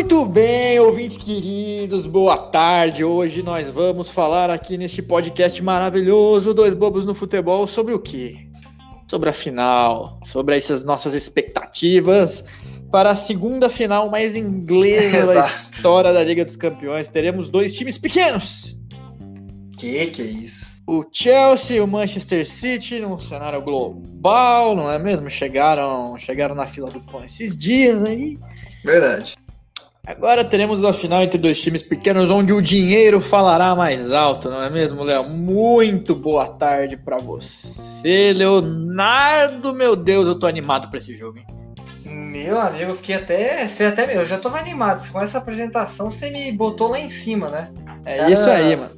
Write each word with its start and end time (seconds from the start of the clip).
Muito 0.00 0.24
bem, 0.24 0.80
ouvintes 0.80 1.18
queridos, 1.18 2.06
boa 2.06 2.34
tarde. 2.34 3.04
Hoje 3.04 3.42
nós 3.42 3.68
vamos 3.68 4.08
falar 4.08 4.48
aqui 4.48 4.78
neste 4.78 5.02
podcast 5.02 5.62
maravilhoso, 5.62 6.54
Dois 6.54 6.72
Bobos 6.72 7.04
no 7.04 7.14
Futebol, 7.14 7.66
sobre 7.66 7.92
o 7.92 7.98
quê? 7.98 8.48
Sobre 9.06 9.28
a 9.28 9.32
final, 9.34 10.18
sobre 10.24 10.56
essas 10.56 10.86
nossas 10.86 11.12
expectativas 11.12 12.42
para 12.90 13.10
a 13.10 13.14
segunda 13.14 13.68
final 13.68 14.08
mais 14.08 14.34
inglesa 14.34 15.34
da 15.34 15.40
história 15.46 16.14
da 16.14 16.24
Liga 16.24 16.46
dos 16.46 16.56
Campeões. 16.56 17.10
Teremos 17.10 17.50
dois 17.50 17.74
times 17.74 17.98
pequenos. 17.98 18.74
Que 19.76 20.06
que 20.06 20.22
é 20.22 20.24
isso? 20.24 20.80
O 20.86 21.04
Chelsea 21.12 21.76
e 21.76 21.80
o 21.80 21.86
Manchester 21.86 22.48
City 22.48 23.00
num 23.00 23.18
cenário 23.18 23.60
global, 23.60 24.74
não 24.74 24.90
é 24.90 24.98
mesmo? 24.98 25.28
Chegaram, 25.28 26.16
chegaram 26.16 26.54
na 26.54 26.66
fila 26.66 26.90
do 26.90 27.00
pão 27.00 27.22
esses 27.22 27.54
dias 27.54 28.02
aí. 28.02 28.38
Verdade. 28.82 29.34
Agora 30.10 30.44
teremos 30.44 30.82
a 30.82 30.92
final 30.92 31.22
entre 31.22 31.38
dois 31.38 31.60
times 31.60 31.84
pequenos, 31.84 32.30
onde 32.30 32.52
o 32.52 32.60
dinheiro 32.60 33.20
falará 33.20 33.76
mais 33.76 34.10
alto, 34.10 34.50
não 34.50 34.60
é 34.60 34.68
mesmo, 34.68 35.04
Léo? 35.04 35.22
Muito 35.28 36.16
boa 36.16 36.48
tarde 36.48 36.96
para 36.96 37.18
você, 37.18 38.32
Leonardo. 38.36 39.72
Meu 39.72 39.94
Deus, 39.94 40.26
eu 40.26 40.36
tô 40.36 40.48
animado 40.48 40.88
para 40.88 40.98
esse 40.98 41.14
jogo, 41.14 41.38
hein? 41.38 41.46
Meu 42.04 42.58
amigo, 42.60 42.90
eu 42.90 42.96
fiquei 42.96 43.14
até. 43.14 43.68
Você 43.68 43.84
até 43.84 44.16
eu 44.16 44.26
já 44.26 44.36
tô 44.36 44.50
mais 44.50 44.64
animado. 44.64 45.00
Com 45.12 45.20
essa 45.20 45.38
apresentação, 45.38 46.10
você 46.10 46.28
me 46.28 46.50
botou 46.50 46.88
lá 46.88 46.98
em 46.98 47.08
cima, 47.08 47.48
né? 47.48 47.70
É 48.04 48.18
Era 48.18 48.30
isso 48.30 48.50
aí, 48.50 48.74
mano. 48.74 48.90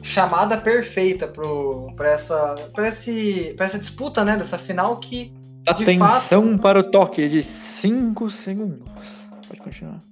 Chamada 0.00 0.56
perfeita 0.56 1.26
pro, 1.26 1.92
pra, 1.96 2.08
essa, 2.08 2.70
pra, 2.72 2.86
esse, 2.86 3.52
pra 3.56 3.66
essa 3.66 3.80
disputa, 3.80 4.24
né? 4.24 4.36
Dessa 4.36 4.56
final 4.56 5.00
que. 5.00 5.34
Atenção 5.66 6.50
fato... 6.50 6.58
para 6.60 6.78
o 6.78 6.84
toque 6.84 7.28
de 7.28 7.42
5 7.42 8.30
segundos. 8.30 8.84
Pode 9.48 9.60
continuar. 9.60 10.11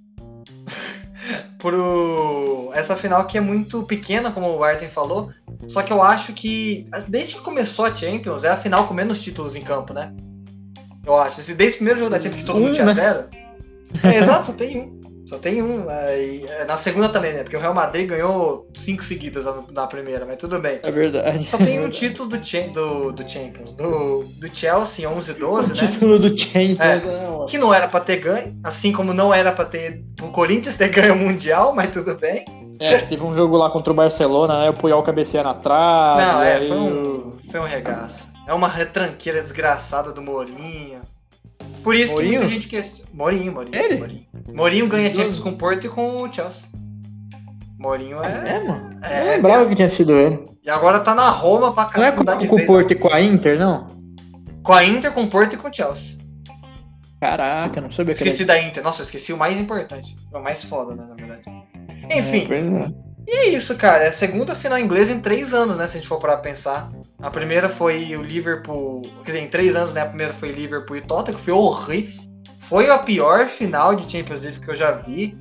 Pro... 1.57 2.71
Essa 2.73 2.95
final 2.95 3.25
que 3.25 3.37
é 3.37 3.41
muito 3.41 3.83
pequena, 3.83 4.31
como 4.31 4.47
o 4.47 4.63
Arten 4.63 4.89
falou. 4.89 5.31
Só 5.67 5.81
que 5.83 5.93
eu 5.93 6.01
acho 6.01 6.33
que, 6.33 6.87
desde 7.07 7.35
que 7.35 7.41
começou 7.41 7.85
a 7.85 7.95
Champions, 7.95 8.43
é 8.43 8.49
a 8.49 8.57
final 8.57 8.87
com 8.87 8.93
menos 8.93 9.21
títulos 9.21 9.55
em 9.55 9.61
campo, 9.61 9.93
né? 9.93 10.13
Eu 11.05 11.15
acho. 11.17 11.37
Desde 11.53 11.75
o 11.75 11.77
primeiro 11.77 11.99
jogo 11.99 12.11
da 12.11 12.19
Champions 12.19 12.41
que 12.41 12.45
todo 12.45 12.59
mundo 12.59 12.73
tinha 12.73 12.85
né? 12.85 12.93
zero. 12.93 13.27
É, 14.03 14.19
exato, 14.19 14.53
tem 14.53 14.79
um. 14.79 15.00
Só 15.31 15.37
tem 15.37 15.63
um. 15.63 15.85
É, 15.89 16.65
na 16.67 16.75
segunda 16.75 17.07
também, 17.07 17.31
né? 17.31 17.43
Porque 17.43 17.55
o 17.55 17.59
Real 17.61 17.73
Madrid 17.73 18.05
ganhou 18.05 18.67
cinco 18.73 19.01
seguidas 19.01 19.45
na 19.71 19.87
primeira, 19.87 20.25
mas 20.25 20.35
tudo 20.35 20.59
bem. 20.59 20.79
É 20.83 20.91
verdade. 20.91 21.45
Só 21.45 21.55
tem 21.55 21.79
um 21.79 21.89
título 21.89 22.27
do, 22.27 22.37
do, 22.37 23.11
do 23.13 23.29
Champions, 23.29 23.71
do, 23.71 24.25
do 24.25 24.53
Chelsea 24.53 25.09
11 25.09 25.33
12, 25.35 25.71
o 25.71 25.75
né? 25.75 25.87
título 25.87 26.19
do 26.19 26.37
Champions, 26.37 26.79
é, 26.81 26.97
é 26.97 27.45
Que 27.47 27.57
não 27.57 27.73
era 27.73 27.87
pra 27.87 28.01
ter 28.01 28.17
ganho, 28.17 28.59
assim 28.61 28.91
como 28.91 29.13
não 29.13 29.33
era 29.33 29.53
pra 29.53 29.63
ter 29.63 30.03
o 30.21 30.27
Corinthians 30.31 30.75
ter 30.75 30.89
ganho 30.91 31.13
o 31.13 31.17
Mundial, 31.17 31.73
mas 31.73 31.91
tudo 31.91 32.13
bem. 32.15 32.43
É, 32.77 32.97
teve 32.97 33.23
um 33.23 33.33
jogo 33.33 33.55
lá 33.55 33.69
contra 33.69 33.93
o 33.93 33.95
Barcelona, 33.95 34.59
né? 34.63 34.69
O 34.69 34.73
Puyol 34.73 35.01
cabeceia 35.01 35.45
na 35.45 35.53
trave. 35.53 36.25
Não, 36.25 36.41
é, 36.41 36.67
foi 36.67 36.77
um, 36.77 37.37
foi 37.49 37.59
um 37.61 37.65
regaço. 37.65 38.29
É 38.45 38.53
uma 38.53 38.67
retranqueira 38.67 39.41
desgraçada 39.41 40.11
do 40.11 40.21
Mourinho. 40.21 40.99
Por 41.83 41.95
isso 41.95 42.13
Mourinho? 42.13 42.33
que 42.33 42.39
muita 42.39 42.53
gente 42.53 42.67
questiona. 42.67 43.09
Mourinho, 43.13 43.51
Mourinho. 43.51 43.75
Ele? 43.75 43.97
Mourinho. 43.97 44.25
Mourinho 44.53 44.87
ganha 44.87 45.13
Champions 45.13 45.39
com 45.39 45.49
o 45.49 45.57
Porto 45.57 45.85
e 45.85 45.89
com 45.89 46.23
o 46.23 46.31
Chelsea. 46.31 46.69
Mourinho 47.77 48.23
é. 48.23 48.57
É, 48.57 48.67
mano. 48.67 48.99
É, 49.03 49.21
eu 49.21 49.25
lembrava 49.31 49.65
que 49.65 49.75
tinha 49.75 49.89
sido 49.89 50.13
ele. 50.13 50.39
E 50.63 50.69
agora 50.69 50.99
tá 50.99 51.15
na 51.15 51.29
Roma 51.29 51.73
pra 51.73 51.89
Não 51.95 52.03
é 52.03 52.11
com, 52.11 52.23
com 52.47 52.55
o 52.55 52.65
Porto 52.65 52.91
e 52.91 52.95
com 52.95 53.11
a 53.11 53.19
Inter, 53.19 53.57
não? 53.57 53.87
Com 54.61 54.73
a 54.73 54.85
Inter, 54.85 55.11
com 55.11 55.23
o 55.23 55.27
Porto 55.27 55.53
e 55.53 55.57
com 55.57 55.67
o 55.67 55.73
Chelsea. 55.73 56.19
Caraca, 57.19 57.81
não 57.81 57.91
sabia 57.91 58.13
que 58.13 58.21
Esqueci 58.21 58.45
da 58.45 58.59
Inter. 58.61 58.83
Nossa, 58.83 59.01
eu 59.01 59.05
esqueci 59.05 59.33
o 59.33 59.37
mais 59.37 59.59
importante. 59.59 60.15
O 60.31 60.39
mais 60.39 60.63
foda, 60.63 60.95
né, 60.95 61.05
na 61.07 61.15
verdade. 61.15 61.43
Enfim. 62.15 62.47
É, 62.51 63.10
e 63.31 63.37
é 63.37 63.49
isso, 63.49 63.77
cara. 63.77 64.03
É 64.03 64.07
a 64.09 64.13
segunda 64.13 64.53
final 64.53 64.77
inglesa 64.77 65.13
em 65.13 65.21
três 65.21 65.53
anos, 65.53 65.77
né? 65.77 65.87
Se 65.87 65.95
a 65.95 65.99
gente 66.01 66.09
for 66.09 66.19
parar 66.19 66.33
pra 66.33 66.51
pensar. 66.51 66.91
A 67.17 67.31
primeira 67.31 67.69
foi 67.69 68.13
o 68.17 68.21
Liverpool. 68.21 69.03
Quer 69.23 69.31
dizer, 69.31 69.39
em 69.39 69.47
três 69.47 69.73
anos, 69.73 69.93
né? 69.93 70.01
A 70.01 70.05
primeira 70.05 70.33
foi 70.33 70.51
Liverpool 70.51 70.97
e 70.97 71.01
Tottenham, 71.01 71.37
que 71.37 71.45
foi 71.45 71.53
horrível. 71.53 72.21
Foi 72.59 72.89
a 72.89 72.97
pior 72.97 73.47
final 73.47 73.95
de 73.95 74.11
Champions 74.11 74.43
League 74.43 74.59
que 74.59 74.69
eu 74.69 74.75
já 74.75 74.91
vi. 74.91 75.33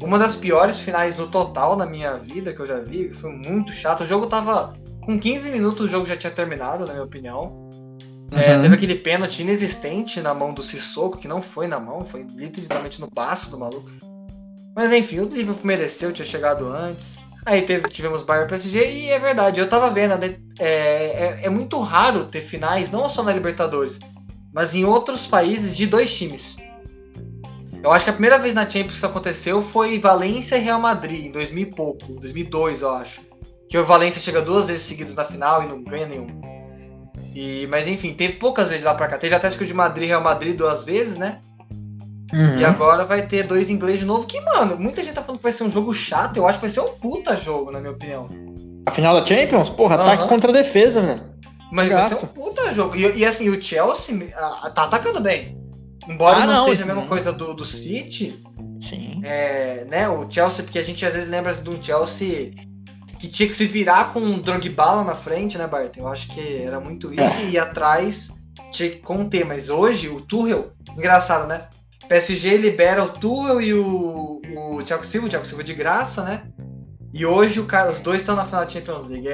Uma 0.00 0.20
das 0.20 0.36
piores 0.36 0.78
finais 0.78 1.16
no 1.16 1.26
total 1.26 1.76
na 1.76 1.84
minha 1.84 2.14
vida 2.14 2.52
que 2.52 2.60
eu 2.60 2.66
já 2.66 2.78
vi. 2.78 3.12
Foi 3.12 3.32
muito 3.32 3.72
chato. 3.72 4.04
O 4.04 4.06
jogo 4.06 4.26
tava. 4.26 4.74
Com 5.04 5.18
15 5.18 5.50
minutos 5.50 5.86
o 5.86 5.88
jogo 5.88 6.06
já 6.06 6.16
tinha 6.16 6.30
terminado, 6.30 6.86
na 6.86 6.92
minha 6.92 7.04
opinião. 7.04 7.68
É, 8.30 8.34
uhum. 8.34 8.40
É, 8.40 8.58
teve 8.60 8.74
aquele 8.76 8.94
pênalti 8.94 9.42
inexistente 9.42 10.20
na 10.20 10.32
mão 10.32 10.54
do 10.54 10.62
Sissoko, 10.62 11.18
que 11.18 11.26
não 11.26 11.42
foi 11.42 11.66
na 11.66 11.80
mão, 11.80 12.04
foi 12.04 12.24
literalmente 12.36 13.00
no 13.00 13.10
baço 13.10 13.50
do 13.50 13.58
maluco. 13.58 13.90
Mas 14.74 14.90
enfim, 14.90 15.20
o 15.20 15.24
Liverpool 15.24 15.66
mereceu, 15.66 16.12
tinha 16.12 16.24
chegado 16.24 16.66
antes. 16.66 17.18
Aí 17.44 17.62
teve, 17.62 17.88
tivemos 17.88 18.22
Bayern 18.22 18.48
PSG 18.48 18.92
e 18.92 19.10
é 19.10 19.18
verdade, 19.18 19.60
eu 19.60 19.68
tava 19.68 19.90
vendo, 19.90 20.16
né, 20.16 20.36
é, 20.58 20.66
é, 20.66 21.40
é, 21.42 21.50
muito 21.50 21.78
raro 21.80 22.24
ter 22.24 22.40
finais, 22.40 22.90
não 22.90 23.08
só 23.08 23.22
na 23.22 23.32
Libertadores, 23.32 23.98
mas 24.52 24.74
em 24.74 24.84
outros 24.84 25.26
países 25.26 25.76
de 25.76 25.86
dois 25.86 26.16
times. 26.16 26.56
Eu 27.82 27.90
acho 27.90 28.04
que 28.04 28.10
a 28.10 28.12
primeira 28.12 28.38
vez 28.38 28.54
na 28.54 28.62
Champions 28.62 28.92
que 28.92 28.96
isso 28.98 29.06
aconteceu 29.06 29.60
foi 29.60 29.98
Valência 29.98 30.54
e 30.54 30.60
Real 30.60 30.80
Madrid, 30.80 31.26
em 31.26 31.32
2000 31.32 31.62
e 31.62 31.70
pouco, 31.70 32.12
2002 32.20 32.82
eu 32.82 32.90
acho. 32.90 33.20
Que 33.68 33.76
o 33.76 33.84
Valência 33.84 34.20
chega 34.20 34.40
duas 34.40 34.68
vezes 34.68 34.84
seguidas 34.84 35.16
na 35.16 35.24
final 35.24 35.64
e 35.64 35.66
não 35.66 35.82
ganha 35.82 36.06
nenhum. 36.06 36.28
E, 37.34 37.66
mas 37.68 37.88
enfim, 37.88 38.14
teve 38.14 38.34
poucas 38.34 38.68
vezes 38.68 38.84
lá 38.84 38.94
pra 38.94 39.08
cá. 39.08 39.18
Teve 39.18 39.34
até 39.34 39.48
o 39.48 39.66
de 39.66 39.74
Madrid 39.74 40.04
e 40.04 40.08
Real 40.08 40.22
Madrid 40.22 40.54
duas 40.54 40.84
vezes, 40.84 41.16
né? 41.16 41.40
Uhum. 42.32 42.58
E 42.58 42.64
agora 42.64 43.04
vai 43.04 43.26
ter 43.26 43.46
dois 43.46 43.68
inglês 43.68 43.98
de 43.98 44.06
novo, 44.06 44.26
que, 44.26 44.40
mano, 44.40 44.78
muita 44.78 45.02
gente 45.02 45.14
tá 45.14 45.22
falando 45.22 45.38
que 45.38 45.42
vai 45.42 45.52
ser 45.52 45.64
um 45.64 45.70
jogo 45.70 45.92
chato, 45.92 46.38
eu 46.38 46.46
acho 46.46 46.58
que 46.58 46.62
vai 46.62 46.70
ser 46.70 46.80
um 46.80 46.94
puta 46.94 47.36
jogo, 47.36 47.70
na 47.70 47.80
minha 47.80 47.92
opinião. 47.92 48.26
A 48.86 48.90
final 48.90 49.14
da 49.14 49.24
Champions? 49.24 49.70
Porra, 49.70 49.96
uhum. 49.96 50.02
ataque 50.02 50.28
contra 50.28 50.52
defesa, 50.52 51.00
velho. 51.02 51.32
Mas 51.70 51.88
Gasto. 51.88 52.10
vai 52.10 52.18
ser 52.18 52.24
um 52.24 52.28
puta 52.28 52.72
jogo. 52.72 52.96
E, 52.96 53.18
e 53.18 53.24
assim, 53.24 53.48
o 53.48 53.62
Chelsea 53.62 54.28
a, 54.34 54.70
tá 54.70 54.84
atacando 54.84 55.20
bem. 55.20 55.58
Embora 56.08 56.38
ah, 56.38 56.46
não, 56.46 56.54
não, 56.54 56.64
seja 56.64 56.82
a 56.82 56.86
mesma 56.86 57.06
coisa 57.06 57.32
do, 57.32 57.54
do 57.54 57.64
City. 57.64 58.42
Sim. 58.80 59.20
É, 59.24 59.86
né, 59.88 60.08
o 60.08 60.28
Chelsea, 60.28 60.64
porque 60.64 60.78
a 60.78 60.82
gente 60.82 61.06
às 61.06 61.14
vezes 61.14 61.28
lembra 61.28 61.54
de 61.54 61.70
um 61.70 61.82
Chelsea 61.82 62.52
que 63.20 63.28
tinha 63.28 63.48
que 63.48 63.54
se 63.54 63.66
virar 63.66 64.12
com 64.12 64.18
um 64.18 64.40
Drogba 64.40 64.84
lá 64.84 65.04
na 65.04 65.14
frente, 65.14 65.56
né, 65.56 65.66
Bart? 65.66 65.96
Eu 65.96 66.08
acho 66.08 66.28
que 66.28 66.56
era 66.56 66.80
muito 66.80 67.12
isso. 67.12 67.38
É. 67.38 67.50
E 67.50 67.58
atrás 67.58 68.30
tinha 68.72 68.90
que 68.90 68.96
conter. 68.96 69.46
Mas 69.46 69.70
hoje, 69.70 70.08
o 70.08 70.20
Tuchel, 70.20 70.72
engraçado, 70.96 71.46
né? 71.46 71.68
PSG 72.12 72.58
libera 72.58 73.02
o 73.02 73.08
Tuchel 73.08 73.62
e 73.62 73.72
o, 73.72 74.42
o 74.54 74.82
Thiago 74.82 75.02
Silva, 75.06 75.26
o 75.26 75.30
Thiago 75.30 75.46
Silva 75.46 75.64
de 75.64 75.72
graça, 75.72 76.22
né? 76.22 76.42
E 77.10 77.24
hoje 77.24 77.58
o 77.58 77.64
cara, 77.64 77.90
os 77.90 78.00
dois 78.00 78.20
estão 78.20 78.36
na 78.36 78.44
final 78.44 78.62
da 78.62 78.68
Champions 78.68 79.08
League. 79.08 79.28
É, 79.28 79.32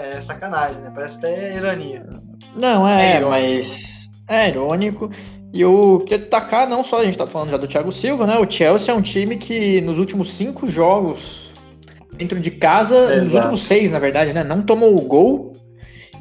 é, 0.00 0.14
é 0.16 0.20
sacanagem, 0.22 0.80
né? 0.80 0.90
Parece 0.94 1.18
até 1.18 1.54
ironia. 1.54 2.06
Não, 2.58 2.88
é, 2.88 3.16
é 3.16 3.20
mas 3.20 4.08
é 4.26 4.48
irônico. 4.48 5.10
E 5.52 5.60
eu 5.60 6.00
queria 6.00 6.16
destacar, 6.16 6.66
não 6.66 6.82
só 6.82 7.00
a 7.00 7.04
gente 7.04 7.18
tá 7.18 7.26
falando 7.26 7.50
já 7.50 7.58
do 7.58 7.68
Thiago 7.68 7.92
Silva, 7.92 8.26
né? 8.26 8.38
O 8.38 8.50
Chelsea 8.50 8.94
é 8.94 8.96
um 8.96 9.02
time 9.02 9.36
que 9.36 9.82
nos 9.82 9.98
últimos 9.98 10.32
cinco 10.32 10.66
jogos 10.66 11.52
dentro 12.16 12.40
de 12.40 12.50
casa, 12.52 12.96
Exato. 12.96 13.20
nos 13.20 13.34
últimos 13.34 13.62
seis, 13.64 13.90
na 13.90 13.98
verdade, 13.98 14.32
né? 14.32 14.42
Não 14.42 14.62
tomou 14.62 14.96
o 14.96 15.02
gol 15.02 15.53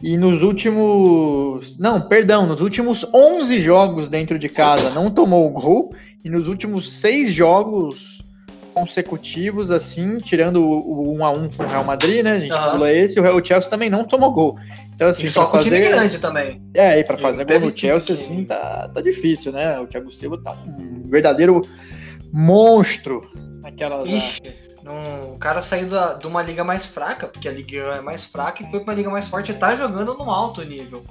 e 0.04 0.18
nos 0.18 0.42
últimos. 0.42 1.78
Não, 1.80 2.02
perdão, 2.02 2.46
nos 2.46 2.60
últimos 2.60 3.06
11 3.14 3.58
jogos 3.62 4.10
dentro 4.10 4.38
de 4.38 4.50
casa 4.50 4.90
não 4.90 5.10
tomou 5.10 5.48
o 5.48 5.50
gol. 5.50 5.96
E 6.26 6.30
nos 6.30 6.48
últimos 6.48 6.92
seis 6.92 7.34
jogos 7.34 8.22
consecutivos, 8.74 9.72
assim, 9.72 10.18
tirando 10.18 10.62
o, 10.62 11.16
1 11.16 11.26
a 11.26 11.32
1 11.32 11.50
com 11.52 11.64
o 11.64 11.68
Real 11.68 11.86
Madrid, 11.86 12.22
né? 12.24 12.32
A 12.32 12.40
gente 12.40 12.54
uhum. 12.54 12.72
pula 12.72 12.92
esse, 12.92 13.20
o 13.20 13.46
Chelsea 13.46 13.70
também 13.70 13.90
não 13.90 14.04
tomou 14.04 14.32
gol. 14.32 14.58
Então, 14.94 15.08
assim, 15.08 15.26
e 15.26 15.30
só 15.30 15.46
com 15.46 15.58
fazer... 15.58 15.70
time 15.70 15.88
grande 15.88 16.20
também. 16.20 16.62
É, 16.74 17.00
e 17.00 17.04
pra 17.04 17.16
fazer 17.16 17.46
gol 17.46 17.60
no 17.62 17.78
Chelsea, 17.78 18.14
assim, 18.14 18.44
tá, 18.44 18.90
tá 18.94 19.00
difícil, 19.00 19.54
né? 19.54 19.80
O 19.80 19.88
Thiago 19.88 20.12
Silva 20.12 20.38
tá 20.38 20.52
um 20.66 21.04
verdadeiro 21.06 21.62
monstro 22.32 23.22
naquela. 23.62 24.06
Ixi. 24.06 24.42
Num, 24.84 25.34
o 25.34 25.38
cara 25.40 25.62
saiu 25.62 25.90
da, 25.90 26.14
de 26.14 26.28
uma 26.28 26.44
liga 26.44 26.64
mais 26.64 26.86
fraca, 26.86 27.28
porque 27.28 27.48
a 27.48 27.52
Liga 27.52 27.78
é 27.78 28.02
mais 28.02 28.26
fraca, 28.26 28.62
e 28.62 28.70
foi 28.70 28.82
pra 28.82 28.92
uma 28.92 28.98
liga 28.98 29.10
mais 29.10 29.28
forte 29.30 29.52
e 29.52 29.56
tá 29.56 29.76
jogando 29.76 30.14
num 30.14 30.30
alto 30.30 30.64
nível. 30.64 31.04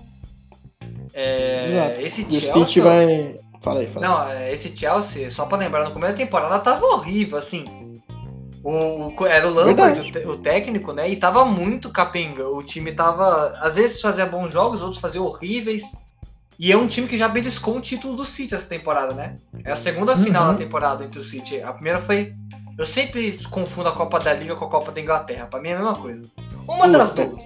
É, 1.15 1.97
esse 2.01 2.23
Chelsea. 2.23 2.51
O 2.51 2.67
City 2.67 2.81
vai. 2.81 3.37
Fala 3.63 3.81
aí, 3.81 3.89
fala 3.89 4.07
Não, 4.07 4.29
é, 4.29 4.53
esse 4.53 4.77
Chelsea, 4.77 5.31
só 5.31 5.47
pra 5.47 5.57
lembrar, 5.57 5.85
no 5.85 5.93
começo 5.93 6.13
da 6.13 6.19
temporada 6.19 6.59
tava 6.59 6.85
horrível, 6.85 7.39
assim. 7.39 7.65
O, 8.63 9.09
o 9.09 9.27
era 9.27 9.49
o 9.49 9.53
Lampard, 9.53 10.13
o, 10.25 10.31
o, 10.31 10.37
técnico, 10.37 10.93
né? 10.93 11.11
E 11.11 11.17
tava 11.17 11.45
muito 11.45 11.91
capenga. 11.91 12.47
O 12.49 12.63
time 12.63 12.93
tava. 12.93 13.57
Às 13.61 13.77
vezes 13.77 14.01
fazia 14.01 14.27
bons 14.27 14.53
jogos, 14.53 14.83
outros 14.83 15.01
fazia 15.01 15.23
horríveis. 15.23 15.97
E 16.59 16.71
é 16.71 16.77
um 16.77 16.87
time 16.87 17.09
que 17.09 17.19
já 17.19 17.27
beliscou 17.27 17.79
o 17.79 17.81
título 17.81 18.15
do 18.15 18.25
City 18.25 18.55
essa 18.55 18.69
temporada, 18.69 19.15
né? 19.15 19.37
É 19.65 19.73
a 19.73 19.77
segunda 19.77 20.15
uhum. 20.15 20.23
final 20.23 20.53
da 20.53 20.55
temporada 20.55 21.05
entre 21.05 21.19
o 21.19 21.25
City. 21.25 21.61
A 21.61 21.73
primeira 21.73 21.99
foi 21.99 22.35
eu 22.83 22.87
sempre 22.87 23.39
confundo 23.51 23.89
a 23.89 23.93
Copa 23.93 24.19
da 24.21 24.33
Liga 24.35 24.57
com 24.57 24.65
a 24.65 24.69
Copa 24.69 24.91
da 24.93 25.01
Inglaterra. 25.01 25.47
Pra 25.47 25.61
mim 25.61 25.69
é 25.71 25.75
a 25.75 25.79
mesma 25.79 25.95
coisa. 25.95 26.23
Uma 26.67 26.89
das 26.89 27.13
duas. 27.13 27.43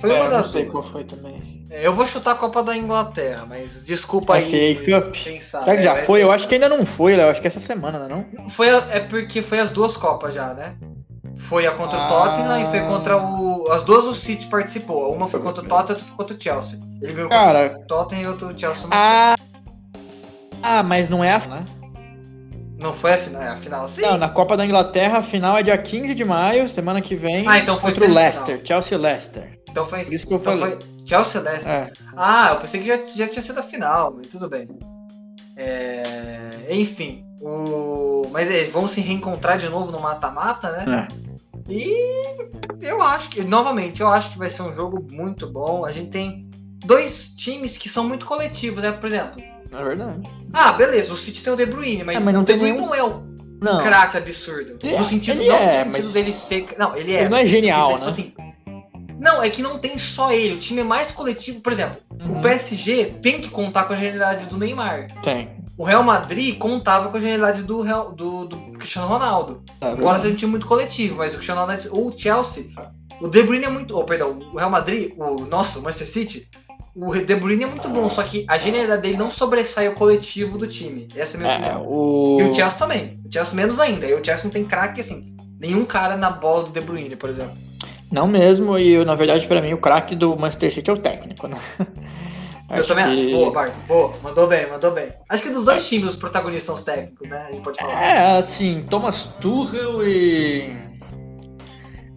Foi 0.00 0.10
É, 0.10 0.14
uma 0.14 0.24
eu 0.24 0.30
das 0.30 0.46
não 0.46 0.52
sei 0.52 0.62
duas. 0.62 0.72
qual 0.72 0.92
foi 0.92 1.04
também. 1.04 1.64
É, 1.70 1.86
Eu 1.86 1.92
vou 1.92 2.06
chutar 2.06 2.32
a 2.32 2.34
Copa 2.36 2.62
da 2.62 2.76
Inglaterra, 2.76 3.46
mas 3.48 3.84
desculpa 3.84 4.34
A 4.34 4.36
aí. 4.36 4.76
FA 4.76 5.00
Cup. 5.02 5.24
pensar. 5.24 5.60
Será 5.62 5.74
que 5.76 5.80
É, 5.80 5.84
já 5.84 5.94
vai- 5.94 6.04
foi? 6.04 6.22
Eu 6.22 6.30
acho 6.30 6.46
que 6.46 6.54
ainda 6.54 6.68
não 6.68 6.86
foi, 6.86 7.16
Léo. 7.16 7.30
Acho 7.30 7.40
que 7.40 7.46
essa 7.48 7.58
semana, 7.60 7.98
não 7.98 8.06
é 8.06 8.08
não? 8.38 8.48
Foi, 8.48 8.68
é 8.68 9.00
porque 9.00 9.42
foi 9.42 9.58
as 9.58 9.72
duas 9.72 9.96
Copas 9.96 10.34
já, 10.34 10.54
né? 10.54 10.76
Foi 11.36 11.66
a 11.66 11.72
contra 11.72 11.98
Ah. 11.98 12.06
o 12.06 12.08
Tottenham 12.08 12.62
e 12.62 12.70
foi 12.70 12.80
contra 12.86 13.16
o. 13.16 13.68
As 13.72 13.82
duas 13.84 14.04
o 14.06 14.14
City 14.14 14.46
participou. 14.46 15.12
Uma 15.12 15.26
foi 15.26 15.40
contra 15.40 15.64
o 15.64 15.66
Tottenham 15.66 15.88
e 15.88 15.92
outra 15.92 16.04
foi 16.06 16.16
contra 16.16 16.36
o 16.36 16.40
Chelsea. 16.40 16.78
Ele 17.02 17.12
ganhou 17.12 17.28
Cara, 17.28 17.70
contra 17.70 17.82
o 17.82 17.86
Tottenham 17.86 18.22
e 18.22 18.26
outro 18.28 18.48
o 18.48 18.58
Chelsea 18.58 18.86
ah... 18.92 19.34
Ah, 20.62 20.82
mas 20.82 21.08
não 21.08 21.22
é 21.24 21.32
a... 21.34 21.38
Né? 21.40 21.64
Não 22.84 22.92
foi 22.92 23.14
a 23.14 23.18
final, 23.18 23.40
é 23.40 23.48
a 23.48 23.56
final 23.56 23.88
sim? 23.88 24.02
Não, 24.02 24.18
na 24.18 24.28
Copa 24.28 24.58
da 24.58 24.66
Inglaterra, 24.66 25.20
a 25.20 25.22
final 25.22 25.56
é 25.56 25.62
dia 25.62 25.78
15 25.78 26.14
de 26.14 26.22
maio, 26.22 26.68
semana 26.68 27.00
que 27.00 27.16
vem, 27.16 27.48
Ah, 27.48 27.58
então 27.58 27.78
foi 27.80 27.92
contra 27.92 28.10
o. 28.10 28.12
Leicester, 28.12 28.60
Chelsea-Leicester. 28.62 29.58
Então 29.70 29.86
foi 29.86 30.04
Por 30.04 30.12
isso 30.12 30.26
que 30.26 30.34
eu 30.34 30.38
então 30.38 30.58
falei. 30.58 30.78
Chelsea 31.06 31.40
Leicester. 31.40 31.72
É. 31.72 31.92
Ah, 32.14 32.50
eu 32.50 32.56
pensei 32.60 32.82
que 32.82 32.86
já, 32.86 32.96
já 33.02 33.26
tinha 33.26 33.40
sido 33.40 33.58
a 33.58 33.62
final, 33.62 34.12
mas 34.14 34.26
tudo 34.26 34.50
bem. 34.50 34.68
É, 35.56 36.66
Enfim, 36.68 37.24
o... 37.40 38.28
mas 38.30 38.50
é, 38.50 38.64
vão 38.64 38.86
se 38.86 39.00
reencontrar 39.00 39.56
de 39.56 39.70
novo 39.70 39.90
no 39.90 39.98
mata-mata, 39.98 40.70
né? 40.70 41.08
É. 41.08 41.72
E 41.72 42.36
eu 42.82 43.00
acho 43.00 43.30
que, 43.30 43.42
novamente, 43.42 44.02
eu 44.02 44.08
acho 44.08 44.32
que 44.32 44.38
vai 44.38 44.50
ser 44.50 44.60
um 44.60 44.74
jogo 44.74 45.06
muito 45.10 45.50
bom. 45.50 45.86
A 45.86 45.90
gente 45.90 46.10
tem 46.10 46.50
dois 46.84 47.30
times 47.30 47.78
que 47.78 47.88
são 47.88 48.06
muito 48.06 48.26
coletivos, 48.26 48.82
né? 48.82 48.92
Por 48.92 49.06
exemplo, 49.06 49.42
É 49.72 49.82
verdade. 49.84 50.22
ah, 50.52 50.72
beleza, 50.72 51.12
o 51.12 51.16
City 51.16 51.42
tem 51.42 51.52
o 51.52 51.56
De 51.56 51.66
Bruyne, 51.66 52.04
mas, 52.04 52.16
É, 52.16 52.20
mas 52.20 52.34
não 52.34 52.42
o 52.42 52.44
tem 52.44 52.56
De 52.56 52.60
Bruyne 52.60 52.76
nenhum- 52.78 52.88
não 52.88 52.94
é 52.94 53.02
o 53.04 53.22
Não, 53.60 53.82
craque 53.82 54.16
absurdo. 54.18 54.78
Ele 54.82 54.94
é- 54.94 54.98
no 54.98 55.04
sentido, 55.04 55.40
ele 55.40 55.48
não 55.48 55.56
é, 55.56 55.60
no 55.84 55.84
sentido 55.84 56.04
mas- 56.04 56.12
dele 56.12 56.32
ser. 56.32 56.66
Não, 56.78 56.96
ele 56.96 57.12
é. 57.14 57.20
ele 57.20 57.28
não 57.28 57.38
é 57.38 57.46
genial, 57.46 57.98
né? 57.98 58.06
dizer, 58.06 58.22
tipo 58.22 58.42
assim, 58.42 58.54
não, 59.20 59.42
é 59.42 59.48
que 59.48 59.62
não 59.62 59.78
tem 59.78 59.96
só 59.98 60.32
ele. 60.32 60.54
O 60.54 60.58
time 60.58 60.80
é 60.80 60.84
mais 60.84 61.10
coletivo. 61.10 61.60
Por 61.60 61.72
exemplo, 61.72 61.96
Uhum. 62.20 62.38
o 62.38 62.42
PSG 62.42 63.06
tem 63.22 63.40
que 63.40 63.48
contar 63.48 63.84
com 63.84 63.92
a 63.92 63.96
genialidade 63.96 64.46
do 64.46 64.56
Neymar. 64.58 65.06
Tem. 65.22 65.50
O 65.76 65.82
Real 65.84 66.02
Madrid 66.04 66.56
contava 66.58 67.08
com 67.08 67.16
a 67.16 67.20
genialidade 67.20 67.62
do, 67.62 67.80
Real, 67.80 68.12
do, 68.12 68.44
do 68.46 68.56
Cristiano 68.78 69.08
Ronaldo. 69.08 69.62
É 69.80 69.86
Embora 69.86 69.96
verdade. 69.96 70.22
seja 70.22 70.34
um 70.34 70.36
time 70.36 70.50
muito 70.52 70.66
coletivo, 70.66 71.16
mas 71.16 71.30
o 71.32 71.36
Cristiano 71.36 71.62
Ronaldo. 71.62 71.88
O 71.92 72.16
Chelsea, 72.16 72.66
o 73.20 73.26
De 73.28 73.42
Bruyne 73.42 73.64
é 73.64 73.68
muito. 73.68 73.96
Oh, 73.98 74.04
perdão, 74.04 74.38
o 74.52 74.56
Real 74.56 74.70
Madrid, 74.70 75.12
o 75.16 75.46
nosso, 75.46 75.80
o 75.80 75.82
Manchester 75.82 76.08
City, 76.08 76.48
o 76.94 77.12
De 77.14 77.34
Bruyne 77.34 77.64
é 77.64 77.66
muito 77.66 77.88
bom, 77.88 78.08
só 78.08 78.22
que 78.22 78.44
a 78.48 78.56
genialidade 78.58 79.02
dele 79.02 79.16
não 79.16 79.30
sobressai 79.30 79.88
o 79.88 79.94
coletivo 79.94 80.56
do 80.58 80.66
time. 80.66 81.08
Essa 81.16 81.36
é 81.36 81.38
a 81.38 81.40
minha 81.40 81.52
É, 81.52 81.76
opinião. 81.76 81.86
o... 81.88 82.38
E 82.40 82.44
o 82.44 82.54
Chelsea 82.54 82.78
também. 82.78 83.20
O 83.28 83.32
Chelsea 83.32 83.54
menos 83.54 83.80
ainda. 83.80 84.06
E 84.06 84.14
o 84.14 84.24
Chelsea 84.24 84.44
não 84.44 84.50
tem 84.50 84.64
craque 84.64 85.00
assim. 85.00 85.34
Nenhum 85.60 85.84
cara 85.84 86.16
na 86.16 86.30
bola 86.30 86.64
do 86.64 86.70
De 86.70 86.80
Bruyne, 86.80 87.16
por 87.16 87.28
exemplo. 87.30 87.56
Não 88.12 88.28
mesmo, 88.28 88.78
e 88.78 88.90
eu, 88.92 89.04
na 89.04 89.14
verdade, 89.14 89.46
pra 89.46 89.60
mim, 89.60 89.72
o 89.72 89.78
craque 89.78 90.14
do 90.14 90.36
Manchester 90.36 90.72
City 90.72 90.88
é 90.90 90.92
o 90.92 90.96
técnico, 90.98 91.48
né? 91.48 91.58
Eu 92.70 92.84
também 92.86 93.04
acho. 93.04 93.14
que- 93.16 93.32
Boa, 93.32 93.50
Bart. 93.52 93.72
Boa. 93.86 94.14
Mandou 94.22 94.48
bem, 94.48 94.68
mandou 94.70 94.90
bem. 94.90 95.08
Acho 95.28 95.42
que 95.42 95.50
dos 95.50 95.64
dois 95.66 95.86
times 95.86 96.12
os 96.12 96.16
protagonistas 96.16 96.64
são 96.64 96.74
os 96.74 96.82
técnicos, 96.82 97.28
né? 97.28 97.46
A 97.48 97.52
gente 97.52 97.62
pode 97.62 97.78
falar. 97.78 98.02
É, 98.02 98.38
assim, 98.38 98.84
Thomas 98.90 99.26
Tuchel 99.40 100.02
e... 100.06 100.74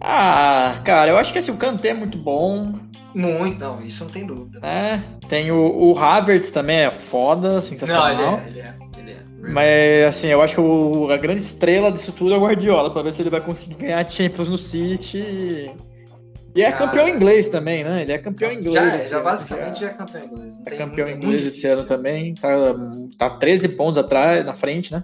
Ah, 0.00 0.80
cara, 0.84 1.10
eu 1.10 1.16
acho 1.18 1.32
que 1.32 1.38
assim, 1.38 1.50
o 1.52 1.56
Kanté 1.56 1.88
é 1.88 1.94
muito 1.94 2.16
bom, 2.16 2.72
Muito, 3.14 3.58
não, 3.60 3.80
isso 3.82 4.04
não 4.04 4.10
tem 4.10 4.26
dúvida. 4.26 4.60
né? 4.60 5.02
Tem 5.28 5.50
o, 5.50 5.56
o 5.92 5.98
Havertz 5.98 6.50
também, 6.50 6.78
é 6.80 6.90
foda, 6.90 7.54
Não, 7.54 7.62
sensacional. 7.62 8.40
ele 8.46 8.60
é, 8.60 8.60
ele 8.60 8.60
é, 8.60 8.74
ele 8.98 9.10
é. 9.12 9.50
Mas, 9.50 10.08
assim, 10.08 10.26
eu 10.28 10.42
acho 10.42 10.54
que 10.56 10.60
o- 10.60 11.10
a 11.10 11.16
grande 11.16 11.40
estrela 11.40 11.90
disso 11.90 12.12
tudo 12.12 12.34
é 12.34 12.36
o 12.36 12.40
Guardiola, 12.40 12.90
pra 12.90 13.02
ver 13.02 13.12
se 13.12 13.22
ele 13.22 13.30
vai 13.30 13.40
conseguir 13.40 13.76
ganhar 13.76 14.06
Champions 14.08 14.48
no 14.48 14.58
City. 14.58 15.18
E, 15.18 15.70
e 16.56 16.62
é 16.62 16.70
campeão 16.72 17.08
inglês 17.08 17.48
também, 17.48 17.82
né? 17.84 18.02
Ele 18.02 18.12
é 18.12 18.18
campeão 18.18 18.52
inglês. 18.52 18.74
Já, 18.74 18.96
é, 18.96 19.00
já 19.00 19.20
basicamente 19.20 19.80
já. 19.80 19.86
é 19.88 19.90
campeão 19.94 20.24
inglês. 20.24 20.54
Não 20.58 20.62
É 20.66 20.76
campeão 20.76 21.08
inglês 21.08 21.46
esse 21.46 21.66
ano 21.66 21.84
também. 21.84 22.34
Tá, 22.34 22.48
tá 23.16 23.30
13 23.30 23.70
pontos 23.70 23.96
atrás, 23.96 24.44
na 24.44 24.52
frente, 24.52 24.92
né? 24.92 25.02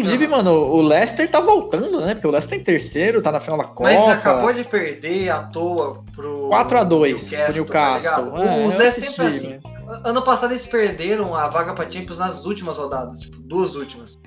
Inclusive, 0.00 0.26
Não. 0.26 0.36
mano, 0.36 0.50
o 0.52 0.82
Leicester 0.82 1.30
tá 1.30 1.40
voltando, 1.40 2.00
né? 2.00 2.14
Porque 2.14 2.26
o 2.26 2.30
Leicester 2.30 2.58
tá 2.58 2.60
em 2.60 2.64
terceiro, 2.64 3.22
tá 3.22 3.32
na 3.32 3.40
final 3.40 3.58
da 3.58 3.64
Copa. 3.64 3.84
Mas 3.84 4.08
acabou 4.08 4.52
de 4.52 4.62
perder 4.64 5.30
à 5.30 5.44
toa 5.44 6.04
pro. 6.14 6.48
4x2 6.50 7.28
pro 7.30 7.46
tá 7.46 7.52
Newcastle. 7.52 8.24
ligado? 8.26 8.42
É, 8.42 8.64
eu 8.64 8.68
Leicester 8.78 8.86
assisti, 8.86 9.10
sempre 9.22 9.26
assim. 9.56 9.58
mas- 9.86 10.04
Ano 10.04 10.22
passado 10.22 10.52
eles 10.52 10.66
perderam 10.66 11.34
a 11.34 11.48
vaga 11.48 11.72
pra 11.74 11.88
Champions 11.90 12.18
nas 12.18 12.44
últimas 12.44 12.76
rodadas, 12.76 13.20
tipo, 13.20 13.38
duas 13.40 13.74
últimas. 13.74 14.18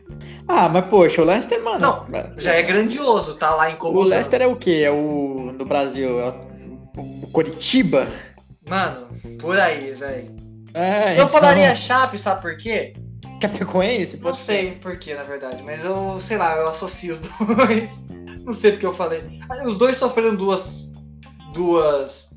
Ah, 0.47 0.67
mas 0.67 0.85
poxa, 0.85 1.21
o 1.21 1.25
Leicester, 1.25 1.63
mano. 1.63 1.79
Não, 1.79 2.05
Já 2.37 2.53
é 2.53 2.63
grandioso, 2.63 3.35
tá 3.35 3.53
lá 3.53 3.69
em 3.69 3.75
O 3.79 4.01
Leicester 4.01 4.41
é 4.41 4.47
o 4.47 4.55
quê? 4.55 4.81
É 4.85 4.91
o. 4.91 5.53
do 5.57 5.65
Brasil? 5.65 6.19
É 6.19 6.29
o, 6.97 7.23
o 7.23 7.27
Coritiba? 7.31 8.07
Mano, 8.69 9.07
por 9.39 9.57
aí, 9.59 9.91
velho. 9.93 10.35
É, 10.73 11.09
Eu 11.11 11.13
então- 11.13 11.27
falaria 11.29 11.73
Chape, 11.75 12.17
sabe 12.17 12.41
por 12.41 12.55
quê? 12.57 12.93
Chapecoense? 13.41 14.17
Não 14.17 14.23
Pode 14.23 14.37
ser. 14.37 14.43
sei 14.45 14.71
por 14.73 14.97
quê, 14.97 15.13
na 15.15 15.23
verdade, 15.23 15.61
mas 15.63 15.83
eu, 15.85 16.19
sei 16.19 16.37
lá, 16.37 16.55
eu 16.57 16.67
associo 16.69 17.13
os 17.13 17.19
dois. 17.57 18.01
Não 18.43 18.53
sei 18.53 18.71
porque 18.71 18.85
eu 18.85 18.93
falei. 18.93 19.23
Ah, 19.49 19.65
Os 19.67 19.77
dois 19.77 19.97
sofreram 19.97 20.35
duas. 20.35 20.91
Duas. 21.53 22.29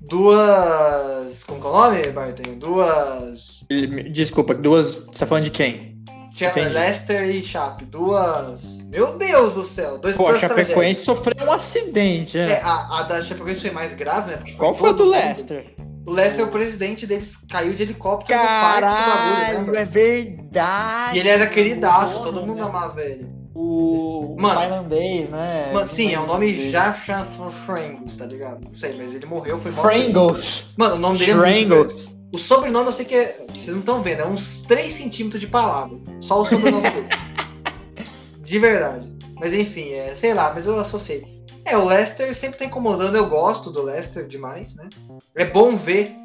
Duas. 0.00 1.44
Como 1.44 1.60
que 1.60 1.66
é 1.66 1.70
o 1.70 1.72
nome, 1.72 2.02
Barton? 2.10 2.58
Duas. 2.58 3.64
Desculpa, 4.12 4.54
duas. 4.54 4.94
Você 4.96 5.20
tá 5.20 5.26
falando 5.26 5.44
de 5.44 5.50
quem? 5.50 5.92
Entendi. 6.34 6.68
Leicester 6.70 7.24
e 7.28 7.42
Chape. 7.42 7.84
Duas. 7.86 8.82
Meu 8.86 9.16
Deus 9.18 9.54
do 9.54 9.64
céu! 9.64 9.98
Dois 9.98 10.16
Pô, 10.16 10.28
a 10.28 10.38
Chapecoense 10.38 11.02
sofreu 11.04 11.46
um 11.46 11.52
acidente, 11.52 12.36
né? 12.38 12.52
É, 12.54 12.60
a, 12.62 13.00
a 13.00 13.02
da 13.04 13.22
Chapecoense 13.22 13.60
foi 13.62 13.70
mais 13.70 13.94
grave, 13.94 14.30
né? 14.32 14.36
Porque 14.38 14.52
Qual 14.52 14.74
foi 14.74 14.90
a 14.90 14.92
do. 14.92 15.04
Leicester? 15.04 15.74
O 16.04 16.10
Leicester, 16.10 16.44
o 16.44 16.50
presidente 16.50 17.06
deles, 17.06 17.36
caiu 17.48 17.74
de 17.74 17.82
helicóptero 17.82 18.38
no 18.40 18.44
parque 18.44 18.80
do 18.80 18.80
Caralho, 18.80 19.58
bagulho, 19.58 19.78
é 19.78 19.84
verdade. 19.84 21.16
E 21.16 21.20
ele 21.20 21.28
era 21.28 21.46
queridaço, 21.46 22.22
todo 22.22 22.40
mundo 22.40 22.56
né? 22.56 22.62
amava 22.62 23.00
ele. 23.02 23.26
O, 23.54 24.34
o 24.34 24.36
tailandês, 24.36 25.28
né? 25.28 25.70
Mano, 25.72 25.86
sim, 25.86 26.12
é 26.12 26.18
o 26.18 26.26
nome. 26.26 26.70
Jachan 26.70 27.24
Frangos, 27.24 28.16
tá 28.16 28.26
ligado? 28.26 28.64
Não 28.64 28.74
sei, 28.74 28.96
mas 28.96 29.14
ele 29.14 29.26
morreu, 29.26 29.60
foi 29.60 29.70
morto. 29.70 29.88
Frangles. 29.88 30.66
Mano, 30.76 30.96
o 30.96 30.98
nome 30.98 31.18
dele 31.18 31.32
é. 31.32 31.34
Frangles. 31.34 32.16
O 32.32 32.38
sobrenome 32.38 32.86
eu 32.86 32.92
sei 32.92 33.04
que 33.04 33.14
é. 33.14 33.46
Vocês 33.48 33.68
não 33.68 33.80
estão 33.80 34.02
vendo, 34.02 34.22
é 34.22 34.26
uns 34.26 34.62
3 34.62 34.96
centímetros 34.96 35.40
de 35.40 35.46
palavra. 35.46 35.98
Só 36.20 36.40
o 36.40 36.44
sobrenome 36.44 36.90
dele. 36.90 37.08
De 38.42 38.58
verdade. 38.58 39.10
Mas 39.38 39.54
enfim, 39.54 39.92
é, 39.92 40.14
sei 40.14 40.34
lá, 40.34 40.52
mas 40.54 40.66
eu 40.66 40.78
associei. 40.78 41.31
É, 41.64 41.76
o 41.76 41.84
Leicester 41.84 42.34
sempre 42.34 42.58
tá 42.58 42.64
incomodando, 42.64 43.16
eu 43.16 43.28
gosto 43.28 43.70
do 43.70 43.82
Leicester 43.82 44.26
demais, 44.26 44.74
né? 44.74 44.88
É 45.34 45.44
bom 45.44 45.76
ver 45.76 46.16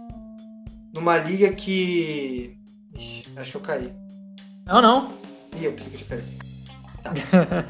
numa 0.93 1.17
liga 1.17 1.51
que. 1.53 2.57
Ixi, 2.95 3.25
acho 3.35 3.51
que 3.51 3.57
eu 3.57 3.61
caí. 3.61 3.93
Não, 4.65 4.81
não. 4.81 5.13
Ih, 5.55 5.65
eu 5.65 5.73
pensei 5.73 5.93
que 5.93 6.13
eu. 6.13 6.21
Tá. 7.03 7.65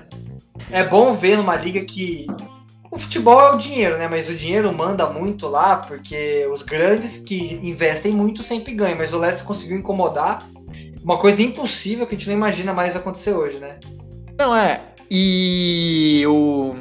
é 0.72 0.84
bom 0.84 1.14
ver 1.14 1.38
numa 1.38 1.56
liga 1.56 1.84
que. 1.84 2.26
O 2.90 2.98
futebol 2.98 3.40
é 3.42 3.52
o 3.52 3.58
dinheiro, 3.58 3.98
né? 3.98 4.08
Mas 4.08 4.30
o 4.30 4.36
dinheiro 4.36 4.72
manda 4.74 5.10
muito 5.10 5.48
lá, 5.48 5.76
porque 5.76 6.48
os 6.52 6.64
grandes 6.64 7.18
que 7.18 7.56
investem 7.56 8.14
muito 8.14 8.42
sempre 8.42 8.74
ganham. 8.74 8.98
Mas 8.98 9.14
o 9.14 9.18
Leicester 9.18 9.46
conseguiu 9.46 9.78
incomodar. 9.78 10.48
Uma 11.04 11.18
coisa 11.18 11.42
impossível 11.42 12.08
que 12.08 12.16
a 12.16 12.18
gente 12.18 12.28
não 12.28 12.36
imagina 12.36 12.74
mais 12.74 12.96
acontecer 12.96 13.34
hoje, 13.34 13.60
né? 13.60 13.78
Não, 14.38 14.56
é. 14.56 14.82
E 15.12 16.24
o. 16.28 16.76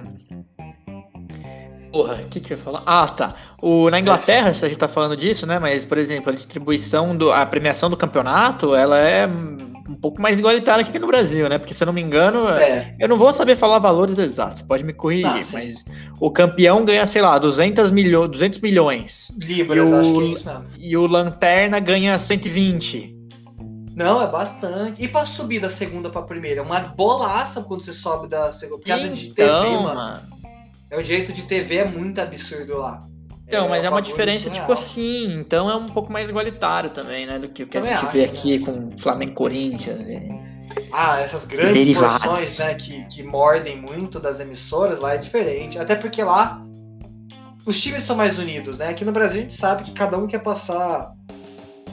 Porra, 1.97 2.15
o 2.23 2.27
que, 2.29 2.41
que 2.41 2.53
eu 2.53 2.57
ia 2.59 2.63
falar? 2.63 2.83
Ah, 2.85 3.09
tá. 3.09 3.35
O, 3.63 3.89
na 3.89 3.99
Inglaterra, 3.99 4.53
se 4.53 4.65
a 4.65 4.69
gente 4.69 4.77
tá 4.79 4.87
falando 4.89 5.17
disso, 5.17 5.47
né? 5.47 5.59
Mas, 5.59 5.85
por 5.85 5.97
exemplo, 5.97 6.31
a 6.31 6.35
distribuição, 6.35 7.17
do, 7.17 7.33
a 7.33 7.47
premiação 7.47 7.89
do 7.89 7.97
campeonato, 7.97 8.75
ela 8.75 8.99
é 8.99 9.27
um 9.27 9.95
pouco 9.95 10.21
mais 10.21 10.39
igualitária 10.39 10.85
que 10.85 10.91
aqui 10.91 10.99
no 10.99 11.07
Brasil, 11.07 11.49
né? 11.49 11.57
Porque, 11.59 11.73
se 11.73 11.83
eu 11.83 11.87
não 11.87 11.93
me 11.93 12.03
engano, 12.03 12.49
É. 12.51 12.95
eu 13.01 13.09
não 13.09 13.17
vou 13.17 13.33
saber 13.33 13.57
falar 13.57 13.79
valores 13.79 14.19
exatos, 14.19 14.59
você 14.61 14.65
pode 14.67 14.85
me 14.85 14.93
corrigir, 14.93 15.27
Ah, 15.27 15.41
mas 15.55 15.85
o 16.21 16.31
campeão 16.31 16.85
ganha, 16.85 17.07
sei 17.07 17.23
lá, 17.23 17.39
200, 17.39 17.91
milho, 17.91 18.29
200 18.29 18.59
milhões. 18.59 19.33
Libras, 19.41 19.89
E 19.89 19.93
o- 19.93 20.01
acho 20.01 20.13
que 20.13 20.19
é 20.21 20.25
isso 20.25 20.47
mesmo. 20.47 20.65
E 20.79 20.97
o 20.99 21.07
Lanterna 21.07 21.79
ganha 21.81 22.19
120. 22.19 23.15
Não, 23.95 24.21
é 24.23 24.27
bastante. 24.27 25.03
E 25.03 25.09
pra 25.09 25.25
subir 25.25 25.59
da 25.59 25.71
segunda 25.71 26.11
pra 26.11 26.21
primeira? 26.21 26.61
É 26.61 26.63
uma 26.63 26.81
bolaça 26.81 27.63
quando 27.63 27.83
você 27.83 27.95
sobe 27.95 28.29
da 28.29 28.51
segunda. 28.51 28.83
Por 28.83 28.87
causa 28.89 29.09
de 29.09 29.29
TV, 29.31 29.43
Então, 29.49 29.83
mano. 29.85 29.95
mano. 29.95 30.21
É 30.91 30.97
o 30.99 31.03
jeito 31.05 31.33
de 31.33 31.43
TV 31.43 31.77
é 31.79 31.85
muito 31.85 32.21
absurdo 32.21 32.79
lá. 32.79 33.03
Então, 33.49 33.69
mas 33.69 33.85
é 33.85 33.91
uma 33.91 34.03
diferença, 34.03 34.51
tipo 34.51 34.73
assim, 34.73 35.33
então 35.39 35.71
é 35.71 35.77
um 35.77 35.87
pouco 35.87 36.13
mais 36.13 36.29
igualitário 36.29 36.91
também, 36.91 37.27
né? 37.27 37.39
Do 37.39 37.49
que 37.49 37.63
o 37.63 37.67
que 37.69 37.79
a 37.79 37.81
Também 37.81 37.95
gente 37.97 38.05
acho, 38.07 38.13
vê 38.13 38.23
né? 38.23 38.25
aqui 38.27 38.59
com 38.59 38.99
Flamengo 38.99 39.31
e 39.33 39.35
Corinthians. 39.35 40.01
e- 40.09 40.47
Ah, 40.93 41.21
essas 41.21 41.45
grandes 41.45 41.75
Derivados. 41.75 42.19
porções, 42.27 42.59
né, 42.59 42.75
que, 42.75 43.05
que 43.05 43.23
mordem 43.23 43.81
muito 43.81 44.19
das 44.19 44.41
emissoras, 44.41 44.99
lá 44.99 45.15
é 45.15 45.19
diferente. 45.19 45.79
Até 45.79 45.95
porque 45.95 46.23
lá 46.25 46.61
os 47.65 47.81
times 47.81 48.03
são 48.03 48.17
mais 48.17 48.39
unidos, 48.39 48.79
né? 48.79 48.89
Aqui 48.89 49.05
no 49.05 49.13
Brasil 49.13 49.39
a 49.39 49.43
gente 49.43 49.55
sabe 49.55 49.85
que 49.85 49.93
cada 49.93 50.19
um 50.19 50.27
quer 50.27 50.43
passar 50.43 51.13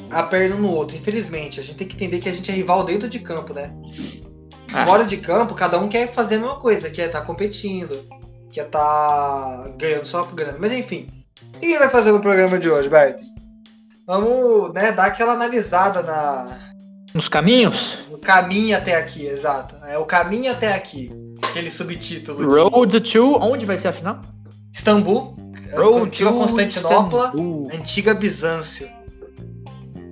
a 0.10 0.24
perna 0.24 0.56
um 0.56 0.60
no 0.62 0.72
outro. 0.72 0.98
Infelizmente, 0.98 1.60
a 1.60 1.64
gente 1.64 1.76
tem 1.76 1.88
que 1.88 1.96
entender 1.96 2.20
que 2.20 2.30
a 2.30 2.34
gente 2.34 2.50
é 2.52 2.54
rival 2.54 2.84
dentro 2.84 3.08
de 3.08 3.20
campo, 3.20 3.54
né? 3.54 3.72
Ah. 4.74 4.86
Fora 4.86 5.06
de 5.06 5.18
campo, 5.18 5.54
cada 5.54 5.78
um 5.80 5.88
quer 5.88 6.12
fazer 6.12 6.36
a 6.36 6.40
mesma 6.40 6.56
coisa, 6.56 6.90
quer 6.90 7.08
estar 7.08 7.22
competindo, 7.22 8.04
quer 8.54 8.68
estar 8.68 9.68
ganhando 9.78 10.06
só 10.06 10.24
por 10.24 10.36
grana. 10.36 10.58
Mas 10.60 10.72
enfim, 10.72 11.10
que 11.60 11.66
a 11.66 11.70
gente 11.70 11.80
vai 11.80 11.90
fazer 11.90 12.12
no 12.12 12.20
programa 12.20 12.60
de 12.60 12.70
hoje, 12.70 12.88
Bert? 12.88 13.20
Vamos 14.06 14.74
né, 14.74 14.92
dar 14.92 15.06
aquela 15.06 15.34
analisada 15.34 16.04
na. 16.04 16.60
Nos 17.14 17.28
caminhos? 17.28 18.06
No 18.10 18.18
caminho 18.18 18.78
até 18.78 18.96
aqui, 18.96 19.26
exato. 19.26 19.76
É 19.86 19.98
o 19.98 20.06
caminho 20.06 20.52
até 20.52 20.74
aqui. 20.74 21.12
Aquele 21.42 21.72
subtítulo. 21.72 22.70
Road 22.70 23.00
to. 23.02 23.38
Onde 23.42 23.66
vai 23.66 23.78
ser 23.78 23.90
a 23.90 23.94
final? 23.94 24.22
Istambul. 24.72 25.36
Road 25.76 26.08
antiga 26.08 26.32
to 26.32 26.38
Constantinopla. 26.38 27.26
Istambul. 27.26 27.70
Antiga 27.74 28.14
Bizâncio. 28.14 28.90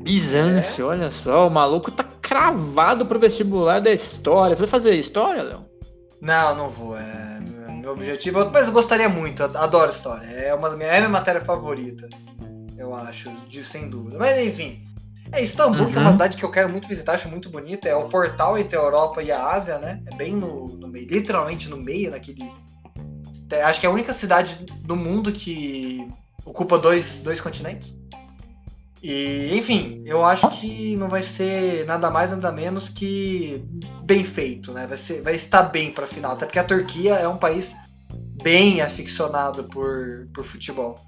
Bizâncio, 0.04 0.86
é. 0.86 0.88
olha 0.88 1.12
só, 1.12 1.48
o 1.48 1.52
maluco 1.52 1.92
tá 1.92 2.04
cravado 2.04 3.06
pro 3.06 3.20
vestibular 3.20 3.80
da 3.80 3.92
história. 3.92 4.56
Você 4.56 4.64
vai 4.64 4.70
fazer 4.70 4.96
história, 4.96 5.44
Léo? 5.44 5.66
Não, 6.20 6.56
não 6.56 6.70
vou. 6.70 6.98
É 6.98 7.31
meu 7.82 7.92
objetivo, 7.94 8.50
mas 8.52 8.68
eu 8.68 8.74
gostaria 8.74 9.10
muito, 9.10 9.44
adoro 9.44 9.92
história. 9.92 10.26
É 10.28 10.54
uma 10.54 10.70
minha, 10.76 10.90
é 10.90 10.98
minha 10.98 11.10
matéria 11.10 11.42
favorita, 11.42 12.08
eu 12.78 12.94
acho, 12.94 13.30
de, 13.48 13.64
sem 13.64 13.90
dúvida. 13.90 14.18
Mas 14.18 14.40
enfim. 14.40 14.88
É 15.34 15.42
Istambul, 15.42 15.86
uhum. 15.86 15.92
que 15.92 15.98
é 15.98 16.02
uma 16.02 16.08
uhum. 16.08 16.14
cidade 16.14 16.38
que 16.38 16.44
eu 16.44 16.52
quero 16.52 16.70
muito 16.70 16.90
visitar, 16.90 17.14
acho 17.14 17.30
muito 17.30 17.50
bonita. 17.50 17.88
É 17.88 17.96
o 17.96 18.10
portal 18.10 18.58
entre 18.58 18.78
a 18.78 18.82
Europa 18.82 19.24
e 19.24 19.32
a 19.32 19.52
Ásia, 19.54 19.78
né? 19.80 20.02
É 20.06 20.16
bem 20.16 20.36
no, 20.36 20.68
no 20.68 20.90
meio, 20.90 21.08
literalmente 21.08 21.70
no 21.70 21.78
meio, 21.78 22.12
naquele. 22.12 22.52
Acho 23.64 23.80
que 23.80 23.86
é 23.86 23.90
a 23.90 23.94
única 23.94 24.12
cidade 24.12 24.66
do 24.84 24.96
mundo 24.96 25.32
que 25.32 26.06
ocupa 26.46 26.78
dois, 26.78 27.20
dois 27.20 27.40
continentes. 27.40 27.98
E, 29.02 29.50
enfim, 29.58 30.04
eu 30.06 30.24
acho 30.24 30.48
que 30.52 30.96
não 30.96 31.10
vai 31.10 31.24
ser 31.24 31.86
nada 31.88 32.12
mais, 32.12 32.30
nada 32.30 32.52
menos 32.52 32.88
que 32.88 33.64
bem 34.04 34.24
feito, 34.24 34.72
né? 34.72 34.86
Vai, 34.86 34.98
ser, 34.98 35.22
vai 35.24 35.34
estar 35.34 35.64
bem 35.64 35.92
para 35.92 36.06
final, 36.06 36.34
até 36.34 36.46
porque 36.46 36.60
a 36.60 36.64
Turquia 36.64 37.16
é 37.16 37.28
um 37.28 37.38
país 37.38 37.76
bem 38.44 38.80
aficionado 38.82 39.64
por, 39.64 40.28
por 40.34 40.44
futebol. 40.44 41.00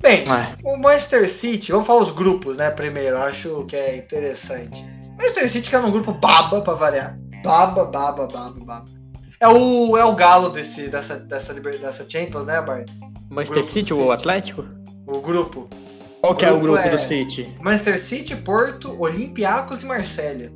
Bem, 0.00 0.24
é. 0.24 0.56
o 0.64 0.76
Manchester 0.76 1.30
City, 1.30 1.70
vamos 1.70 1.86
falar 1.86 2.02
os 2.02 2.10
grupos, 2.10 2.56
né? 2.56 2.70
Primeiro, 2.70 3.16
acho 3.16 3.64
que 3.66 3.76
é 3.76 3.96
interessante. 3.96 4.84
Manchester 5.16 5.50
City 5.50 5.70
que 5.70 5.76
é 5.76 5.78
um 5.78 5.90
grupo 5.90 6.12
baba 6.12 6.60
para 6.60 6.74
variar. 6.74 7.18
Baba, 7.44 7.84
baba, 7.84 8.26
baba, 8.26 8.64
baba. 8.64 8.84
É 9.40 9.48
o, 9.48 9.96
é 9.96 10.04
o 10.04 10.14
galo 10.14 10.48
desse, 10.48 10.88
dessa, 10.88 11.16
dessa, 11.16 11.54
dessa 11.54 12.08
Champions, 12.08 12.46
né, 12.46 12.60
Bart? 12.60 12.88
Manchester 13.30 13.64
City, 13.64 13.94
ou 13.94 14.10
Atlético? 14.10 14.64
O 15.06 15.20
grupo. 15.20 15.68
Qual 16.24 16.34
que 16.34 16.46
é 16.46 16.50
o 16.50 16.58
grupo 16.58 16.78
é 16.78 16.88
do 16.88 16.98
City? 16.98 17.54
Manchester 17.60 18.00
City, 18.00 18.34
Porto, 18.34 18.98
Olympiacos 18.98 19.82
e 19.82 19.86
Marselha. 19.86 20.50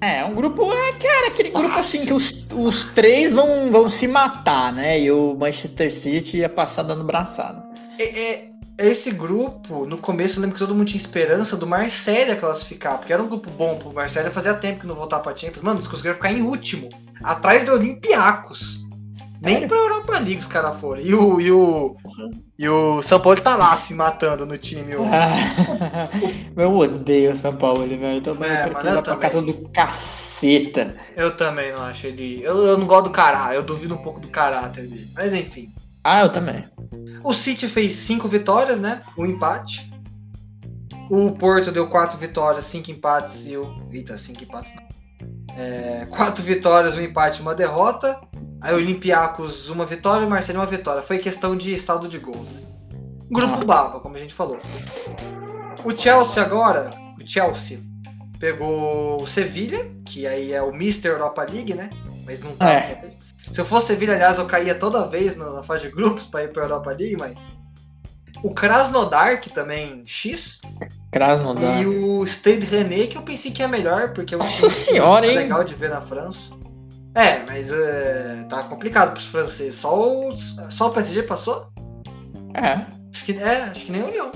É, 0.00 0.24
um 0.24 0.34
grupo, 0.34 0.64
é, 0.72 0.92
cara, 0.94 1.28
aquele 1.28 1.50
grupo 1.50 1.78
assim 1.78 2.04
que 2.04 2.12
os, 2.12 2.44
os 2.52 2.86
três 2.86 3.32
vão, 3.32 3.70
vão 3.70 3.88
se 3.88 4.08
matar, 4.08 4.72
né? 4.72 4.98
E 4.98 5.12
o 5.12 5.36
Manchester 5.36 5.94
City 5.94 6.38
ia 6.38 6.48
passar 6.48 6.82
dando 6.82 7.04
braçada. 7.04 7.64
É, 7.96 8.22
é, 8.22 8.48
esse 8.76 9.12
grupo, 9.12 9.86
no 9.86 9.98
começo 9.98 10.38
eu 10.38 10.42
lembro 10.42 10.54
que 10.54 10.64
todo 10.64 10.74
mundo 10.74 10.88
tinha 10.88 11.00
esperança 11.00 11.56
do 11.56 11.64
Marselha 11.64 12.34
classificar, 12.34 12.98
porque 12.98 13.12
era 13.12 13.22
um 13.22 13.28
grupo 13.28 13.48
bom 13.52 13.76
pro 13.76 13.94
Marselha, 13.94 14.32
fazia 14.32 14.54
tempo 14.54 14.80
que 14.80 14.86
não 14.88 14.96
voltava 14.96 15.22
pra 15.22 15.36
Champions. 15.36 15.62
Mano, 15.62 15.78
eles 15.78 15.86
conseguiram 15.86 16.16
ficar 16.16 16.32
em 16.32 16.42
último, 16.42 16.88
atrás 17.22 17.64
do 17.64 17.72
Olympiacos. 17.72 18.83
Nem 19.44 19.68
pra 19.68 19.76
Europa 19.76 20.12
League 20.12 20.38
os 20.38 20.46
caras 20.46 20.80
foram. 20.80 21.00
E 21.00 21.14
o, 21.14 21.40
e, 21.40 21.52
o, 21.52 21.96
e 22.58 22.68
o 22.68 23.02
São 23.02 23.20
Paulo 23.20 23.40
tá 23.40 23.56
lá 23.56 23.76
se 23.76 23.94
matando 23.94 24.46
no 24.46 24.56
time. 24.56 24.96
O... 24.96 25.04
eu 26.56 26.76
odeio 26.76 27.32
o 27.32 27.36
São 27.36 27.54
Paulo, 27.54 27.86
velho. 27.86 28.16
Eu 28.16 28.22
tô 28.22 28.30
é, 28.32 28.34
mano, 28.70 28.88
eu 28.88 29.02
pra 29.02 29.16
casa 29.16 29.42
do 29.42 29.68
caceta. 29.68 30.96
Eu 31.16 31.36
também 31.36 31.72
não 31.72 31.82
acho 31.82 32.06
ele. 32.06 32.42
Eu, 32.42 32.58
eu 32.58 32.78
não 32.78 32.86
gosto 32.86 33.04
do 33.04 33.10
caráter, 33.10 33.56
eu 33.56 33.62
duvido 33.62 33.94
um 33.94 34.02
pouco 34.02 34.20
do 34.20 34.28
caráter 34.28 34.86
dele. 34.86 35.10
Mas 35.14 35.34
enfim. 35.34 35.72
Ah, 36.02 36.22
eu 36.22 36.30
também. 36.30 36.64
O 37.22 37.32
City 37.32 37.68
fez 37.68 37.92
cinco 37.94 38.28
vitórias, 38.28 38.78
né? 38.78 39.02
Um 39.16 39.24
empate. 39.24 39.92
O 41.10 41.32
Porto 41.32 41.70
deu 41.70 41.88
quatro 41.88 42.18
vitórias, 42.18 42.64
cinco 42.64 42.90
empates 42.90 43.46
e 43.46 43.56
o. 43.56 43.88
Eita, 43.92 44.16
cinco 44.16 44.42
empates 44.42 44.72
não. 44.74 44.84
É, 45.56 46.06
quatro 46.06 46.42
vitórias, 46.42 46.96
um 46.96 47.00
empate 47.00 47.38
e 47.38 47.42
uma 47.42 47.54
derrota. 47.54 48.18
Aí 48.60 48.72
o 48.72 48.76
Olympiacos 48.76 49.68
uma 49.68 49.84
vitória 49.84 50.24
e 50.24 50.26
o 50.26 50.30
Marcelo 50.30 50.60
uma 50.60 50.66
vitória. 50.66 51.02
Foi 51.02 51.18
questão 51.18 51.56
de 51.56 51.78
saldo 51.78 52.08
de 52.08 52.18
gols, 52.18 52.48
né? 52.48 52.62
Grupo 53.30 53.58
ah. 53.60 53.64
Baba, 53.64 54.00
como 54.00 54.16
a 54.16 54.18
gente 54.18 54.34
falou. 54.34 54.58
O 55.84 55.96
Chelsea 55.96 56.42
agora, 56.42 56.90
o 57.20 57.26
Chelsea 57.26 57.80
pegou 58.38 59.22
o 59.22 59.26
Sevilha, 59.26 59.90
que 60.04 60.26
aí 60.26 60.52
é 60.52 60.62
o 60.62 60.70
Mr. 60.70 61.08
Europa 61.08 61.46
League, 61.50 61.74
né? 61.74 61.90
Mas 62.24 62.40
não 62.40 62.54
tá. 62.56 62.72
É. 62.72 63.08
Se 63.52 63.60
eu 63.60 63.64
fosse 63.64 63.88
Sevilha, 63.88 64.14
aliás, 64.14 64.38
eu 64.38 64.46
caía 64.46 64.74
toda 64.74 65.06
vez 65.06 65.36
na 65.36 65.62
fase 65.62 65.88
de 65.88 65.94
grupos 65.94 66.26
para 66.26 66.44
ir 66.44 66.52
para 66.52 66.64
Europa 66.64 66.90
League, 66.90 67.16
mas 67.18 67.38
o 68.42 68.54
Krasnodar, 68.54 69.40
que 69.40 69.50
também 69.50 70.02
X. 70.04 70.60
Krasnodar. 71.10 71.80
E 71.80 71.86
o 71.86 72.26
Stade 72.26 72.66
René, 72.66 73.06
que 73.06 73.16
eu 73.16 73.22
pensei 73.22 73.50
que 73.50 73.62
é 73.62 73.66
melhor, 73.66 74.12
porque 74.12 74.34
é 74.34 74.36
um 74.36 74.40
Nossa 74.40 74.68
senhora, 74.68 75.26
hein? 75.26 75.36
legal 75.36 75.64
de 75.64 75.74
ver 75.74 75.88
na 75.88 76.00
França. 76.02 76.54
É, 77.14 77.38
mas 77.46 77.70
uh, 77.70 78.48
tá 78.48 78.64
complicado 78.64 79.12
pros 79.12 79.26
franceses. 79.26 79.76
Só 79.76 80.28
o, 80.28 80.36
só 80.70 80.88
o 80.88 80.90
PSG 80.90 81.22
passou? 81.22 81.68
É. 82.54 82.84
Acho 83.12 83.24
que, 83.24 83.38
é, 83.38 83.62
acho 83.62 83.86
que 83.86 83.92
nem 83.92 84.02
o 84.02 84.10
Lyon, 84.10 84.30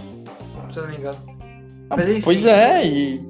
se 0.73 0.78
eu 0.78 0.85
não 0.85 0.90
me 0.90 0.97
engano. 0.97 1.18
Ah, 1.90 1.97
mas, 1.97 2.08
enfim, 2.08 2.20
pois 2.20 2.44
é, 2.44 2.87
e 2.87 3.28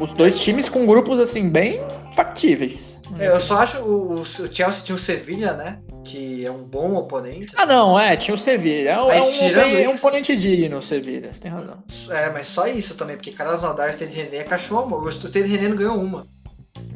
os 0.00 0.12
dois 0.12 0.40
times 0.40 0.68
com 0.68 0.86
grupos 0.86 1.20
assim 1.20 1.48
bem 1.48 1.80
factíveis. 2.16 2.98
É, 3.18 3.28
eu 3.28 3.40
só 3.40 3.58
acho 3.58 3.78
o, 3.78 4.20
o 4.20 4.24
Chelsea 4.26 4.84
tinha 4.84 4.96
o 4.96 4.98
Sevilha, 4.98 5.52
né? 5.52 5.80
Que 6.04 6.44
é 6.44 6.50
um 6.50 6.64
bom 6.64 6.94
oponente. 6.94 7.52
Ah, 7.56 7.66
não, 7.66 7.98
é, 7.98 8.16
tinha 8.16 8.34
o 8.34 8.38
Sevilha. 8.38 8.90
É, 8.90 9.02
um, 9.02 9.10
é 9.10 9.22
um, 9.22 9.54
bem, 9.54 9.84
é 9.84 9.88
um 9.88 9.94
oponente 9.94 10.34
digno 10.36 10.78
o 10.78 10.82
Sevilha, 10.82 11.32
você 11.32 11.40
tem 11.40 11.50
razão. 11.50 11.82
É, 12.10 12.30
mas 12.30 12.48
só 12.48 12.66
isso 12.66 12.96
também, 12.96 13.16
porque 13.16 13.32
Krasnodar 13.32 13.90
e 13.90 13.92
Stade 13.92 14.12
René 14.12 14.38
é 14.38 14.44
cachorro. 14.44 14.96
O 14.96 15.10
Stade 15.10 15.42
René 15.42 15.68
não 15.68 15.76
ganhou 15.76 16.00
uma. 16.00 16.26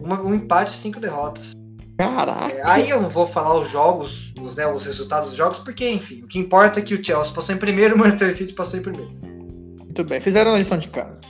uma. 0.00 0.21
Um 0.21 0.35
empate 0.35 0.73
e 0.73 0.76
cinco 0.76 0.99
derrotas. 0.99 1.52
Caraca. 1.99 2.52
É, 2.52 2.62
aí 2.64 2.90
eu 2.90 3.00
não 3.00 3.08
vou 3.08 3.26
falar 3.26 3.56
os 3.58 3.70
jogos, 3.70 4.32
os, 4.40 4.56
né, 4.56 4.66
os 4.66 4.84
resultados 4.84 5.28
dos 5.28 5.37
jogos, 5.37 5.58
porque, 5.58 5.88
enfim, 5.88 6.22
o 6.22 6.28
que 6.28 6.38
importa 6.38 6.80
é 6.80 6.82
que 6.82 6.94
o 6.94 7.04
Chelsea 7.04 7.34
passou 7.34 7.54
em 7.54 7.58
primeiro 7.58 7.94
o 7.96 7.99
Manchester 7.99 8.34
City 8.34 8.52
passou 8.52 8.78
em 8.78 8.82
primeiro. 8.82 9.12
Muito 9.12 10.04
bem, 10.04 10.20
fizeram 10.20 10.54
a 10.54 10.58
lição 10.58 10.78
de 10.78 10.88
casa. 10.88 11.20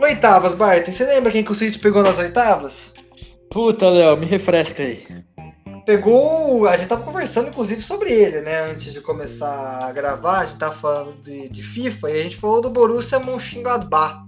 Oitavas, 0.00 0.54
Bart, 0.54 0.86
você 0.86 1.04
lembra 1.04 1.30
quem 1.30 1.44
que 1.44 1.52
o 1.52 1.54
City 1.54 1.78
pegou 1.78 2.02
nas 2.02 2.18
oitavas? 2.18 2.94
Puta, 3.50 3.88
Léo, 3.88 4.16
me 4.16 4.26
refresca 4.26 4.82
aí. 4.82 5.04
Pegou. 5.84 6.66
A 6.66 6.76
gente 6.76 6.88
tava 6.88 7.02
conversando, 7.02 7.48
inclusive, 7.48 7.80
sobre 7.82 8.10
ele, 8.10 8.40
né? 8.40 8.70
Antes 8.70 8.92
de 8.92 9.00
começar 9.00 9.84
a 9.84 9.92
gravar, 9.92 10.40
a 10.40 10.46
gente 10.46 10.58
tava 10.58 10.74
falando 10.74 11.20
de, 11.22 11.48
de 11.48 11.62
FIFA 11.62 12.10
e 12.10 12.20
a 12.20 12.22
gente 12.22 12.36
falou 12.36 12.62
do 12.62 12.70
Borussia 12.70 13.18
Mönchengladbach. 13.18 14.24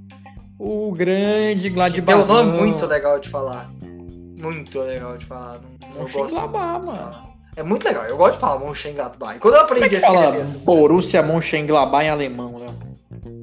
O 0.58 0.92
grande 0.92 1.70
Gladbach. 1.70 2.06
Tem 2.06 2.14
um 2.14 2.26
nome 2.26 2.58
muito 2.58 2.86
legal 2.86 3.18
de 3.18 3.28
falar. 3.28 3.70
Muito 4.38 4.80
legal 4.80 5.16
de 5.16 5.24
falar. 5.24 5.60
Não, 5.60 5.73
gosto 5.94 6.34
mano. 6.34 7.34
É 7.56 7.62
muito 7.62 7.86
legal, 7.86 8.04
eu 8.04 8.16
gosto 8.16 8.34
de 8.34 8.40
falar 8.40 8.64
Mönchengladbach. 8.64 9.38
Quando 9.38 9.54
eu 9.54 9.60
aprendi 9.60 10.00
Como 10.00 10.18
é 10.18 10.32
que 10.32 10.34
fala 10.34 10.44
Borussia 10.64 11.22
Mönchengladbach 11.22 12.04
em 12.04 12.10
alemão, 12.10 12.58
Léo? 12.58 12.74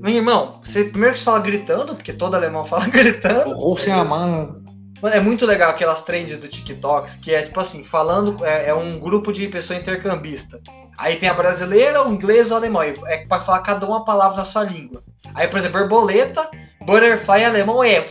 Meu 0.02 0.14
irmão, 0.14 0.60
você, 0.64 0.84
primeiro 0.86 1.14
que 1.14 1.20
você 1.20 1.26
fala 1.26 1.40
gritando, 1.40 1.96
porque 1.96 2.12
todo 2.12 2.36
alemão 2.36 2.66
fala 2.66 2.88
gritando. 2.88 3.56
Borussia 3.56 4.04
Mönchengladbach 4.04 4.62
é 5.04 5.20
muito 5.20 5.46
legal 5.46 5.72
aquelas 5.72 6.04
trends 6.04 6.38
do 6.38 6.48
TikTok, 6.48 7.20
que 7.20 7.34
é 7.34 7.42
tipo 7.44 7.60
assim, 7.60 7.84
falando, 7.84 8.38
é, 8.46 8.70
é, 8.70 8.74
um 8.74 9.00
grupo 9.00 9.32
de 9.32 9.48
pessoa 9.48 9.78
intercambista. 9.80 10.62
Aí 10.98 11.16
tem 11.16 11.30
a 11.30 11.34
brasileira, 11.34 12.06
o 12.08 12.14
inglês 12.14 12.52
ou 12.52 12.54
o 12.54 12.58
alemão. 12.58 12.84
É 12.84 13.26
pra 13.26 13.42
falar 13.42 13.60
cada 13.60 13.86
uma 13.88 14.06
palavra 14.06 14.38
na 14.38 14.46
sua 14.46 14.64
língua. 14.64 15.02
Aí, 15.34 15.48
por 15.48 15.60
exemplo, 15.60 15.80
borboleta, 15.80 16.50
butterfly 16.86 17.44
alemão 17.44 17.84
é 17.84 18.02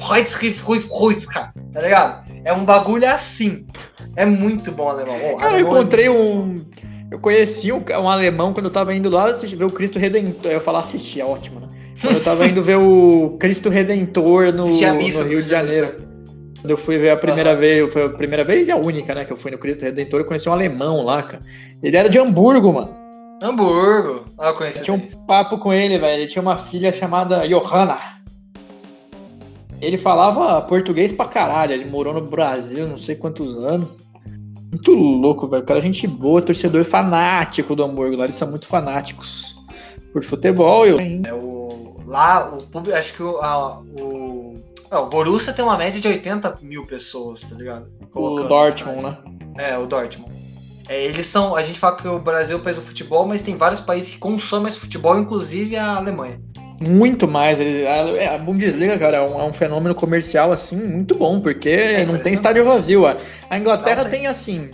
tá 1.72 1.80
ligado? 1.80 2.29
É 2.44 2.52
um 2.52 2.64
bagulho 2.64 3.06
assim. 3.06 3.66
É 4.16 4.24
muito 4.24 4.72
bom 4.72 4.88
alemão. 4.88 5.18
Cara, 5.36 5.52
alemão 5.52 5.52
eu 5.52 5.56
é 5.56 5.60
encontrei 5.60 6.06
é... 6.06 6.10
um. 6.10 6.64
Eu 7.10 7.18
conheci 7.18 7.72
um, 7.72 7.82
um, 8.00 8.08
alemão 8.08 8.52
quando 8.52 8.66
eu 8.66 8.72
tava 8.72 8.94
indo 8.94 9.10
lá 9.10 9.26
assistir, 9.26 9.56
ver 9.56 9.64
o 9.64 9.70
Cristo 9.70 9.98
Redentor. 9.98 10.50
Eu 10.50 10.60
falar 10.60 10.80
assistir, 10.80 11.20
é 11.20 11.24
ótimo, 11.24 11.60
né? 11.60 11.68
Quando 12.00 12.14
eu 12.14 12.22
tava 12.22 12.46
indo 12.46 12.62
ver 12.62 12.76
o 12.76 13.36
Cristo 13.38 13.68
Redentor 13.68 14.52
no, 14.52 14.64
no 14.64 15.24
Rio 15.24 15.42
de 15.42 15.48
Janeiro. 15.48 16.08
Quando 16.60 16.70
eu 16.70 16.76
fui 16.76 16.98
ver 16.98 17.10
a 17.10 17.16
primeira 17.16 17.54
uhum. 17.54 17.58
vez, 17.58 17.92
foi 17.92 18.04
a 18.04 18.08
primeira 18.10 18.44
vez 18.44 18.68
e 18.68 18.70
a 18.70 18.76
única, 18.76 19.14
né? 19.14 19.24
Que 19.24 19.32
eu 19.32 19.36
fui 19.36 19.50
no 19.50 19.58
Cristo 19.58 19.82
Redentor, 19.82 20.20
eu 20.20 20.26
conheci 20.26 20.48
um 20.48 20.52
alemão 20.52 21.02
lá, 21.02 21.22
cara. 21.22 21.42
Ele 21.82 21.96
era 21.96 22.08
de 22.08 22.18
Hamburgo, 22.18 22.72
mano. 22.72 22.94
Hamburgo. 23.42 24.26
Ah, 24.38 24.48
eu 24.48 24.54
conheci. 24.54 24.80
Eu 24.80 24.84
tinha 24.84 24.96
um 24.96 25.26
papo 25.26 25.58
com 25.58 25.72
ele, 25.72 25.98
velho. 25.98 26.22
Ele 26.22 26.30
tinha 26.30 26.42
uma 26.42 26.58
filha 26.58 26.92
chamada 26.92 27.48
Johanna. 27.48 28.19
Ele 29.80 29.96
falava 29.96 30.60
português 30.62 31.12
pra 31.12 31.26
caralho. 31.26 31.72
Ele 31.72 31.84
morou 31.84 32.14
no 32.14 32.20
Brasil 32.20 32.86
não 32.86 32.98
sei 32.98 33.16
quantos 33.16 33.56
anos. 33.56 33.88
Muito 34.70 34.92
louco, 34.92 35.48
velho. 35.48 35.62
O 35.62 35.66
cara, 35.66 35.80
é 35.80 35.82
gente 35.82 36.06
boa, 36.06 36.42
torcedor 36.42 36.84
fanático 36.84 37.74
do 37.74 37.82
Hamburgo. 37.82 38.16
Lá 38.16 38.24
eles 38.24 38.36
são 38.36 38.48
muito 38.48 38.66
fanáticos 38.66 39.56
por 40.12 40.22
futebol. 40.22 40.86
Eu... 40.86 40.98
É 40.98 41.34
o, 41.34 41.96
lá, 42.04 42.52
o 42.54 42.62
público, 42.62 42.96
acho 42.96 43.14
que 43.14 43.22
o, 43.22 43.38
a, 43.38 43.80
o 44.00 44.40
é, 44.90 44.98
o 44.98 45.06
Borussia 45.06 45.52
tem 45.52 45.64
uma 45.64 45.76
média 45.76 46.00
de 46.00 46.08
80 46.08 46.58
mil 46.62 46.84
pessoas, 46.84 47.40
tá 47.40 47.54
ligado? 47.54 47.88
Colocando 48.10 48.46
o 48.46 48.48
Dortmund, 48.48 49.02
né? 49.02 49.18
É, 49.56 49.78
o 49.78 49.86
Dortmund. 49.86 50.34
É, 50.88 51.04
eles 51.04 51.26
são. 51.26 51.54
A 51.54 51.62
gente 51.62 51.78
fala 51.78 51.94
que 51.94 52.08
o 52.08 52.18
Brasil 52.18 52.56
é 52.56 52.60
o 52.60 52.62
país 52.62 52.76
do 52.76 52.82
futebol, 52.82 53.24
mas 53.24 53.40
tem 53.40 53.56
vários 53.56 53.80
países 53.80 54.10
que 54.10 54.18
consomem 54.18 54.68
esse 54.68 54.80
futebol, 54.80 55.16
inclusive 55.16 55.76
a 55.76 55.94
Alemanha. 55.94 56.40
Muito 56.80 57.28
mais. 57.28 57.58
A, 57.60 58.38
Bundesliga, 58.38 58.98
cara, 58.98 59.18
é 59.18 59.20
um, 59.20 59.40
é 59.40 59.44
um, 59.44 59.52
fenômeno 59.52 59.94
comercial 59.94 60.50
assim 60.50 60.76
muito 60.76 61.14
bom, 61.14 61.40
porque 61.40 61.68
é, 61.68 62.06
não 62.06 62.18
tem 62.18 62.32
estádio 62.32 62.64
vazio. 62.64 63.06
A 63.06 63.58
Inglaterra 63.58 64.04
tem. 64.04 64.20
tem. 64.20 64.26
assim. 64.26 64.70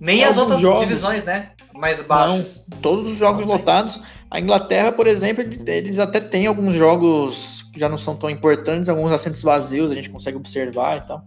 Nem 0.00 0.24
as 0.24 0.36
outras 0.36 0.58
jogos. 0.58 0.82
divisões, 0.82 1.24
né? 1.24 1.50
Mais 1.72 2.02
baixas. 2.02 2.64
Não, 2.68 2.78
todos 2.78 3.06
os 3.06 3.18
jogos 3.18 3.46
lotados. 3.46 4.00
A 4.30 4.40
Inglaterra, 4.40 4.90
por 4.90 5.06
exemplo, 5.06 5.44
eles 5.66 6.00
até 6.00 6.20
têm 6.20 6.48
alguns 6.48 6.74
jogos 6.74 7.64
que 7.72 7.78
já 7.78 7.88
não 7.88 7.96
são 7.96 8.16
tão 8.16 8.28
importantes, 8.28 8.88
alguns 8.88 9.12
assentos 9.12 9.42
vazios 9.42 9.92
a 9.92 9.94
gente 9.94 10.10
consegue 10.10 10.36
observar 10.36 10.98
e 10.98 11.06
tal. 11.06 11.24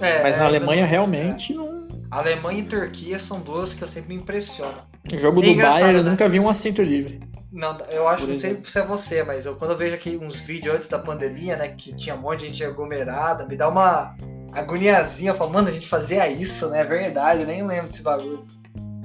É, 0.00 0.22
Mas 0.22 0.38
na 0.38 0.46
Alemanha 0.46 0.86
realmente 0.86 1.52
não. 1.52 1.88
Alemanha 2.10 2.60
e 2.60 2.62
Turquia 2.62 3.18
são 3.18 3.40
duas 3.40 3.74
que 3.74 3.82
eu 3.82 3.88
sempre 3.88 4.14
me 4.14 4.22
impressiono. 4.22 4.78
O 5.12 5.18
jogo 5.18 5.42
é 5.42 5.46
do 5.46 5.54
Bayern 5.56 5.98
eu 5.98 6.04
né? 6.04 6.10
nunca 6.10 6.28
vi 6.28 6.38
um 6.38 6.48
assento 6.48 6.80
livre. 6.80 7.20
Não, 7.50 7.78
eu 7.90 8.06
acho, 8.06 8.26
não 8.26 8.36
sei 8.36 8.60
se 8.62 8.78
é 8.78 8.84
você, 8.84 9.22
mas 9.22 9.46
eu, 9.46 9.56
quando 9.56 9.70
eu 9.70 9.76
vejo 9.76 9.94
aqui 9.94 10.18
uns 10.20 10.40
vídeos 10.40 10.74
antes 10.74 10.88
da 10.88 10.98
pandemia, 10.98 11.56
né, 11.56 11.68
que 11.68 11.94
tinha 11.94 12.14
um 12.14 12.18
monte 12.18 12.40
de 12.40 12.46
gente 12.48 12.64
aglomerada, 12.64 13.46
me 13.46 13.56
dá 13.56 13.68
uma 13.68 14.14
agoniazinha. 14.52 15.30
Eu 15.30 15.34
falo, 15.34 15.52
mano, 15.52 15.68
a 15.68 15.72
gente 15.72 15.88
fazia 15.88 16.28
isso, 16.28 16.68
né? 16.68 16.80
É 16.80 16.84
verdade, 16.84 17.42
eu 17.42 17.46
nem 17.46 17.66
lembro 17.66 17.88
desse 17.88 18.02
bagulho. 18.02 18.44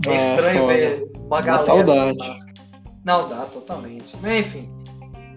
É, 0.05 0.09
é 0.09 0.31
estranho 0.31 0.61
foda. 0.61 0.73
ver 0.73 1.11
uma 1.15 1.41
galera. 1.41 1.63
Saudade. 1.63 2.53
Não, 3.05 3.29
dá 3.29 3.45
totalmente. 3.45 4.17
Enfim. 4.17 4.82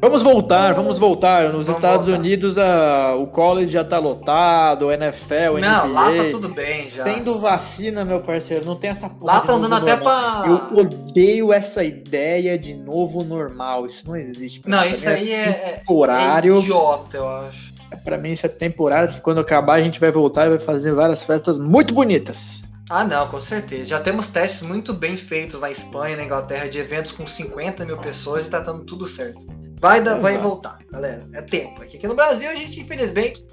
Vamos 0.00 0.22
voltar, 0.22 0.74
vamos 0.74 0.98
voltar. 0.98 1.44
Nos 1.44 1.52
vamos 1.52 1.68
Estados 1.68 2.06
voltar. 2.06 2.20
Unidos 2.20 2.58
a, 2.58 3.14
o 3.16 3.26
college 3.26 3.72
já 3.72 3.82
tá 3.82 3.98
lotado, 3.98 4.86
o 4.86 4.92
NFL, 4.92 5.54
o 5.54 5.58
Não, 5.58 5.86
NBA. 5.86 5.94
lá 5.94 6.04
tá 6.12 6.30
tudo 6.30 6.48
bem 6.50 6.90
já. 6.90 7.02
Tendo 7.02 7.38
vacina, 7.38 8.04
meu 8.04 8.20
parceiro, 8.20 8.66
não 8.66 8.76
tem 8.76 8.90
essa 8.90 9.08
porra. 9.08 9.34
Lá 9.34 9.40
tá 9.40 9.52
andando 9.54 9.74
até 9.74 9.96
pra. 9.96 10.44
Eu 10.46 10.78
odeio 10.78 11.52
essa 11.52 11.82
ideia 11.82 12.58
de 12.58 12.74
novo 12.74 13.24
normal. 13.24 13.86
Isso 13.86 14.06
não 14.06 14.16
existe. 14.16 14.62
Não, 14.66 14.84
isso 14.84 15.08
aí 15.08 15.32
é, 15.32 15.48
é, 15.48 15.52
temporário. 15.78 16.56
é 16.56 16.58
idiota, 16.58 17.16
eu 17.16 17.28
acho. 17.28 17.74
Pra 18.04 18.18
mim 18.18 18.32
isso 18.32 18.44
é 18.44 18.48
temporário, 18.48 19.14
que 19.14 19.20
quando 19.20 19.40
acabar 19.40 19.74
a 19.74 19.80
gente 19.82 19.98
vai 19.98 20.10
voltar 20.10 20.46
e 20.46 20.50
vai 20.50 20.58
fazer 20.58 20.92
várias 20.92 21.24
festas 21.24 21.56
muito 21.58 21.94
bonitas. 21.94 22.62
Ah, 22.90 23.04
não, 23.04 23.26
com 23.28 23.40
certeza. 23.40 23.84
Já 23.86 24.00
temos 24.00 24.28
testes 24.28 24.62
muito 24.62 24.92
bem 24.92 25.16
feitos 25.16 25.60
na 25.60 25.70
Espanha, 25.70 26.16
na 26.16 26.22
Inglaterra, 26.24 26.68
de 26.68 26.78
eventos 26.78 27.12
com 27.12 27.26
50 27.26 27.84
mil 27.84 27.96
pessoas 27.98 28.46
e 28.46 28.50
tá 28.50 28.60
dando 28.60 28.84
tudo 28.84 29.06
certo. 29.06 29.44
Vai, 29.80 30.02
dar, 30.02 30.16
vai 30.16 30.38
voltar, 30.38 30.78
galera. 30.90 31.26
É 31.34 31.42
tempo. 31.42 31.82
Aqui, 31.82 31.96
aqui 31.96 32.06
no 32.06 32.14
Brasil, 32.14 32.48
a 32.48 32.54
gente, 32.54 32.80
infelizmente, 32.80 33.44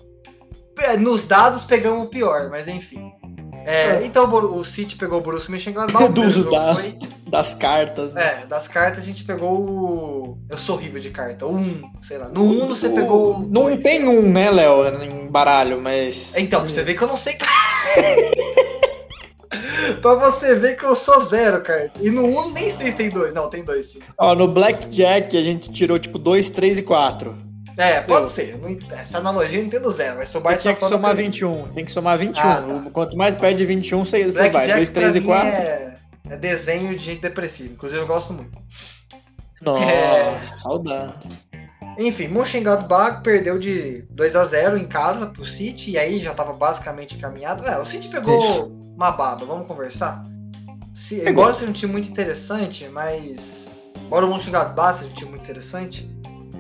nos 1.00 1.26
dados 1.26 1.66
pegamos 1.66 2.06
o 2.06 2.10
pior, 2.10 2.50
mas 2.50 2.68
enfim. 2.68 3.12
É, 3.66 3.92
é. 3.92 4.06
Então 4.06 4.30
o 4.30 4.64
City 4.64 4.96
pegou 4.96 5.20
o 5.20 5.22
Borussia 5.22 5.52
Mönchengladbach. 5.52 6.10
Dos 6.12 6.46
da, 6.46 6.74
foi... 6.74 6.98
Das 7.28 7.54
cartas. 7.54 8.16
É, 8.16 8.46
das 8.46 8.68
cartas 8.68 9.04
a 9.04 9.06
gente 9.06 9.24
pegou 9.24 9.60
o... 9.60 10.38
Eu 10.50 10.58
sou 10.58 10.76
horrível 10.76 11.00
de 11.00 11.10
carta. 11.10 11.46
O 11.46 11.56
1, 11.56 11.82
sei 12.02 12.18
lá. 12.18 12.30
No 12.30 12.44
1 12.44 12.68
você 12.68 12.90
pegou... 12.90 13.40
Não 13.40 13.64
dois. 13.64 13.82
tem 13.82 14.08
um, 14.08 14.30
né, 14.30 14.52
Léo, 14.52 15.04
em 15.04 15.28
baralho, 15.28 15.82
mas... 15.82 16.34
Então, 16.36 16.68
você 16.68 16.84
ver 16.84 16.96
que 16.96 17.02
eu 17.02 17.08
não 17.08 17.18
sei 17.18 17.38
pra 20.02 20.16
você 20.16 20.56
ver 20.56 20.78
que 20.78 20.84
eu 20.84 20.96
sou 20.96 21.24
zero, 21.24 21.62
cara. 21.64 21.92
E 22.00 22.10
no 22.10 22.26
1 22.26 22.52
nem 22.52 22.70
sei 22.70 22.92
se 22.92 22.98
tem 22.98 23.10
dois. 23.10 23.34
Não, 23.34 23.50
tem 23.50 23.64
dois 23.64 23.88
sim. 23.88 24.00
Ó, 24.18 24.34
no 24.36 24.48
Blackjack 24.48 25.38
a 25.38 25.42
gente 25.42 25.72
tirou 25.72 26.00
tipo 26.00 26.18
2, 26.18 26.50
3 26.52 26.78
e 26.80 26.82
4. 26.84 27.36
É, 27.78 28.02
pode 28.02 28.30
ser. 28.30 28.60
Essa 28.92 29.18
analogia 29.18 29.60
eu 29.60 29.66
entendo 29.66 29.92
zero, 29.92 30.18
mas 30.18 30.30
somar 30.30 30.58
Tinha 30.58 30.76
que 30.76 30.88
somar 30.88 31.16
21. 31.16 31.70
Tem 31.70 31.86
que 31.86 31.92
somar 31.92 32.18
21. 32.18 32.42
Ah, 32.42 32.62
tá. 32.62 32.90
Quanto 32.92 33.18
mais 33.18 33.36
perde 33.36 33.58
de 33.58 33.66
21, 33.66 34.06
você, 34.06 34.26
você 34.26 34.50
vai. 34.50 34.68
2, 34.68 34.90
3 34.90 35.16
e 35.16 35.22
4. 35.22 35.48
É, 35.48 35.96
é 36.30 36.38
desenho 36.38 36.92
de 36.92 37.04
gente 37.04 37.22
depressiva. 37.22 37.74
Inclusive, 37.74 38.02
eu 38.02 38.08
gosto 38.08 38.34
muito. 38.34 38.52
Nossa, 39.62 39.86
é... 39.86 40.42
saudade. 40.56 41.30
Enfim, 41.98 42.28
Mönchengladbach 42.28 43.22
perdeu 43.22 43.58
de 43.60 44.04
2 44.10 44.36
a 44.36 44.46
0 44.46 44.78
em 44.78 44.86
casa 44.86 45.28
pro 45.28 45.46
City 45.46 45.92
e 45.92 45.98
aí 45.98 46.20
já 46.20 46.32
estava 46.32 46.54
basicamente 46.54 47.16
encaminhado. 47.16 47.66
É, 47.68 47.80
o 47.80 47.86
City 47.86 48.08
pegou. 48.08 48.83
Uma 48.96 49.12
baba, 49.12 49.46
vamos 49.46 49.68
conversar? 49.68 50.24
Se, 50.94 51.28
embora 51.28 51.54
seja 51.54 51.70
um 51.70 51.74
time 51.74 51.92
muito 51.92 52.10
interessante, 52.10 52.88
mas 52.90 53.68
embora 54.06 54.26
o 54.26 54.30
Mönchengladbach 54.30 55.00
seja 55.00 55.10
um 55.10 55.14
time 55.14 55.32
muito 55.32 55.44
interessante, 55.44 56.10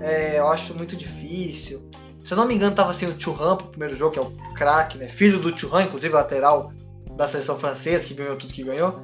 é, 0.02 0.39
eu 0.39 0.48
acho 0.48 0.74
muito 0.74 0.96
difícil. 0.96 1.89
Se 2.24 2.34
eu 2.34 2.38
não 2.38 2.46
me 2.46 2.56
engano, 2.56 2.76
tava 2.76 2.89
assim 2.89 3.06
o 3.06 3.13
Thuram 3.13 3.58
pro 3.58 3.67
primeiro 3.67 3.96
jogo, 3.96 4.13
que 4.13 4.19
é 4.19 4.22
o 4.22 4.32
craque, 4.54 4.98
né? 4.98 5.08
Filho 5.08 5.39
do 5.39 5.52
Thuram, 5.52 5.82
inclusive 5.82 6.13
lateral 6.13 6.72
da 7.15 7.28
seleção 7.28 7.60
francesa, 7.60 8.08
que 8.08 8.13
ganhou 8.13 8.36
tudo 8.36 8.54
que 8.54 8.63
ganhou. 8.63 9.04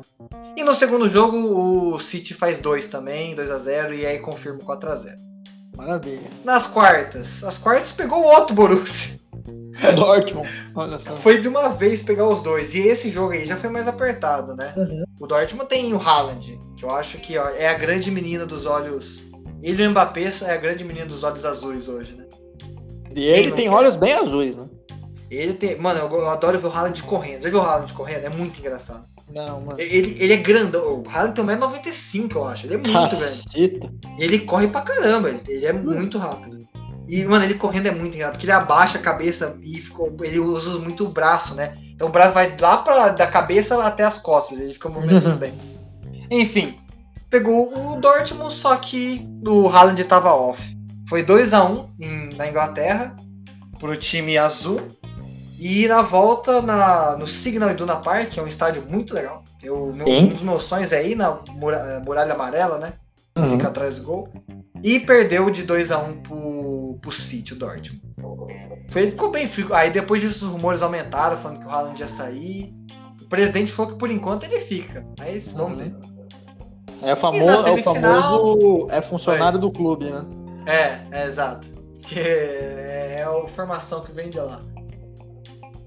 E 0.56 0.64
no 0.64 0.74
segundo 0.74 1.08
jogo, 1.08 1.38
o 1.94 2.00
City 2.00 2.34
faz 2.34 2.58
dois 2.58 2.88
também, 2.88 3.36
2 3.36 3.52
a 3.52 3.58
0 3.58 3.94
e 3.94 4.06
aí 4.06 4.20
confirma 4.20 4.60
4 4.60 4.92
a 4.92 4.96
0 4.96 5.16
Maravilha. 5.78 6.30
Nas 6.44 6.68
quartas. 6.68 7.44
As 7.44 7.58
quartas 7.58 7.92
pegou 7.92 8.22
o 8.22 8.26
outro 8.26 8.54
Borussia. 8.54 9.18
O 9.88 9.96
Dortmund, 9.96 10.50
olha 10.76 11.00
só. 11.00 11.16
Foi 11.18 11.40
de 11.40 11.48
uma 11.48 11.70
vez 11.70 12.04
pegar 12.04 12.28
os 12.28 12.42
dois. 12.42 12.74
E 12.76 12.80
esse 12.80 13.10
jogo 13.10 13.34
aí 13.34 13.46
já 13.46 13.58
foi 13.58 13.70
mais 13.70 13.88
apertado, 13.88 14.56
né? 14.56 14.74
Uhum. 14.76 15.04
O 15.20 15.28
Dortmund 15.28 15.70
tem 15.70 15.94
o 15.94 15.98
Haaland, 15.98 16.60
que 16.78 16.86
eu 16.86 16.92
acho 16.92 17.18
que 17.18 17.38
ó, 17.38 17.50
é 17.50 17.68
a 17.68 17.74
grande 17.74 18.12
menina 18.12 18.46
dos 18.46 18.66
olhos. 18.66 19.22
Ele 19.62 19.84
e 19.84 19.88
o 19.88 19.92
Mbappé 19.92 20.32
é 20.44 20.52
a 20.52 20.58
grande 20.58 20.84
menina 20.84 21.06
dos 21.06 21.24
olhos 21.24 21.46
azuis 21.46 21.88
hoje, 21.90 22.16
né? 22.16 22.26
E 23.16 23.24
ele 23.24 23.52
tem 23.52 23.66
quer? 23.66 23.74
olhos 23.74 23.96
bem 23.96 24.14
azuis, 24.14 24.56
né? 24.56 24.68
Ele 25.30 25.54
tem. 25.54 25.78
Mano, 25.78 26.00
eu 26.00 26.30
adoro 26.30 26.60
ver 26.60 26.68
o 26.68 26.72
Haaland 26.72 27.04
correndo. 27.04 27.44
Já 27.44 27.50
viu 27.50 27.60
o 27.60 27.62
Haaland 27.62 27.94
correndo? 27.94 28.26
É 28.26 28.30
muito 28.30 28.60
engraçado. 28.60 29.06
Não, 29.34 29.62
mano. 29.62 29.80
Ele, 29.80 30.18
ele 30.20 30.34
é 30.34 30.38
grandão. 30.38 31.02
O 31.02 31.04
Haaland 31.08 31.36
tem 31.36 31.46
1,95m, 31.46 32.36
eu 32.36 32.46
acho. 32.46 32.66
Ele 32.66 32.74
é 32.74 32.78
muito 32.78 32.92
Caceta. 32.92 33.88
grande. 33.88 34.24
Ele 34.24 34.40
corre 34.40 34.68
pra 34.68 34.82
caramba. 34.82 35.30
Ele, 35.30 35.42
ele 35.48 35.66
é 35.66 35.74
hum. 35.74 35.84
muito 35.84 36.18
rápido. 36.18 36.68
E, 37.10 37.26
mano, 37.26 37.44
ele 37.44 37.56
correndo 37.56 37.88
é 37.88 37.92
muito 37.92 38.14
engraçado, 38.14 38.34
porque 38.34 38.46
ele 38.46 38.52
abaixa 38.52 39.00
a 39.00 39.02
cabeça 39.02 39.58
e 39.64 39.82
ficou, 39.82 40.16
ele 40.22 40.40
usa 40.40 40.78
muito 40.78 41.06
o 41.06 41.10
braço, 41.10 41.56
né? 41.56 41.74
Então 41.96 42.08
o 42.08 42.12
braço 42.12 42.36
vai 42.36 42.56
lá 42.62 42.78
pra, 42.78 43.10
da 43.10 43.26
cabeça 43.26 43.84
até 43.84 44.04
as 44.04 44.20
costas, 44.20 44.60
ele 44.60 44.74
fica 44.74 44.88
movimentando 44.90 45.36
bem. 45.40 45.54
Enfim, 46.30 46.78
pegou 47.28 47.74
o 47.76 48.00
Dortmund, 48.00 48.54
só 48.54 48.76
que 48.76 49.28
o 49.44 49.68
Haaland 49.68 50.04
tava 50.04 50.32
off. 50.32 50.62
Foi 51.10 51.24
2 51.24 51.52
a 51.52 51.66
1 51.66 51.74
um 52.00 52.30
na 52.38 52.48
Inglaterra, 52.48 53.16
pro 53.80 53.98
time 53.98 54.38
azul. 54.38 54.80
E 55.58 55.88
na 55.88 56.04
volta 56.04 56.62
na, 56.62 57.18
no 57.18 57.28
Signal 57.28 57.72
Iduna 57.72 57.98
Park, 57.98 58.30
que 58.30 58.40
é 58.40 58.44
um 58.44 58.48
estádio 58.48 58.86
muito 58.88 59.14
legal. 59.14 59.44
Eu, 59.62 59.92
meu, 59.92 60.08
um 60.08 60.28
dos 60.28 60.42
meus 60.42 60.64
sonhos 60.64 60.94
é 60.94 61.06
ir 61.06 61.16
na 61.16 61.40
muralha, 61.50 62.00
muralha 62.00 62.34
amarela, 62.34 62.78
né? 62.78 62.94
Uhum. 63.40 63.52
Fica 63.52 63.68
atrás 63.68 63.98
do 63.98 64.04
gol. 64.04 64.30
E 64.84 65.00
perdeu 65.00 65.50
de 65.50 65.64
2 65.64 65.92
a 65.92 66.00
1 66.00 66.10
um 66.10 66.14
pro, 66.22 66.98
pro 67.02 67.12
City, 67.12 67.54
o 67.54 67.56
Dortmund. 67.56 68.02
Foi, 68.90 69.12
ficou 69.12 69.32
bem 69.32 69.48
frio. 69.48 69.74
Aí 69.74 69.90
depois 69.92 70.22
disso 70.22 70.46
os 70.46 70.52
rumores 70.52 70.82
aumentaram, 70.82 71.38
falando 71.38 71.60
que 71.60 71.66
o 71.66 71.70
Haaland 71.70 72.00
ia 72.00 72.08
sair. 72.08 72.74
O 73.22 73.26
presidente 73.28 73.72
falou 73.72 73.92
que 73.92 73.98
por 73.98 74.10
enquanto 74.10 74.44
ele 74.44 74.60
fica. 74.60 75.06
Mas 75.18 75.52
vamos 75.52 75.78
uhum. 75.78 75.84
ver. 75.84 75.96
É, 77.02 77.16
famoso, 77.16 77.68
é 77.68 77.72
o 77.72 77.84
famoso. 77.84 78.88
É 78.90 79.02
funcionário 79.02 79.60
foi. 79.60 79.70
do 79.70 79.72
clube, 79.72 80.12
né? 80.12 80.26
É, 80.66 81.20
é 81.20 81.26
exato. 81.28 81.70
Que 82.06 82.20
é 82.20 83.26
a 83.26 83.48
formação 83.50 84.02
que 84.02 84.12
vem 84.12 84.30
de 84.30 84.40
lá. 84.40 84.60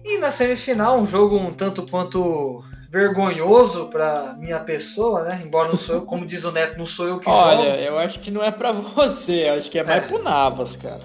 E 0.04 0.18
na 0.18 0.30
semifinal, 0.30 0.98
um 0.98 1.06
jogo 1.06 1.36
um 1.36 1.52
tanto 1.52 1.82
quanto 1.88 2.64
vergonhoso 2.92 3.86
para 3.86 4.34
minha 4.38 4.60
pessoa, 4.60 5.22
né? 5.22 5.40
Embora 5.42 5.68
não 5.68 5.78
sou 5.78 5.94
eu, 5.94 6.02
como 6.02 6.26
diz 6.26 6.44
o 6.44 6.52
Neto, 6.52 6.78
não 6.78 6.86
sou 6.86 7.08
eu 7.08 7.18
que 7.18 7.26
Olha, 7.26 7.70
jogo. 7.70 7.82
Eu 7.82 7.98
acho 7.98 8.20
que 8.20 8.30
não 8.30 8.44
é 8.44 8.50
para 8.50 8.70
você, 8.70 9.48
eu 9.48 9.54
acho 9.54 9.70
que 9.70 9.78
é 9.78 9.82
mais 9.82 10.04
é. 10.04 10.06
pro 10.06 10.22
Navas, 10.22 10.76
cara. 10.76 11.00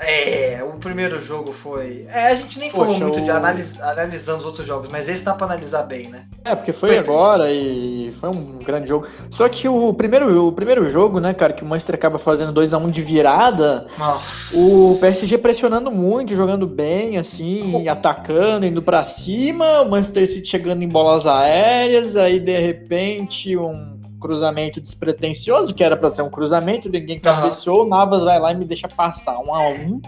É, 0.00 0.62
o 0.62 0.78
primeiro 0.78 1.20
jogo 1.20 1.52
foi. 1.52 2.06
É, 2.08 2.28
a 2.28 2.36
gente 2.36 2.58
nem 2.58 2.70
Poxa, 2.70 2.84
falou 2.84 2.98
muito 3.00 3.20
o... 3.20 3.24
de 3.24 3.30
analis... 3.30 3.80
analisando 3.80 4.38
os 4.38 4.44
outros 4.44 4.66
jogos, 4.66 4.88
mas 4.88 5.08
esse 5.08 5.24
dá 5.24 5.34
pra 5.34 5.46
analisar 5.46 5.82
bem, 5.82 6.08
né? 6.08 6.26
É, 6.44 6.54
porque 6.54 6.72
foi, 6.72 6.90
foi 6.90 6.98
agora 6.98 7.50
e 7.50 8.12
foi 8.20 8.30
um 8.30 8.58
grande 8.58 8.88
jogo. 8.88 9.06
Só 9.30 9.48
que 9.48 9.68
o 9.68 9.92
primeiro, 9.92 10.46
o 10.46 10.52
primeiro 10.52 10.88
jogo, 10.88 11.18
né, 11.18 11.34
cara, 11.34 11.52
que 11.52 11.64
o 11.64 11.66
Manchester 11.66 11.96
acaba 11.96 12.18
fazendo 12.18 12.52
2 12.52 12.72
a 12.74 12.78
1 12.78 12.84
um 12.84 12.90
de 12.90 13.02
virada, 13.02 13.86
Nossa. 13.98 14.56
o 14.56 14.96
PSG 15.00 15.36
pressionando 15.38 15.90
muito, 15.90 16.34
jogando 16.34 16.66
bem, 16.66 17.18
assim, 17.18 17.86
atacando, 17.88 18.66
indo 18.66 18.82
para 18.82 19.02
cima, 19.02 19.82
o 19.82 19.90
Manchester 19.90 20.26
City 20.28 20.48
chegando 20.48 20.82
em 20.82 20.88
bolas 20.88 21.26
aéreas, 21.26 22.16
aí 22.16 22.38
de 22.38 22.56
repente 22.58 23.56
um 23.56 23.97
cruzamento 24.18 24.80
despretensioso, 24.80 25.74
que 25.74 25.82
era 25.84 25.96
para 25.96 26.10
ser 26.10 26.22
um 26.22 26.30
cruzamento, 26.30 26.88
ninguém 26.88 27.20
cabeceou, 27.20 27.82
uhum. 27.82 27.88
Navas 27.88 28.22
vai 28.22 28.38
lá 28.38 28.52
e 28.52 28.56
me 28.56 28.64
deixa 28.64 28.88
passar 28.88 29.38
um 29.38 29.54
a 29.54 29.68
um. 29.68 30.00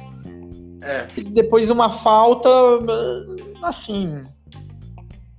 É. 0.82 1.06
E 1.16 1.24
depois 1.24 1.70
uma 1.70 1.90
falta, 1.90 2.48
assim. 3.62 4.24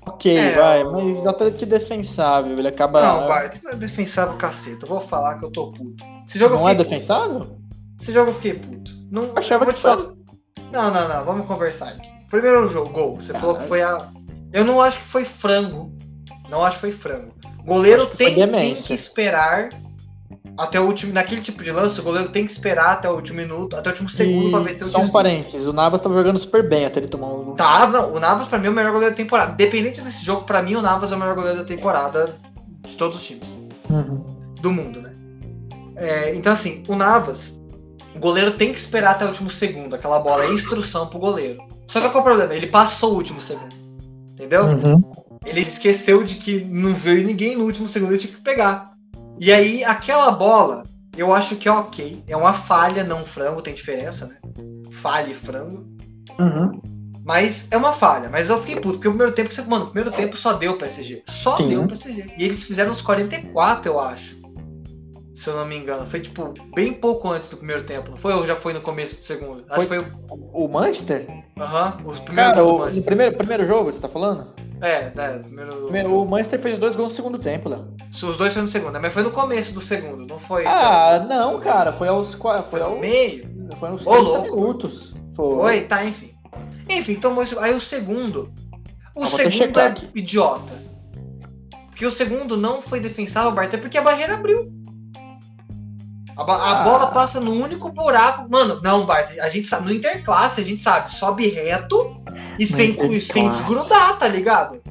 Ok, 0.06 0.36
é, 0.36 0.56
vai, 0.56 0.82
eu... 0.84 0.92
mas 0.92 1.28
até 1.28 1.52
que 1.52 1.66
defensável, 1.66 2.58
ele 2.58 2.68
acaba. 2.68 3.02
Não, 3.02 3.28
Bart, 3.28 3.58
não 3.64 3.72
é 3.72 3.76
defensável 3.76 4.36
caceta, 4.38 4.86
eu 4.86 4.90
vou 4.90 5.02
falar 5.02 5.38
que 5.38 5.46
eu 5.46 5.52
tô 5.52 5.72
puto. 5.72 6.04
Esse 6.28 6.40
jogo 6.40 6.56
não 6.56 6.70
é 6.70 6.74
defensável? 6.74 7.58
Esse 8.00 8.12
jogo 8.12 8.32
eu 8.32 8.34
fiquei 8.36 8.54
puto. 8.56 8.92
Não, 9.12 9.32
Achava 9.36 9.66
que 9.66 9.74
falar... 9.74 10.14
Não, 10.72 10.92
não, 10.92 11.08
não, 11.08 11.26
vamos 11.26 11.46
conversar 11.46 11.90
aqui. 11.90 12.10
Primeiro 12.30 12.68
jogo, 12.70 12.90
gol. 12.90 13.16
Você 13.20 13.36
ah, 13.36 13.40
falou 13.40 13.56
que 13.58 13.68
foi 13.68 13.82
a. 13.82 14.10
Eu 14.54 14.64
não 14.64 14.82
acho 14.82 15.00
que 15.00 15.06
foi 15.06 15.26
frango 15.26 15.94
Não 16.52 16.66
acho 16.66 16.76
que 16.76 16.82
foi 16.82 16.92
frango. 16.92 17.34
Goleiro 17.66 18.06
tem, 18.08 18.36
tem 18.36 18.76
que 18.76 18.94
esperar 18.94 19.70
até 20.58 20.82
o 20.82 20.86
último. 20.86 21.14
Naquele 21.14 21.40
tipo 21.40 21.64
de 21.64 21.72
lance, 21.72 21.98
o 21.98 22.04
goleiro 22.04 22.28
tem 22.30 22.46
que 22.46 22.52
esperar 22.52 22.92
até 22.92 23.10
o 23.10 23.16
último 23.16 23.38
minuto, 23.38 23.74
até 23.78 23.88
o 23.88 23.92
último 23.94 24.10
segundo 24.10 24.50
e... 24.50 24.52
pra 24.52 24.60
ver 24.60 24.74
se 24.74 24.80
tem 24.80 24.88
o 24.90 24.92
Só 24.92 25.00
um 25.00 25.08
parênteses, 25.08 25.66
o 25.66 25.72
Navas 25.72 26.02
tava 26.02 26.14
jogando 26.14 26.38
super 26.38 26.68
bem 26.68 26.86
até 26.86 27.00
ele 27.00 27.08
tomar 27.08 27.28
um. 27.28 27.56
Tava, 27.56 28.02
não, 28.02 28.14
o 28.14 28.20
Navas 28.20 28.50
pra 28.50 28.60
mim 28.60 28.68
é 28.68 28.70
o 28.70 28.74
melhor 28.74 28.92
goleiro 28.92 29.16
da 29.16 29.18
temporada. 29.18 29.54
Dependente 29.54 30.02
desse 30.02 30.26
jogo, 30.26 30.44
pra 30.44 30.62
mim 30.62 30.76
o 30.76 30.82
Navas 30.82 31.14
é 31.14 31.16
o 31.16 31.20
melhor 31.20 31.36
goleiro 31.36 31.60
da 31.60 31.64
temporada 31.64 32.36
de 32.86 32.96
todos 32.98 33.18
os 33.18 33.24
times. 33.24 33.48
Uhum. 33.90 34.26
Do 34.60 34.72
mundo, 34.72 35.02
né? 35.02 35.14
É, 35.96 36.36
então, 36.36 36.52
assim, 36.52 36.84
o 36.86 36.96
Navas, 36.96 37.62
o 38.14 38.20
goleiro 38.20 38.58
tem 38.58 38.74
que 38.74 38.80
esperar 38.80 39.12
até 39.12 39.24
o 39.24 39.30
último 39.30 39.50
segundo. 39.50 39.96
Aquela 39.96 40.20
bola 40.20 40.44
é 40.44 40.52
instrução 40.52 41.08
pro 41.08 41.18
goleiro. 41.18 41.64
Só 41.88 42.02
que 42.02 42.10
qual 42.10 42.18
é 42.18 42.20
o 42.20 42.24
problema? 42.24 42.54
Ele 42.54 42.68
passou 42.68 43.14
o 43.14 43.16
último 43.16 43.40
segundo. 43.40 43.74
Entendeu? 44.34 44.66
Uhum. 44.66 45.04
Ele 45.46 45.62
esqueceu 45.62 46.24
de 46.24 46.36
que 46.36 46.64
não 46.64 46.94
veio 46.94 47.26
ninguém 47.26 47.56
no 47.56 47.66
último 47.66 47.88
segundo, 47.88 48.12
ele 48.12 48.20
tinha 48.20 48.34
que 48.34 48.42
pegar. 48.42 48.94
E 49.40 49.52
aí, 49.52 49.84
aquela 49.84 50.30
bola, 50.32 50.84
eu 51.18 51.34
acho 51.34 51.56
que 51.56 51.68
é 51.68 51.72
ok. 51.72 52.24
É 52.28 52.38
uma 52.38 52.54
falha, 52.54 53.04
não 53.04 53.26
frango, 53.26 53.62
tem 53.62 53.74
diferença, 53.74 54.28
né? 54.28 54.36
Falha 54.92 55.32
e 55.32 55.36
frango. 55.36 55.84
Uhum. 56.40 56.80
Mas 57.24 57.68
é 57.72 57.78
uma 57.78 57.94
falha. 57.94 58.30
Mas 58.30 58.50
eu 58.50 58.60
fiquei 58.60 58.76
puto, 58.76 58.94
porque 58.94 59.08
o 59.08 59.12
primeiro 59.12 59.34
tempo, 59.34 59.50
mano, 59.68 59.86
o 59.86 59.88
primeiro 59.90 60.12
tempo 60.12 60.38
só 60.38 60.54
deu 60.54 60.74
o 60.74 60.78
PSG. 60.78 61.24
Só 61.28 61.58
Sim. 61.58 61.70
deu 61.70 61.84
o 61.84 61.88
PSG. 61.88 62.34
E 62.38 62.44
eles 62.44 62.64
fizeram 62.64 62.92
os 62.92 63.02
44, 63.02 63.92
eu 63.92 64.00
acho. 64.00 64.41
Se 65.42 65.50
eu 65.50 65.56
não 65.56 65.66
me 65.66 65.76
engano. 65.76 66.06
Foi, 66.06 66.20
tipo, 66.20 66.54
bem 66.76 66.94
pouco 66.94 67.28
antes 67.28 67.50
do 67.50 67.58
primeiro 67.58 67.82
tempo. 67.82 68.12
Não 68.12 68.18
foi 68.18 68.32
ou 68.32 68.46
já 68.46 68.56
foi 68.56 68.74
no 68.74 68.82
começo 68.82 69.18
do 69.18 69.24
segundo? 69.24 69.66
Acho 69.68 69.88
foi, 69.88 69.88
foi 69.88 70.12
o... 70.30 70.66
o 70.66 70.68
Manchester? 70.68 71.26
Aham, 71.58 71.98
uhum, 72.06 72.14
o 72.14 72.22
primeiro 72.22 72.36
Cara, 72.36 72.64
o, 72.64 73.02
primeiro, 73.02 73.36
primeiro 73.36 73.66
jogo, 73.66 73.92
você 73.92 74.00
tá 74.00 74.08
falando? 74.08 74.54
É, 74.80 75.12
né, 75.16 75.40
primeiro... 75.40 76.16
O 76.16 76.30
Manchester 76.30 76.60
fez 76.60 76.78
dois 76.78 76.96
gols 76.96 77.10
no 77.10 77.16
segundo 77.16 77.40
tempo, 77.40 77.70
Léo. 77.70 77.88
Os 78.12 78.38
dois 78.38 78.54
foram 78.54 78.68
no 78.68 78.72
segundo, 78.72 78.94
né? 78.94 79.00
mas 79.00 79.12
foi 79.12 79.24
no 79.24 79.32
começo 79.32 79.74
do 79.74 79.82
segundo, 79.82 80.28
não 80.30 80.38
foi? 80.38 80.64
Ah, 80.68 81.26
não, 81.28 81.60
cara, 81.60 81.92
foi 81.92 82.08
aos 82.08 82.36
foi, 82.36 82.62
foi 82.62 82.82
ao 82.82 83.00
meio. 83.00 83.50
Foi 83.80 83.90
aos 83.90 84.04
30 84.04 84.20
louco. 84.20 84.44
minutos. 84.44 85.16
Foi. 85.36 85.56
foi, 85.56 85.82
tá, 85.82 86.06
enfim. 86.06 86.36
Enfim, 86.88 87.16
tomou 87.16 87.42
esse... 87.42 87.58
aí 87.58 87.74
o 87.74 87.82
segundo. 87.82 88.54
O 89.16 89.24
ah, 89.24 89.28
segundo 89.28 89.80
é 89.80 89.88
aqui. 89.88 90.08
idiota. 90.14 90.80
Porque 91.88 92.06
o 92.06 92.12
segundo 92.12 92.56
não 92.56 92.80
foi 92.80 93.00
defensável, 93.00 93.52
Bart, 93.52 93.74
é 93.74 93.78
porque 93.78 93.98
a 93.98 94.04
barreira 94.04 94.36
abriu. 94.36 94.81
A, 96.48 96.54
a 96.54 96.82
ah. 96.82 96.84
bola 96.84 97.08
passa 97.08 97.40
no 97.40 97.52
único 97.52 97.90
buraco. 97.90 98.48
Mano, 98.50 98.80
não, 98.82 99.06
Bart, 99.06 99.32
a 99.40 99.50
gente 99.50 99.68
sabe, 99.68 99.86
no 99.86 99.94
interclasse 99.94 100.62
a 100.62 100.64
gente 100.64 100.82
sabe, 100.82 101.12
sobe 101.12 101.48
reto 101.48 102.22
e 102.60 102.66
sem, 102.66 102.98
sem 103.20 103.50
desgrudar, 103.50 104.18
tá 104.18 104.28
ligado? 104.28 104.82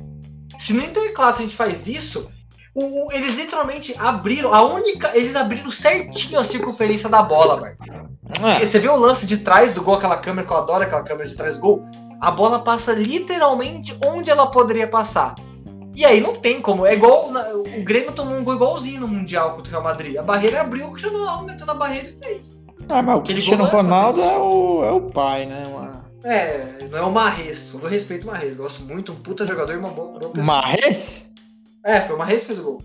Se 0.59 0.73
no 0.73 0.83
interclasse 0.85 1.41
a 1.41 1.43
gente 1.43 1.57
faz 1.57 1.87
isso, 1.87 2.31
o, 2.75 3.11
eles 3.13 3.35
literalmente 3.37 3.95
abriram 3.99 4.55
a 4.55 4.63
única. 4.63 5.17
Eles 5.17 5.35
abriram 5.35 5.71
certinho 5.71 6.39
a 6.39 6.45
circunferência 6.45 7.09
da 7.09 7.23
bola, 7.23 7.57
Bart. 7.57 7.79
É. 8.43 8.65
Você 8.65 8.79
vê 8.79 8.89
o 8.89 8.97
lance 8.97 9.27
de 9.27 9.39
trás 9.39 9.73
do 9.73 9.83
gol, 9.83 9.95
aquela 9.95 10.17
câmera 10.17 10.47
que 10.47 10.53
eu 10.53 10.57
adoro, 10.57 10.85
aquela 10.85 11.03
câmera 11.03 11.29
de 11.29 11.37
trás 11.37 11.55
do 11.55 11.61
gol. 11.61 11.85
A 12.21 12.31
bola 12.31 12.61
passa 12.61 12.93
literalmente 12.93 13.97
onde 14.05 14.31
ela 14.31 14.51
poderia 14.51 14.87
passar. 14.87 15.35
E 15.95 16.05
aí 16.05 16.21
não 16.21 16.37
tem 16.37 16.61
como. 16.61 16.87
É 16.87 16.95
igual. 16.95 17.31
O 17.31 17.85
Grêmio 17.85 18.13
tomou 18.13 18.37
um 18.37 18.45
gol 18.45 18.55
igualzinho 18.55 19.01
no 19.01 19.09
Mundial 19.09 19.55
contra 19.55 19.69
o 19.69 19.71
Real 19.71 19.83
Madrid. 19.83 20.17
A 20.17 20.23
barreira 20.23 20.61
abriu, 20.61 20.87
o 20.87 20.91
Cristiano 20.93 21.19
Ronaldo 21.19 21.45
meteu 21.45 21.67
na 21.67 21.75
barreira 21.75 22.09
e 22.09 22.13
fez. 22.13 22.57
Ah, 22.89 23.03
mas 23.03 23.19
o 23.19 23.23
Cristiano 23.23 23.65
Ronaldo 23.65 24.21
é 24.21 24.37
o, 24.37 24.85
é 24.85 24.91
o 24.91 25.01
pai, 25.01 25.47
né? 25.47 25.65
Uma... 25.67 26.05
É, 26.25 26.87
não 26.91 26.99
é 26.99 27.03
o 27.03 27.11
Marres. 27.11 27.73
Eu 27.73 27.89
respeito 27.89 28.25
o 28.25 28.27
Marres. 28.27 28.57
Gosto 28.57 28.83
muito, 28.83 29.13
um 29.13 29.17
puta 29.17 29.47
jogador 29.47 29.73
e 29.73 29.77
uma 29.77 29.91
boa, 29.91 30.19
boa 30.19 30.31
pessoa. 30.31 30.45
Marres? 30.45 31.27
É, 31.85 32.01
foi 32.01 32.17
o 32.17 32.19
Marres 32.19 32.41
que 32.41 32.47
fez 32.47 32.59
o 32.59 32.63
gol. 32.63 32.83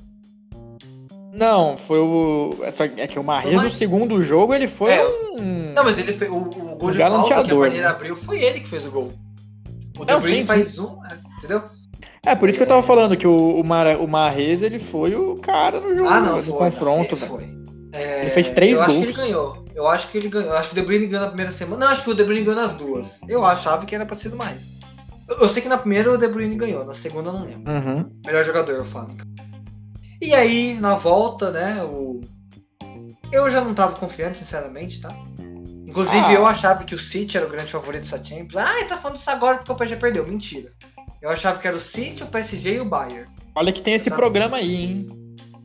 Não, 1.34 1.76
foi 1.76 2.00
o. 2.00 2.56
É 2.98 3.08
que 3.08 3.20
o 3.20 3.24
Marres 3.24 3.62
no 3.62 3.70
segundo 3.70 4.22
jogo 4.24 4.54
ele 4.54 4.68
foi 4.68 4.94
é, 4.94 5.06
um. 5.06 5.74
Não, 5.74 5.84
mas 5.84 6.00
ele 6.00 6.14
fez. 6.14 6.32
O, 6.32 6.36
o 6.36 6.76
gol 6.78 6.90
um 6.90 6.92
de 6.94 6.98
falta 6.98 7.44
que 7.44 7.52
a 7.52 7.56
barreira 7.56 7.84
né? 7.84 7.88
abriu 7.88 8.16
foi 8.16 8.42
ele 8.42 8.62
que 8.62 8.68
fez 8.68 8.86
o 8.86 8.92
gol. 8.92 9.12
O 9.98 10.06
De 10.06 10.18
Bruyne 10.18 10.46
faz 10.46 10.80
um, 10.80 10.98
é, 11.06 11.18
entendeu? 11.38 11.64
É, 12.26 12.36
por 12.36 12.50
isso 12.50 12.58
que 12.58 12.64
eu 12.64 12.68
tava 12.68 12.82
falando 12.82 13.16
que 13.16 13.28
o, 13.28 13.60
o, 13.60 13.64
Mar, 13.64 13.86
o 14.00 14.08
Marrez, 14.08 14.64
ele 14.64 14.80
foi 14.80 15.16
o 15.16 15.36
cara 15.36 15.80
no 15.80 15.94
jogo, 15.94 16.10
ah, 16.10 16.20
não, 16.20 16.38
no 16.38 16.44
foi, 16.44 16.54
confronto. 16.54 17.16
Não, 17.16 17.40
ele, 17.40 17.56
é, 17.94 18.22
ele 18.22 18.30
fez 18.32 18.50
três 18.50 18.80
eu 18.80 18.86
gols. 18.86 18.98
Eu 18.98 19.04
acho 19.04 19.14
que 19.14 19.22
ele 19.22 19.28
ganhou. 19.28 19.66
Eu 19.76 19.88
acho 19.88 20.10
que 20.10 20.18
ele 20.18 20.30
ganhou. 20.30 20.50
Eu 20.50 20.58
acho 20.58 20.70
que 20.70 20.74
o 20.74 20.82
De 20.82 20.86
Bruyne 20.86 21.06
ganhou 21.06 21.22
na 21.22 21.28
primeira 21.30 21.52
semana. 21.52 21.86
Não, 21.86 21.92
acho 21.92 22.04
que 22.04 22.10
o 22.10 22.16
De 22.16 22.24
Bruyne 22.24 22.44
ganhou 22.44 22.62
nas 22.62 22.74
duas. 22.74 23.22
Eu 23.28 23.46
achava 23.46 23.86
que 23.86 23.94
era 23.94 24.06
pra 24.06 24.18
ser 24.18 24.34
mais. 24.34 24.70
Eu, 25.30 25.38
eu, 25.42 25.50
sei 25.50 25.62
que 25.62 25.70
na 25.70 25.78
primeira 25.78 26.12
o 26.12 26.18
De 26.18 26.28
Bruyne 26.28 26.56
ganhou, 26.56 26.84
na 26.84 26.94
segunda 26.94 27.30
eu 27.30 27.34
não 27.34 27.44
lembro. 27.44 27.72
Uhum. 27.72 28.12
Melhor 28.26 28.44
jogador, 28.44 28.72
eu 28.74 28.86
falo. 28.86 29.16
E 30.22 30.34
aí, 30.34 30.74
na 30.74 30.96
volta, 30.96 31.52
né, 31.52 31.84
o... 31.84 32.22
Eu 33.32 33.50
já 33.52 33.62
não 33.62 33.74
tava 33.74 33.96
confiante, 33.98 34.38
sinceramente, 34.38 35.02
tá? 35.02 35.16
Inclusive, 35.86 36.26
ah. 36.26 36.34
eu 36.34 36.46
achava 36.46 36.84
que 36.84 36.96
o 36.96 37.00
City 37.00 37.38
era 37.38 37.46
o 37.46 37.50
grande 37.50 37.72
favorito 37.72 38.04
dessa 38.04 38.24
Champions. 38.24 38.58
Ah, 38.58 38.80
ele 38.80 38.90
tá 38.90 38.98
falando 38.98 39.18
isso 39.18 39.30
agora 39.30 39.58
porque 39.58 39.72
o 39.72 39.76
PSG 39.76 40.00
perdeu. 40.00 40.26
Mentira. 40.26 40.72
Eu 41.26 41.32
achava 41.32 41.58
que 41.58 41.68
era 41.68 41.76
o 41.76 41.80
City, 41.80 42.22
o 42.22 42.28
PSG 42.28 42.76
e 42.76 42.80
o 42.80 42.86
Bayern. 42.86 43.26
Olha 43.56 43.72
que 43.72 43.82
tem 43.82 43.96
esse 43.96 44.12
tá. 44.12 44.16
programa 44.16 44.58
aí, 44.58 44.76
hein? 44.76 45.08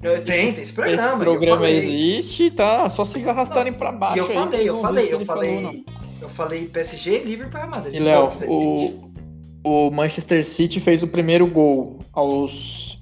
Tem, 0.01 0.55
tem 0.55 0.63
esse 0.63 0.73
programa. 0.73 1.03
Esse 1.03 1.17
programa 1.19 1.71
existe, 1.71 2.51
tá? 2.51 2.89
Só 2.89 3.05
vocês 3.05 3.27
arrastarem 3.27 3.75
para 3.75 3.93
baixo. 3.93 4.21
Eu 4.21 4.29
falei, 4.29 4.61
aí, 4.61 4.67
eu 4.67 4.81
falei, 4.81 5.13
eu 5.13 5.21
falei, 5.27 5.63
falou, 5.63 5.85
eu 6.23 6.29
falei 6.31 6.67
PSG, 6.67 7.25
Liverpool 7.25 7.59
e 7.59 7.61
Real 7.61 7.71
Madrid. 7.71 7.95
E 7.95 7.99
Léo, 7.99 8.33
o, 8.49 9.11
o 9.63 9.91
Manchester 9.91 10.43
City 10.47 10.81
fez 10.81 11.03
o 11.03 11.09
primeiro 11.09 11.47
gol 11.47 11.99
aos 12.15 12.99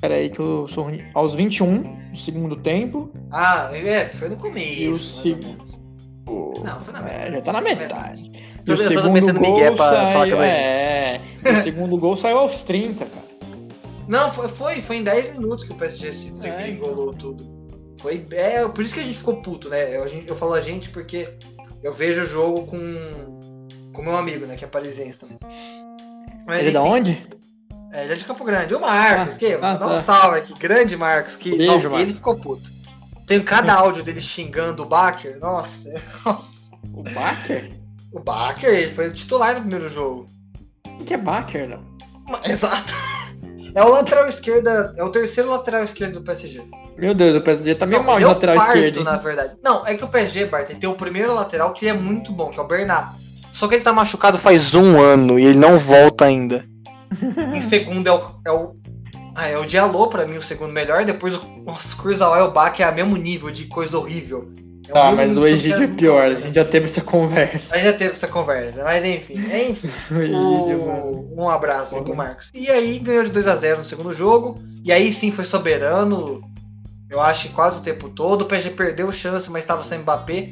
Peraí 0.00 0.30
que 0.30 0.40
eu 0.40 0.66
sou 0.68 0.84
ruim. 0.84 1.02
Aos 1.12 1.34
21 1.34 2.10
do 2.12 2.16
segundo 2.16 2.56
tempo. 2.56 3.12
Ah, 3.30 3.70
é, 3.74 4.08
foi 4.08 4.30
no 4.30 4.38
começo. 4.38 4.80
E 4.80 4.88
o 4.88 4.96
segundo. 4.96 5.64
Não, 6.64 6.82
foi 6.82 6.94
na 6.94 7.02
metade. 7.02 7.28
É, 7.28 7.32
já 7.32 7.42
tá 7.42 7.52
na 7.52 7.60
metade. 7.60 8.51
E 8.66 8.72
o 8.72 8.78
segundo 8.78 9.32
gol 9.32 9.76
saiu, 9.76 10.42
é, 10.42 11.20
o 11.44 11.62
segundo 11.62 11.96
gol 11.96 12.16
saiu 12.16 12.38
aos 12.38 12.62
30, 12.62 13.04
cara. 13.04 13.32
Não, 14.08 14.32
foi, 14.32 14.48
foi, 14.48 14.82
foi 14.82 14.96
em 14.96 15.04
10 15.04 15.34
minutos 15.34 15.64
que 15.64 15.72
o 15.72 15.76
PSG 15.76 16.12
se 16.12 16.30
desengolou 16.32 17.12
é. 17.12 17.16
tudo. 17.16 17.62
Foi, 18.00 18.24
é, 18.32 18.66
por 18.68 18.84
isso 18.84 18.94
que 18.94 19.00
a 19.00 19.04
gente 19.04 19.18
ficou 19.18 19.42
puto, 19.42 19.68
né? 19.68 19.96
Eu, 19.96 20.06
eu 20.06 20.36
falo 20.36 20.54
a 20.54 20.60
gente 20.60 20.90
porque 20.90 21.34
eu 21.82 21.92
vejo 21.92 22.22
o 22.22 22.26
jogo 22.26 22.66
com 22.66 23.40
com 23.92 24.02
meu 24.02 24.16
amigo, 24.16 24.46
né, 24.46 24.56
que 24.56 24.64
é 24.64 24.68
parisiense 24.68 25.18
também. 25.18 25.38
Mas, 26.46 26.60
ele 26.60 26.70
é 26.70 26.72
da 26.72 26.82
onde? 26.82 27.26
É, 27.92 28.04
ele 28.04 28.14
é 28.14 28.16
de 28.16 28.24
Campo 28.24 28.44
Grande. 28.44 28.74
O 28.74 28.80
Marcos, 28.80 29.34
ah, 29.34 29.38
que, 29.38 29.52
ah, 29.52 29.76
dá 29.76 29.86
um 29.86 29.90
tá. 29.90 29.96
salve 29.98 30.38
aqui. 30.38 30.54
Grande 30.58 30.96
Marcos, 30.96 31.36
que 31.36 31.50
Beijo, 31.50 31.72
nossa, 31.72 31.88
Marcos. 31.88 32.00
ele 32.00 32.14
ficou 32.14 32.36
puto. 32.36 32.72
Tem 33.26 33.40
cada 33.40 33.74
áudio 33.74 34.02
dele 34.02 34.20
xingando 34.20 34.82
o 34.82 34.86
Baker. 34.86 35.38
Nossa, 35.38 35.92
nossa. 36.24 36.76
O 36.92 37.02
Baker? 37.02 37.70
O 38.12 38.20
Baker, 38.20 38.68
ele 38.68 38.92
foi 38.92 39.08
o 39.08 39.12
titular 39.12 39.54
no 39.54 39.60
primeiro 39.60 39.88
jogo. 39.88 40.26
O 41.00 41.04
que 41.04 41.14
é 41.14 41.18
Baker, 41.18 41.68
não? 41.68 41.82
Exato. 42.44 42.94
É 43.74 43.82
o 43.82 43.88
lateral 43.88 44.28
esquerda, 44.28 44.94
é 44.98 45.02
o 45.02 45.08
terceiro 45.08 45.48
lateral 45.48 45.82
esquerdo 45.82 46.18
do 46.18 46.22
PSG. 46.22 46.62
Meu 46.98 47.14
Deus, 47.14 47.36
o 47.36 47.40
PSG 47.40 47.74
tá 47.74 47.86
meio 47.86 48.04
mal 48.04 48.18
de 48.18 48.24
é 48.24 48.26
lateral 48.26 48.56
quarto, 48.56 48.76
esquerdo. 48.76 49.02
na 49.02 49.16
verdade. 49.16 49.54
Não, 49.62 49.86
é 49.86 49.94
que 49.94 50.04
o 50.04 50.08
PSG, 50.08 50.44
Bart, 50.44 50.68
tem 50.68 50.90
o 50.90 50.94
primeiro 50.94 51.32
lateral 51.32 51.72
que 51.72 51.88
é 51.88 51.94
muito 51.94 52.32
bom, 52.32 52.50
que 52.50 52.60
é 52.60 52.62
o 52.62 52.66
Bernat. 52.66 53.14
Só 53.50 53.66
que 53.66 53.76
ele 53.76 53.82
tá 53.82 53.90
machucado 53.90 54.36
faz 54.36 54.74
um 54.74 55.00
ano 55.00 55.38
e 55.38 55.46
ele 55.46 55.58
não 55.58 55.78
volta 55.78 56.26
ainda. 56.26 56.66
em 57.54 57.60
segundo 57.62 58.06
é 58.06 58.12
o, 58.12 58.30
é 58.46 58.52
o 58.52 58.76
ah, 59.34 59.46
é 59.46 59.56
o 59.56 59.64
Diallo 59.64 60.08
pra 60.08 60.26
mim 60.26 60.36
o 60.36 60.42
segundo 60.42 60.72
melhor. 60.72 61.04
Depois 61.04 61.34
o 61.34 61.42
nossa, 61.64 61.96
Kurzawa 61.96 62.38
e 62.38 62.42
o 62.42 62.50
Bach 62.50 62.78
é 62.78 62.84
a 62.84 62.92
mesmo 62.92 63.16
nível 63.16 63.50
de 63.50 63.66
coisa 63.66 63.98
horrível. 63.98 64.52
É 64.88 64.92
tá, 64.92 65.12
mas 65.12 65.36
o 65.36 65.46
Egídio 65.46 65.84
é 65.84 65.86
pior, 65.86 66.24
a 66.24 66.34
gente 66.34 66.54
já 66.54 66.64
teve 66.64 66.86
essa 66.86 67.00
conversa. 67.00 67.74
A 67.74 67.78
gente 67.78 67.86
já 67.86 67.92
teve 67.92 68.12
essa 68.12 68.28
conversa, 68.28 68.82
mas 68.84 69.04
enfim, 69.04 69.34
enfim. 69.38 69.90
o 70.10 70.20
Egídio, 70.20 70.82
o... 70.82 71.34
Um 71.42 71.48
abraço 71.48 71.96
aí 71.96 72.02
pro 72.02 72.16
Marcos. 72.16 72.50
E 72.52 72.68
aí 72.68 72.98
ganhou 72.98 73.24
de 73.24 73.30
2 73.30 73.46
a 73.46 73.56
0 73.56 73.78
no 73.78 73.84
segundo 73.84 74.12
jogo. 74.12 74.60
E 74.84 74.92
aí 74.92 75.12
sim 75.12 75.30
foi 75.30 75.44
soberano. 75.44 76.42
Eu 77.08 77.20
acho 77.20 77.48
que 77.48 77.54
quase 77.54 77.80
o 77.80 77.82
tempo 77.82 78.08
todo. 78.08 78.42
O 78.42 78.46
PSG 78.46 78.70
perdeu 78.70 79.12
chance, 79.12 79.50
mas 79.50 79.64
estava 79.64 79.82
sem 79.82 79.98
Mbappé. 80.00 80.50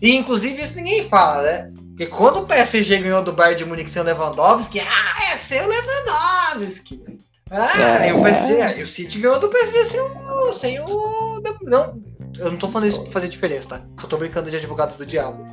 E 0.00 0.14
inclusive 0.14 0.62
isso 0.62 0.76
ninguém 0.76 1.08
fala, 1.08 1.42
né? 1.42 1.72
Porque 1.90 2.06
quando 2.06 2.40
o 2.40 2.46
PSG 2.46 2.98
ganhou 2.98 3.22
do 3.22 3.32
Bayern 3.32 3.56
de 3.56 3.64
Munique 3.64 3.90
sem 3.90 4.02
o 4.02 4.04
Lewandowski, 4.04 4.80
ah, 4.80 5.32
é 5.32 5.36
seu 5.36 5.66
Lewandowski. 5.66 7.02
Ah, 7.50 8.04
é. 8.04 8.10
e 8.10 8.12
o 8.12 8.22
PSG, 8.22 8.80
e 8.80 8.82
o 8.82 8.86
City 8.86 9.20
ganhou 9.20 9.38
do 9.38 9.48
PSG 9.48 9.84
sem 9.84 10.00
o, 10.00 10.52
sem 10.52 10.80
o. 10.80 11.40
Não, 11.62 12.02
eu 12.38 12.50
não 12.50 12.58
tô 12.58 12.68
falando 12.68 12.88
isso 12.88 13.02
pra 13.02 13.12
fazer 13.12 13.28
diferença, 13.28 13.70
tá? 13.70 13.82
Só 14.00 14.06
tô 14.06 14.16
brincando 14.16 14.50
de 14.50 14.56
advogado 14.56 14.96
do 14.96 15.06
diabo. 15.06 15.44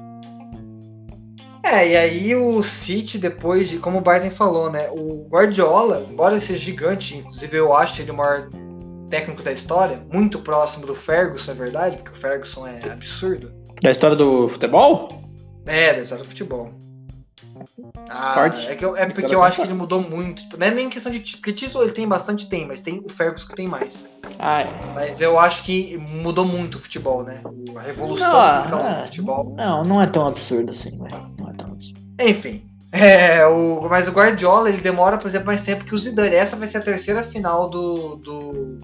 É, 1.64 1.88
e 1.88 1.96
aí 1.96 2.36
o 2.36 2.62
City, 2.64 3.18
depois 3.18 3.70
de, 3.70 3.78
como 3.78 4.00
o 4.00 4.02
Biden 4.02 4.32
falou, 4.32 4.70
né? 4.70 4.90
O 4.90 5.28
Guardiola, 5.30 6.06
embora 6.10 6.34
ele 6.34 6.42
seja 6.42 6.60
gigante, 6.60 7.18
inclusive 7.18 7.56
eu 7.56 7.74
acho 7.74 8.02
ele 8.02 8.12
o 8.12 8.16
maior 8.16 8.50
técnico 9.10 9.44
da 9.44 9.52
história, 9.52 10.02
muito 10.12 10.40
próximo 10.40 10.86
do 10.88 10.96
Ferguson, 10.96 11.52
é 11.52 11.56
verdade, 11.56 11.98
porque 11.98 12.18
o 12.18 12.22
Ferguson 12.22 12.66
é 12.66 12.92
absurdo. 12.92 13.52
Da 13.82 13.92
história 13.92 14.16
do 14.16 14.48
futebol? 14.48 15.10
É, 15.66 15.94
da 15.94 16.02
história 16.02 16.24
do 16.24 16.30
futebol. 16.30 16.74
Ah, 18.10 18.36
Parte. 18.36 18.68
é, 18.68 18.76
que 18.76 18.84
eu, 18.84 18.96
é 18.96 19.06
porque 19.06 19.34
eu 19.34 19.44
acho 19.44 19.58
que 19.58 19.68
ele 19.68 19.74
mudou 19.74 20.02
muito. 20.02 20.58
Não 20.58 20.68
é 20.68 20.72
nem 20.72 20.90
questão 20.90 21.12
de 21.12 21.20
título, 21.20 21.42
porque 21.42 21.54
título 21.54 21.84
ele 21.84 21.92
tem 21.92 22.08
bastante, 22.08 22.48
tem, 22.50 22.66
mas 22.66 22.80
tem 22.80 23.02
o 23.04 23.10
Ferguson 23.10 23.48
que 23.48 23.56
tem 23.56 23.68
mais. 23.68 24.08
Ah, 24.40 24.62
é. 24.62 24.94
Mas 24.94 25.22
eu 25.22 25.40
acho 25.40 25.64
que 25.64 25.98
mudou 25.98 26.46
muito 26.46 26.76
o 26.76 26.80
futebol, 26.80 27.24
né? 27.24 27.42
A 27.76 27.82
revolução 27.82 28.70
não, 28.70 28.88
é, 28.88 29.06
futebol. 29.06 29.54
Não, 29.56 29.84
não 29.84 30.02
é 30.02 30.08
tão 30.08 30.28
absurdo 30.28 30.72
assim, 30.72 30.98
velho. 30.98 31.32
Não 31.40 31.50
é 31.50 31.54
tão 31.54 31.72
absurdo. 31.72 32.00
Enfim. 32.20 32.72
É, 32.92 33.46
o, 33.46 33.88
mas 33.90 34.08
o 34.08 34.12
Guardiola, 34.12 34.70
ele 34.70 34.82
demora, 34.82 35.18
por 35.18 35.28
exemplo, 35.28 35.48
mais 35.48 35.62
tempo 35.62 35.86
que 35.86 35.96
o 35.96 35.98
Zidane. 35.98 36.36
Essa 36.36 36.56
vai 36.56 36.68
ser 36.68 36.80
a 36.80 36.82
terceira 36.82 37.24
final 37.24 37.70
do, 37.70 38.18
do, 38.18 38.80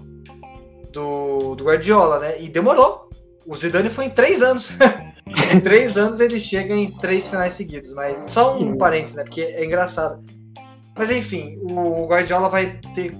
do, 0.92 1.54
do 1.54 1.64
Guardiola, 1.64 2.18
né? 2.18 2.40
E 2.40 2.48
demorou. 2.48 3.10
O 3.46 3.56
Zidane 3.56 3.90
foi 3.90 4.06
em 4.06 4.10
três 4.10 4.42
anos. 4.42 4.72
em 5.54 5.60
três 5.60 5.96
anos 5.96 6.20
ele 6.20 6.38
chega 6.38 6.74
em 6.74 6.90
três 6.90 7.28
finais 7.28 7.52
seguidos. 7.52 7.92
Mas 7.94 8.24
só 8.28 8.56
um 8.56 8.76
parênteses, 8.76 9.16
né? 9.16 9.24
Porque 9.24 9.42
é 9.42 9.64
engraçado. 9.64 10.22
Mas 10.96 11.10
enfim, 11.10 11.58
o 11.70 12.06
Guardiola 12.06 12.48
vai 12.48 12.80
ter 12.94 13.14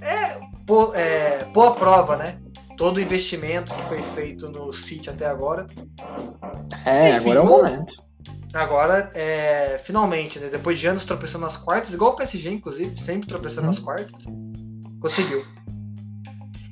é, 0.00 0.38
pô, 0.64 0.94
é, 0.94 1.44
pô 1.52 1.62
a 1.62 1.74
prova, 1.74 2.16
né? 2.16 2.38
Todo 2.76 2.98
o 2.98 3.00
investimento 3.00 3.74
que 3.74 3.82
foi 3.84 4.02
feito 4.14 4.48
no 4.48 4.72
City 4.72 5.10
até 5.10 5.26
agora. 5.26 5.66
É, 6.84 7.16
enfim, 7.16 7.30
agora 7.30 7.38
é 7.38 7.42
o 7.42 7.46
momento. 7.46 8.06
Agora, 8.54 9.10
é, 9.14 9.80
finalmente, 9.82 10.38
né? 10.38 10.48
Depois 10.48 10.78
de 10.78 10.86
anos 10.86 11.04
tropeçando 11.04 11.44
nas 11.44 11.56
quartas, 11.56 11.92
igual 11.92 12.12
o 12.12 12.16
PSG, 12.16 12.50
inclusive, 12.50 12.98
sempre 13.00 13.28
tropeçando 13.28 13.62
uhum. 13.62 13.72
nas 13.72 13.78
quartas, 13.78 14.24
conseguiu. 15.00 15.44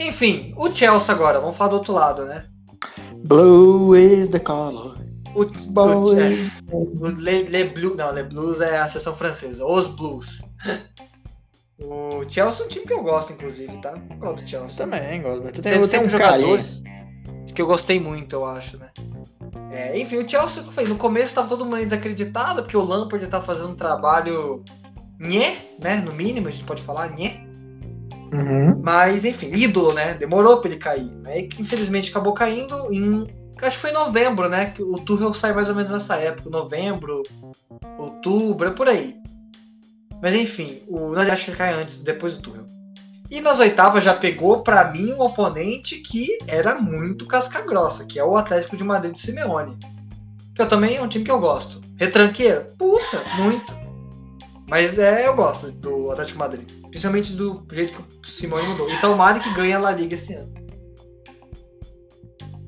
Enfim, 0.01 0.55
o 0.57 0.73
Chelsea 0.73 1.15
agora, 1.15 1.41
vamos 1.41 1.57
falar 1.57 1.71
do 1.71 1.77
outro 1.77 1.93
lado, 1.93 2.25
né? 2.25 2.45
Blue 3.25 3.97
is 3.97 4.29
the 4.29 4.39
color. 4.39 4.97
O, 5.35 5.43
o, 5.43 6.19
é, 6.19 6.51
o 6.71 7.09
Le, 7.09 7.43
Le 7.45 7.65
Blue, 7.65 7.97
não, 7.97 8.13
Le 8.13 8.23
Blues 8.23 8.61
é 8.61 8.79
a 8.79 8.87
seção 8.87 9.17
francesa, 9.17 9.65
os 9.65 9.89
Blues. 9.89 10.43
O 11.79 12.23
Chelsea 12.29 12.65
é 12.65 12.67
um 12.67 12.69
time 12.69 12.87
que 12.87 12.93
eu 12.93 13.03
gosto, 13.03 13.33
inclusive, 13.33 13.77
tá? 13.79 13.95
Eu 14.11 14.17
gosto 14.17 14.45
do 14.45 14.49
Chelsea. 14.49 14.77
Também 14.77 15.21
gosto. 15.23 15.51
Tem, 15.51 15.73
Deve 15.73 15.89
tem 15.89 16.01
um 16.01 16.09
jogadores 16.09 16.81
que 17.53 17.63
eu 17.63 17.67
gostei 17.67 18.01
muito, 18.01 18.35
eu 18.35 18.45
acho, 18.45 18.79
né? 18.79 18.91
É, 19.71 19.99
enfim, 19.99 20.19
o 20.19 20.29
Chelsea, 20.29 20.63
no 20.63 20.97
começo 20.97 21.27
estava 21.27 21.49
todo 21.49 21.65
mundo 21.65 21.79
desacreditado, 21.79 22.63
porque 22.63 22.77
o 22.77 22.85
Lampard 22.85 23.25
estava 23.25 23.45
fazendo 23.45 23.71
um 23.71 23.75
trabalho 23.75 24.63
nhé, 25.19 25.57
né? 25.81 25.97
No 25.97 26.13
mínimo, 26.13 26.49
a 26.49 26.51
gente 26.51 26.65
pode 26.65 26.83
falar 26.83 27.11
nhé. 27.11 27.44
Uhum. 28.35 28.81
Mas, 28.83 29.25
enfim, 29.25 29.55
ídolo, 29.55 29.93
né? 29.93 30.15
Demorou 30.15 30.59
para 30.59 30.71
ele 30.71 30.79
cair. 30.79 31.13
Aí 31.25 31.47
que 31.47 31.63
infelizmente 31.63 32.11
acabou 32.11 32.35
caindo 32.35 32.93
em. 32.93 33.27
Acho 33.63 33.77
que 33.77 33.83
foi 33.83 33.91
em 33.91 33.95
novembro, 33.95 34.49
né? 34.49 34.67
Que 34.67 34.83
o 34.83 34.99
Tuchel 34.99 35.33
sai 35.33 35.53
mais 35.53 35.69
ou 35.69 35.75
menos 35.75 35.93
nessa 35.93 36.17
época. 36.17 36.51
Novembro, 36.51 37.23
outubro, 37.99 38.69
é 38.69 38.73
por 38.73 38.89
aí. 38.89 39.15
Mas 40.21 40.35
enfim, 40.35 40.83
o. 40.89 41.11
Não, 41.11 41.23
acho 41.23 41.45
que 41.45 41.51
ele 41.53 41.57
cai 41.57 41.73
antes, 41.73 41.99
depois 41.99 42.35
do 42.35 42.43
Tuchel. 42.43 42.67
E 43.31 43.41
nas 43.41 43.59
oitavas 43.59 44.05
já 44.05 44.15
pegou 44.15 44.63
para 44.63 44.91
mim 44.91 45.13
um 45.13 45.21
oponente 45.21 45.97
que 45.97 46.39
era 46.47 46.75
muito 46.75 47.27
casca-grossa, 47.27 48.05
que 48.05 48.19
é 48.19 48.25
o 48.25 48.37
Atlético 48.37 48.77
de 48.77 48.85
Madrid 48.85 49.13
de 49.13 49.21
Simeone. 49.21 49.79
Que 50.55 50.63
eu 50.63 50.69
também 50.69 50.97
é 50.97 51.03
um 51.03 51.09
time 51.09 51.25
que 51.25 51.31
eu 51.31 51.41
gosto. 51.41 51.81
Retranqueiro? 51.97 52.67
Puta, 52.77 53.25
muito. 53.37 53.84
Mas 54.69 54.99
é, 54.99 55.27
eu 55.27 55.37
gosto 55.37 55.71
do 55.71 56.11
Atlético 56.11 56.39
Madrid. 56.39 56.69
Principalmente 56.89 57.33
do 57.33 57.67
jeito 57.73 58.03
que 58.23 58.29
o 58.29 58.33
Simone 58.33 58.69
mudou. 58.69 58.91
E 58.91 59.01
tomara 59.01 59.41
que 59.41 59.53
ganha 59.53 59.77
a 59.77 59.81
La 59.81 59.91
Liga 59.91 60.15
esse 60.15 60.35
ano. 60.35 60.53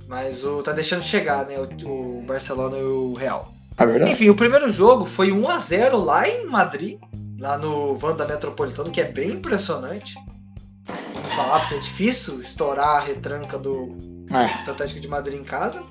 Mas 0.09 0.45
o 0.45 0.63
tá 0.63 0.73
deixando 0.73 1.03
chegar, 1.03 1.47
né? 1.47 1.57
O, 1.59 2.19
o 2.19 2.23
Barcelona 2.23 2.77
e 2.77 2.83
o 2.83 3.15
Real. 3.15 3.53
É 3.79 4.11
Enfim, 4.11 4.29
o 4.29 4.35
primeiro 4.35 4.71
jogo 4.71 5.05
foi 5.05 5.33
1 5.33 5.49
a 5.49 5.59
0 5.59 5.99
lá 5.99 6.29
em 6.29 6.47
Madrid, 6.47 6.99
lá 7.39 7.59
no 7.59 7.97
Vanda 7.97 8.27
Metropolitano, 8.27 8.91
que 8.91 9.01
é 9.01 9.05
bem 9.05 9.33
impressionante 9.33 10.15
falar, 11.37 11.61
porque 11.61 11.75
é 11.75 11.79
difícil 11.79 12.41
estourar 12.41 12.97
a 12.97 13.01
retranca 13.01 13.59
do, 13.59 13.95
é. 14.31 14.65
do 14.65 14.71
Atlético 14.71 15.01
de 15.01 15.09
Madrid 15.09 15.39
em 15.39 15.45
casa. 15.45 15.85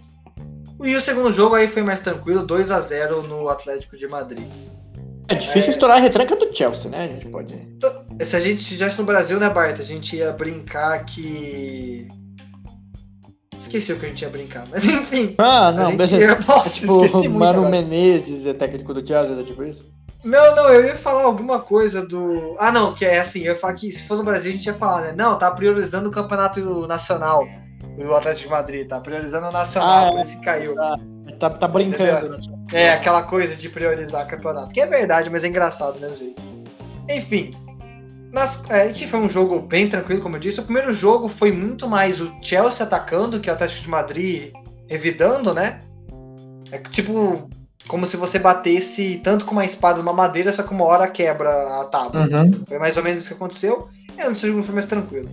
E 0.84 0.96
o 0.96 1.02
segundo 1.02 1.32
jogo 1.32 1.56
aí 1.56 1.68
foi 1.68 1.84
mais 1.84 2.02
tranquilo, 2.02 2.46
2 2.46 2.72
a 2.72 2.82
0 2.82 3.24
no 3.24 3.48
Atlético 3.48 3.96
de 3.96 4.08
Madrid. 4.08 4.52
É 5.28 5.36
difícil 5.36 5.70
é... 5.70 5.74
estourar 5.74 5.98
a 5.98 6.00
retranca 6.00 6.36
do 6.36 6.56
Chelsea, 6.56 6.90
né? 6.90 7.06
A 7.06 7.08
gente 7.08 7.28
pode. 7.28 7.54
Então, 7.54 8.06
se 8.20 8.36
a 8.36 8.40
gente 8.40 8.62
estivesse 8.62 9.00
no 9.00 9.06
Brasil, 9.06 9.40
né, 9.40 9.50
Bart? 9.50 9.80
A 9.80 9.84
gente 9.84 10.16
ia 10.16 10.32
brincar 10.32 11.06
que. 11.06 12.08
Esqueci 13.58 13.94
o 13.94 14.00
que 14.00 14.06
a 14.06 14.10
gente 14.10 14.22
ia 14.22 14.30
brincar, 14.30 14.66
mas 14.70 14.86
enfim. 14.86 15.36
Ah, 15.38 15.72
não, 15.72 15.96
beleza. 15.96 16.18
Ia... 16.18 16.40
Nossa, 16.48 16.70
é 16.70 16.72
tipo, 16.72 17.30
Mano 17.30 17.70
Menezes 17.70 18.46
é 18.46 18.54
técnico 18.54 18.94
do 18.94 19.06
Chelsea, 19.06 19.40
é 19.40 19.44
tipo 19.44 19.64
isso? 19.64 19.94
Não, 20.24 20.56
não, 20.56 20.70
eu 20.70 20.86
ia 20.88 20.96
falar 20.96 21.24
alguma 21.24 21.60
coisa 21.60 22.06
do. 22.06 22.56
Ah, 22.60 22.72
não, 22.72 22.94
que 22.94 23.06
é 23.06 23.20
assim, 23.20 23.42
eu 23.42 23.54
ia 23.54 23.60
falar 23.60 23.74
que 23.76 23.92
se 23.92 24.04
fosse 24.04 24.20
no 24.20 24.26
Brasil 24.26 24.52
a 24.52 24.56
gente 24.56 24.66
ia 24.66 24.74
falar, 24.74 25.02
né? 25.02 25.14
Não, 25.16 25.38
tá 25.38 25.52
priorizando 25.52 26.10
o 26.10 26.12
campeonato 26.12 26.88
nacional 26.88 27.48
do 27.98 28.14
Atlético 28.14 28.48
de 28.48 28.52
Madrid, 28.52 28.88
tá 28.88 29.00
priorizando 29.00 29.48
o 29.48 29.52
nacional, 29.52 30.08
ah, 30.08 30.12
por 30.12 30.20
isso 30.22 30.38
que 30.38 30.44
caiu. 30.44 30.76
Tá, 30.76 30.98
tá, 31.34 31.50
tá 31.50 31.68
brincando, 31.68 32.30
né? 32.30 32.38
É, 32.72 32.90
aquela 32.92 33.24
coisa 33.24 33.56
de 33.56 33.70
priorizar 33.70 34.28
campeonato. 34.28 34.74
Que 34.74 34.82
é 34.82 34.86
verdade, 34.86 35.30
mas 35.30 35.44
é 35.44 35.48
engraçado 35.48 36.00
mesmo 36.00 36.16
jeito. 36.16 36.42
Enfim. 37.10 37.54
Mas, 38.34 38.62
é, 38.70 38.90
que 38.90 39.08
foi 39.08 39.20
um 39.20 39.30
jogo 39.30 39.62
bem 39.62 39.88
tranquilo, 39.88 40.22
como 40.22 40.36
eu 40.36 40.40
disse. 40.40 40.60
O 40.60 40.64
primeiro 40.64 40.92
jogo 40.92 41.30
foi 41.30 41.52
muito 41.52 41.88
mais 41.88 42.20
o 42.20 42.34
Chelsea 42.42 42.86
atacando 42.86 43.40
que 43.40 43.50
o 43.50 43.54
Atlético 43.54 43.84
de 43.84 43.90
Madrid 43.90 44.52
revidando, 44.88 45.54
né? 45.54 45.80
É 46.72 46.78
tipo, 46.80 47.50
como 47.88 48.06
se 48.06 48.18
você 48.18 48.40
batesse 48.40 49.22
tanto 49.24 49.46
com 49.46 49.54
uma 49.54 49.66
espada 49.66 50.00
numa 50.00 50.14
madeira, 50.14 50.52
só 50.52 50.64
que 50.64 50.74
uma 50.74 50.84
hora 50.84 51.08
quebra 51.08 51.50
a 51.82 51.86
tábua. 51.86 52.22
Uhum. 52.22 52.66
Foi 52.68 52.80
mais 52.80 52.98
ou 52.98 53.04
menos 53.04 53.22
isso 53.22 53.30
que 53.30 53.36
aconteceu. 53.36 53.90
É, 54.18 54.28
no 54.28 54.36
segundo 54.36 54.64
foi 54.64 54.74
mais 54.74 54.88
tranquilo. 54.88 55.30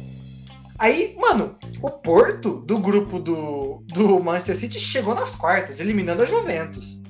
Aí, 0.82 1.14
mano, 1.16 1.56
o 1.80 1.88
Porto 1.88 2.56
do 2.66 2.76
grupo 2.76 3.20
do, 3.20 3.84
do 3.94 4.18
Manchester 4.18 4.56
City 4.56 4.80
chegou 4.80 5.14
nas 5.14 5.36
quartas, 5.36 5.78
eliminando 5.78 6.24
a 6.24 6.26
Juventus. 6.26 7.00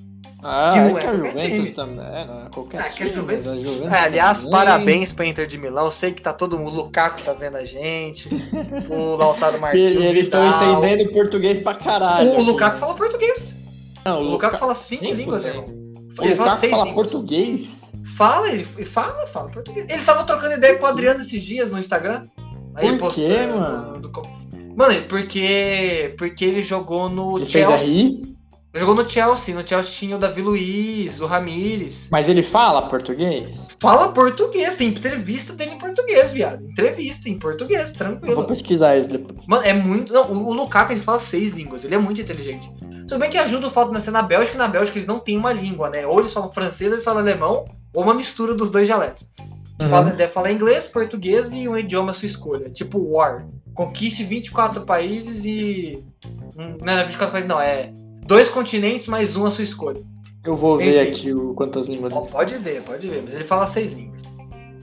Ah, 0.43 0.73
que 0.75 0.81
não 0.81 0.99
é, 0.99 1.01
é 1.01 1.05
que 1.05 1.07
a 1.07 1.17
Juventus 1.17 1.71
também. 1.71 2.05
É, 2.05 2.25
não 2.27 2.43
é 2.43 2.49
qualquer 2.53 2.81
ah, 2.83 2.91
time, 2.91 3.09
Juventus, 3.09 3.47
a 3.49 3.55
Juventus 3.59 3.93
é, 3.93 3.99
aliás, 3.99 4.39
também. 4.41 4.53
parabéns 4.53 5.15
pra 5.15 5.25
Inter 5.25 5.47
de 5.47 5.57
Milão. 5.57 5.91
Sei 5.91 6.13
que 6.13 6.21
tá 6.21 6.35
todo 6.35 6.59
mundo. 6.59 6.69
O 6.69 6.83
Lukaku 6.83 7.23
tá 7.23 7.33
vendo 7.33 7.57
a 7.57 7.65
gente. 7.65 8.29
o 8.91 9.17
Lautaro 9.17 9.59
Martins. 9.59 9.93
Eles 9.93 10.25
estão 10.25 10.47
entendendo 10.47 11.11
português 11.11 11.59
pra 11.59 11.75
caralho. 11.75 12.29
O, 12.29 12.41
o 12.41 12.43
Lukaku 12.43 12.77
fala 12.77 12.95
português. 12.95 13.57
Não, 14.05 14.21
o, 14.21 14.23
Lukaku 14.33 14.59
fala 14.59 14.75
cinco 14.75 15.03
línguas, 15.03 15.47
irmão. 15.47 15.65
O 15.65 16.25
ele 16.25 16.35
Lukaku 16.35 16.69
fala, 16.69 16.71
fala 16.71 16.93
português? 16.93 17.91
Fala, 18.19 18.51
ele 18.51 18.65
fala, 18.85 19.27
fala 19.29 19.49
português. 19.49 19.87
Ele 19.89 20.03
tava 20.03 20.25
trocando 20.25 20.57
ideia 20.57 20.77
com 20.77 20.85
o 20.85 20.89
Adriano 20.89 21.23
esses 21.23 21.43
dias 21.43 21.71
no 21.71 21.79
Instagram. 21.79 22.27
Aí 22.75 22.97
Por 22.99 23.13
quê, 23.13 23.47
mano? 23.47 23.99
No, 23.99 24.09
no, 24.09 24.77
mano, 24.77 25.03
porque, 25.09 26.15
porque 26.17 26.45
ele 26.45 26.63
jogou 26.63 27.09
no 27.09 27.39
ele 27.39 27.47
Chelsea. 27.47 27.79
Fez 27.79 27.91
aí? 27.91 28.33
Jogou 28.75 28.95
no 28.95 29.07
Chelsea, 29.07 29.55
no 29.55 29.69
Chelsea 29.69 29.93
tinha 29.93 30.17
o 30.17 30.19
Davi 30.19 30.41
Luiz, 30.41 31.21
o 31.21 31.27
Ramires. 31.27 32.09
Mas 32.11 32.27
ele 32.27 32.43
fala 32.43 32.89
português? 32.89 33.69
Fala 33.79 34.09
português, 34.13 34.77
tem 34.77 34.89
entrevista 34.89 35.53
dele 35.53 35.73
em 35.73 35.79
português, 35.79 36.31
viado. 36.31 36.65
Entrevista 36.65 37.29
em 37.29 37.39
português, 37.39 37.91
tranquilo. 37.91 38.33
Eu 38.33 38.37
vou 38.37 38.47
pesquisar 38.47 38.97
isso 38.97 39.11
depois. 39.11 39.47
Mano, 39.47 39.63
é 39.63 39.75
muito. 39.75 40.11
Não, 40.11 40.33
o 40.33 40.55
Lukaku 40.55 40.93
ele 40.93 41.01
fala 41.01 41.19
seis 41.19 41.51
línguas, 41.51 41.85
ele 41.85 41.95
é 41.95 41.99
muito 41.99 42.23
inteligente. 42.23 42.73
Tudo 43.07 43.19
bem 43.19 43.29
que 43.29 43.37
ajuda 43.37 43.67
o 43.67 43.71
fato 43.71 43.89
de 43.89 43.95
nascer 43.95 44.11
na 44.11 44.23
Bélgica, 44.23 44.57
na 44.57 44.69
Bélgica 44.69 44.97
eles 44.97 45.07
não 45.07 45.19
têm 45.19 45.37
uma 45.37 45.53
língua, 45.53 45.91
né? 45.91 46.07
Ou 46.07 46.21
eles 46.21 46.33
falam 46.33 46.51
francês, 46.51 46.91
ou 46.91 46.95
eles 46.95 47.05
falam 47.05 47.21
alemão, 47.21 47.67
ou 47.93 48.03
uma 48.03 48.15
mistura 48.15 48.55
dos 48.55 48.71
dois 48.71 48.87
dialetos. 48.87 49.27
Uhum. 49.83 49.89
Fala, 49.89 50.11
deve 50.11 50.33
falar 50.33 50.53
inglês, 50.53 50.87
português 50.87 51.53
e 51.53 51.69
um 51.69 51.77
idioma 51.77 52.11
à 52.11 52.15
sua 52.15 52.27
escolha. 52.27 52.71
Tipo 52.71 52.99
War. 52.99 53.47
Conquiste 53.75 54.25
24 54.25 54.83
países 54.83 55.45
e. 55.45 56.05
Não, 56.57 56.93
é 56.93 57.05
24 57.05 57.33
países, 57.33 57.49
não, 57.49 57.61
é 57.61 57.93
dois 58.27 58.49
continentes 58.49 59.09
mais 59.09 59.37
um 59.37 59.47
à 59.47 59.51
sua 59.51 59.65
escolha. 59.65 60.01
Eu 60.45 60.57
vou 60.57 60.81
Enfim. 60.81 60.91
ver 60.91 61.09
aqui 61.09 61.33
o, 61.33 61.55
quantas 61.55 61.89
línguas. 61.89 62.13
Oh, 62.15 62.23
pode 62.23 62.57
ver, 62.59 62.83
pode 62.83 63.09
ver, 63.09 63.23
mas 63.23 63.35
ele 63.35 63.45
fala 63.45 63.67
seis 63.67 63.93
línguas. 63.93 64.23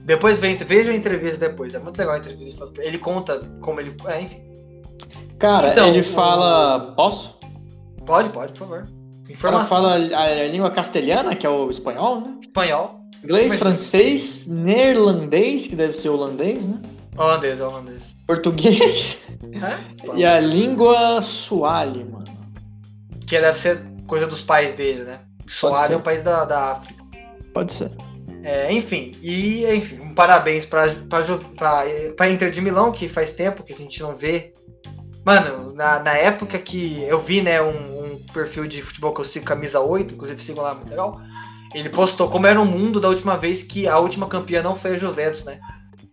Depois 0.04 0.38
vem, 0.38 0.56
veja 0.56 0.90
a 0.90 0.96
entrevista 0.96 1.48
depois, 1.48 1.74
é 1.74 1.78
muito 1.78 1.98
legal 1.98 2.14
a 2.14 2.18
entrevista. 2.18 2.68
Ele 2.78 2.98
conta 2.98 3.38
como 3.60 3.80
ele. 3.80 3.94
É, 4.06 4.22
enfim. 4.22 4.40
Cara, 5.38 5.68
então, 5.68 5.88
ele 5.88 6.02
fala. 6.02 6.92
Posso? 6.96 7.38
Pode, 8.04 8.30
pode, 8.30 8.52
por 8.52 8.58
favor. 8.58 8.88
Informação. 9.28 9.78
Ela 9.78 9.92
fala 9.92 10.16
a, 10.16 10.24
a, 10.24 10.48
língua 10.48 10.70
castelhana, 10.70 11.36
que 11.36 11.46
é 11.46 11.50
o 11.50 11.70
espanhol, 11.70 12.20
né? 12.20 12.36
Espanhol. 12.40 12.99
Inglês, 13.22 13.54
francês, 13.56 14.46
neerlandês, 14.46 15.66
que 15.66 15.76
deve 15.76 15.92
ser 15.92 16.08
holandês, 16.08 16.66
né? 16.66 16.80
Holandês, 17.16 17.60
holandês. 17.60 18.16
Português. 18.26 19.26
É? 19.52 20.16
E 20.16 20.24
a 20.24 20.40
língua 20.40 21.20
suali, 21.22 22.04
mano. 22.04 22.30
Que 23.26 23.40
deve 23.40 23.58
ser 23.58 23.84
coisa 24.06 24.26
dos 24.26 24.40
pais 24.40 24.74
dele, 24.74 25.02
né? 25.02 25.20
Suali 25.46 25.94
é 25.94 25.96
um 25.96 26.00
país 26.00 26.22
da, 26.22 26.44
da 26.44 26.72
África. 26.72 27.04
Pode 27.52 27.72
ser. 27.72 27.90
É, 28.42 28.72
enfim, 28.72 29.14
e 29.20 29.66
enfim, 29.66 30.00
um 30.00 30.14
parabéns 30.14 30.64
para 30.64 30.86
para 32.16 32.30
Inter 32.30 32.50
de 32.50 32.60
Milão, 32.60 32.90
que 32.90 33.08
faz 33.08 33.32
tempo 33.32 33.62
que 33.62 33.72
a 33.72 33.76
gente 33.76 34.00
não 34.00 34.16
vê. 34.16 34.54
Mano, 35.24 35.74
na, 35.74 35.98
na 35.98 36.14
época 36.14 36.58
que 36.58 37.02
eu 37.02 37.20
vi, 37.20 37.42
né, 37.42 37.60
um, 37.60 37.68
um 37.68 38.18
perfil 38.32 38.66
de 38.66 38.80
futebol 38.80 39.12
que 39.12 39.20
eu 39.20 39.24
sigo, 39.24 39.44
camisa 39.44 39.80
8, 39.80 40.14
inclusive 40.14 40.42
sigo 40.42 40.62
lá, 40.62 40.74
muito 40.74 40.88
legal. 40.88 41.20
Ele 41.74 41.88
postou 41.88 42.28
como 42.28 42.46
era 42.46 42.60
o 42.60 42.64
mundo 42.64 43.00
da 43.00 43.08
última 43.08 43.36
vez 43.36 43.62
que 43.62 43.86
a 43.86 43.98
última 43.98 44.26
campeã 44.26 44.62
não 44.62 44.74
foi 44.74 44.94
a 44.94 44.96
Juventus, 44.96 45.44
né? 45.44 45.60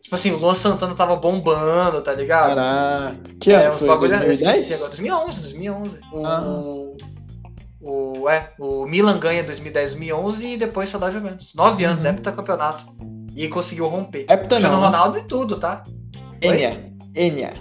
Tipo 0.02 0.16
assim, 0.16 0.32
o 0.32 0.38
Luan 0.38 0.56
Santana 0.56 0.96
tava 0.96 1.16
bombando, 1.16 2.02
tá 2.02 2.14
ligado? 2.14 2.56
Caraca. 2.56 3.18
Que 3.42 3.52
é, 3.52 3.66
ano 3.66 3.78
foi? 3.78 3.88
Bagulho, 3.88 4.18
2010? 4.18 4.72
Agora, 4.72 4.90
2011, 4.90 5.42
2011. 5.42 6.00
O, 6.14 6.26
ah. 6.26 6.44
o, 7.82 8.30
é, 8.30 8.54
o 8.58 8.86
Milan 8.86 9.20
ganha 9.20 9.44
2010, 9.44 9.92
2011 9.92 10.48
e 10.48 10.58
depois 10.58 10.90
só 10.90 10.98
dá 10.98 11.10
Juventus. 11.10 11.54
Nove 11.56 11.84
anos, 11.84 12.06
uhum. 12.06 12.16
campeonato 12.16 12.86
E 13.36 13.50
conseguiu 13.50 13.88
romper. 13.88 14.26
Hepta 14.30 14.60
não. 14.60 14.80
Né? 14.80 14.86
Ronaldo 14.86 15.18
e 15.18 15.24
tudo, 15.24 15.60
tá? 15.60 15.84
Enya. 16.42 16.86
Enya. 17.14 17.56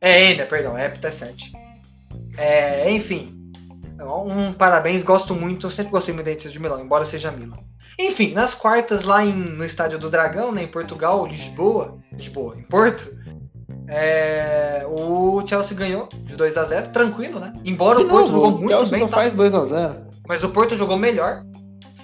É, 0.00 0.30
Enya, 0.30 0.46
perdão. 0.46 0.78
Hepta 0.78 1.08
é 1.08 1.10
7. 1.10 1.52
É, 2.38 2.90
enfim. 2.90 3.35
Um 4.00 4.52
parabéns, 4.52 5.02
gosto 5.02 5.34
muito. 5.34 5.70
Sempre 5.70 5.92
gostei 5.92 6.14
muito 6.14 6.26
da 6.26 6.32
Inter 6.32 6.50
de 6.50 6.58
Milão, 6.58 6.80
embora 6.80 7.04
seja 7.04 7.30
Milan. 7.30 7.58
Enfim, 7.98 8.32
nas 8.32 8.54
quartas 8.54 9.04
lá 9.04 9.24
em, 9.24 9.32
no 9.32 9.64
Estádio 9.64 9.98
do 9.98 10.10
Dragão, 10.10 10.52
né, 10.52 10.64
em 10.64 10.68
Portugal, 10.68 11.26
Lisboa, 11.26 11.96
Lisboa, 12.12 12.56
em 12.58 12.62
Porto, 12.62 13.10
é, 13.88 14.84
o 14.86 15.42
Chelsea 15.46 15.76
ganhou 15.76 16.08
de 16.12 16.36
2 16.36 16.56
a 16.56 16.64
0 16.64 16.88
tranquilo, 16.90 17.40
né? 17.40 17.52
Embora 17.64 17.98
de 17.98 18.04
o 18.04 18.08
Porto 18.08 18.26
novo, 18.26 18.32
jogou 18.32 18.50
muito 18.50 18.68
Chelsea 18.68 18.90
bem. 18.90 19.00
Só 19.00 19.06
tá? 19.08 19.14
faz 19.14 19.32
2 19.32 19.54
a 19.54 19.64
0 19.64 19.96
Mas 20.28 20.42
o 20.42 20.48
Porto 20.50 20.76
jogou 20.76 20.96
melhor. 20.96 21.42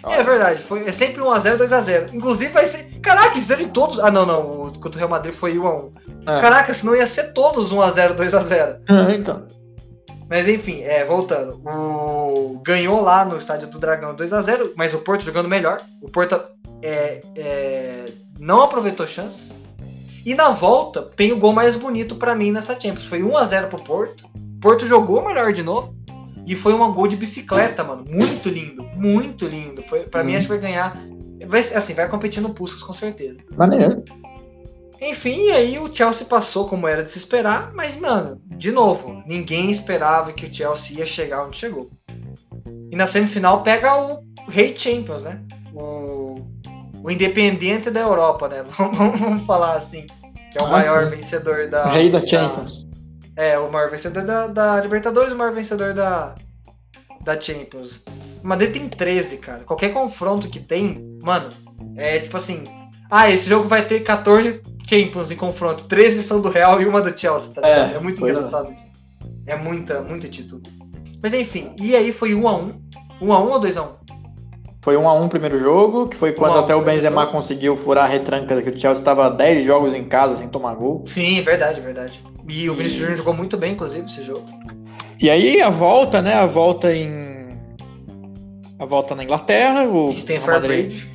Ah. 0.02 0.14
É 0.14 0.22
verdade, 0.22 0.62
foi, 0.62 0.86
é 0.86 0.92
sempre 0.92 1.22
1x0, 1.22 1.58
2x0. 1.58 2.12
Inclusive 2.12 2.52
vai 2.52 2.66
ser. 2.66 2.84
Caraca, 3.00 3.40
serem 3.40 3.68
todos. 3.68 4.00
Ah, 4.00 4.10
não, 4.10 4.26
não. 4.26 4.62
O 4.62 4.72
contra 4.80 4.96
o 4.96 4.98
Real 4.98 5.08
Madrid 5.08 5.34
foi 5.34 5.56
1x1. 5.56 5.92
É. 6.22 6.40
Caraca, 6.40 6.74
senão 6.74 6.96
ia 6.96 7.06
ser 7.06 7.32
todos 7.32 7.72
1x0, 7.72 8.16
2x0. 8.16 8.78
Ah, 8.88 9.14
então. 9.14 9.46
Mas 10.32 10.48
enfim, 10.48 10.80
é, 10.80 11.04
voltando. 11.04 11.60
O... 11.62 12.58
Ganhou 12.64 13.02
lá 13.02 13.22
no 13.22 13.36
estádio 13.36 13.68
do 13.68 13.78
Dragão 13.78 14.14
2 14.14 14.32
a 14.32 14.40
0 14.40 14.72
mas 14.74 14.94
o 14.94 15.00
Porto 15.00 15.26
jogando 15.26 15.46
melhor. 15.46 15.82
O 16.00 16.08
Porto 16.08 16.40
é, 16.82 17.20
é, 17.36 18.12
não 18.40 18.62
aproveitou 18.62 19.06
chance. 19.06 19.52
E 20.24 20.34
na 20.34 20.48
volta 20.48 21.02
tem 21.02 21.32
o 21.32 21.36
gol 21.36 21.52
mais 21.52 21.76
bonito 21.76 22.16
para 22.16 22.34
mim 22.34 22.50
nessa 22.50 22.72
Champions. 22.72 23.04
Foi 23.04 23.22
1 23.22 23.36
a 23.36 23.44
0 23.44 23.68
pro 23.68 23.82
Porto. 23.82 24.26
Porto 24.58 24.88
jogou 24.88 25.22
melhor 25.22 25.52
de 25.52 25.62
novo. 25.62 25.94
E 26.46 26.56
foi 26.56 26.72
um 26.72 26.92
gol 26.94 27.08
de 27.08 27.16
bicicleta, 27.16 27.84
mano. 27.84 28.02
Muito 28.08 28.48
lindo. 28.48 28.84
Muito 28.96 29.46
lindo. 29.46 29.82
Foi, 29.82 30.04
pra 30.04 30.22
hum. 30.22 30.24
mim, 30.24 30.36
acho 30.36 30.46
que 30.46 30.52
vai 30.54 30.62
ganhar. 30.62 30.96
Vai, 31.46 31.60
assim, 31.60 31.92
vai 31.92 32.08
competir 32.08 32.42
no 32.42 32.54
Puskas 32.54 32.82
com 32.82 32.94
certeza. 32.94 33.36
Maneiro. 33.54 34.02
Enfim, 35.02 35.50
aí 35.50 35.80
o 35.80 35.92
Chelsea 35.92 36.24
passou 36.24 36.68
como 36.68 36.86
era 36.86 37.02
de 37.02 37.10
se 37.10 37.18
esperar, 37.18 37.72
mas, 37.74 37.96
mano, 37.96 38.40
de 38.46 38.70
novo, 38.70 39.20
ninguém 39.26 39.68
esperava 39.68 40.32
que 40.32 40.46
o 40.46 40.54
Chelsea 40.54 40.98
ia 40.98 41.04
chegar 41.04 41.44
onde 41.44 41.56
chegou. 41.56 41.90
E 42.88 42.94
na 42.94 43.04
semifinal 43.04 43.64
pega 43.64 43.96
o 43.96 44.22
Rei 44.48 44.76
Champions, 44.76 45.24
né? 45.24 45.42
O, 45.74 46.36
o 47.02 47.10
Independente 47.10 47.90
da 47.90 47.98
Europa, 47.98 48.48
né? 48.48 48.64
Vamos 48.78 49.42
falar 49.44 49.74
assim. 49.74 50.06
Que 50.52 50.58
é 50.58 50.62
o 50.62 50.66
ah, 50.66 50.70
maior 50.70 51.04
sim. 51.04 51.16
vencedor 51.16 51.68
da. 51.68 51.90
Rei 51.90 52.08
da 52.08 52.24
Champions. 52.24 52.84
Da, 53.34 53.42
é, 53.42 53.58
o 53.58 53.72
maior 53.72 53.90
vencedor 53.90 54.22
da, 54.22 54.46
da 54.46 54.80
Libertadores 54.80 55.32
e 55.32 55.34
o 55.34 55.38
maior 55.38 55.52
vencedor 55.52 55.94
da, 55.94 56.36
da 57.24 57.40
Champions. 57.40 58.04
O 58.40 58.46
Madrid 58.46 58.72
tem 58.72 58.88
13, 58.88 59.38
cara. 59.38 59.64
Qualquer 59.64 59.92
confronto 59.92 60.48
que 60.48 60.60
tem, 60.60 61.18
mano, 61.22 61.50
é 61.96 62.20
tipo 62.20 62.36
assim. 62.36 62.62
Ah, 63.10 63.30
esse 63.30 63.48
jogo 63.48 63.68
vai 63.68 63.84
ter 63.84 64.00
14 64.00 64.62
Champions 64.88 65.30
em 65.30 65.36
confronto. 65.36 65.84
13 65.84 66.22
são 66.22 66.40
do 66.40 66.48
Real 66.48 66.80
e 66.80 66.86
uma 66.86 67.00
do 67.00 67.18
Chelsea, 67.18 67.54
tá? 67.54 67.66
É, 67.66 67.94
é 67.94 67.98
muito 67.98 68.24
é. 68.26 68.30
engraçado. 68.30 68.74
É. 69.46 69.52
é 69.52 69.56
muita, 69.56 70.00
muito 70.02 70.28
título. 70.28 70.62
Mas 71.22 71.34
enfim, 71.34 71.74
e 71.80 71.94
aí 71.94 72.12
foi 72.12 72.32
1x1. 72.32 72.74
1x1 73.20 73.50
ou 73.50 73.60
2x1? 73.60 73.88
Foi 74.82 74.96
1x1 74.96 75.24
o 75.24 75.28
primeiro 75.28 75.58
jogo, 75.58 76.08
que 76.08 76.16
foi 76.16 76.32
quando 76.32 76.58
até 76.58 76.74
o 76.74 76.82
Benzema 76.82 77.26
conseguiu 77.28 77.76
furar 77.76 78.04
a 78.04 78.08
retranca, 78.08 78.60
que 78.60 78.70
o 78.70 78.72
Chelsea 78.72 79.00
estava 79.00 79.30
10 79.30 79.64
jogos 79.64 79.94
em 79.94 80.04
casa 80.04 80.36
sem 80.36 80.48
tomar 80.48 80.74
gol. 80.74 81.04
Sim, 81.06 81.40
verdade, 81.42 81.80
verdade. 81.80 82.20
E 82.48 82.68
o 82.68 82.74
Vinicius 82.74 83.00
Júnior 83.00 83.16
jogou 83.16 83.32
muito 83.32 83.56
bem, 83.56 83.74
inclusive, 83.74 84.04
esse 84.04 84.24
jogo. 84.24 84.44
E 85.20 85.30
aí 85.30 85.62
a 85.62 85.70
volta, 85.70 86.20
né? 86.20 86.34
A 86.34 86.46
volta 86.46 86.92
em. 86.92 87.50
A 88.76 88.84
volta 88.84 89.14
na 89.14 89.22
Inglaterra. 89.22 89.84
O 89.84 90.10
Stanford 90.10 90.66
Bridge. 90.66 91.11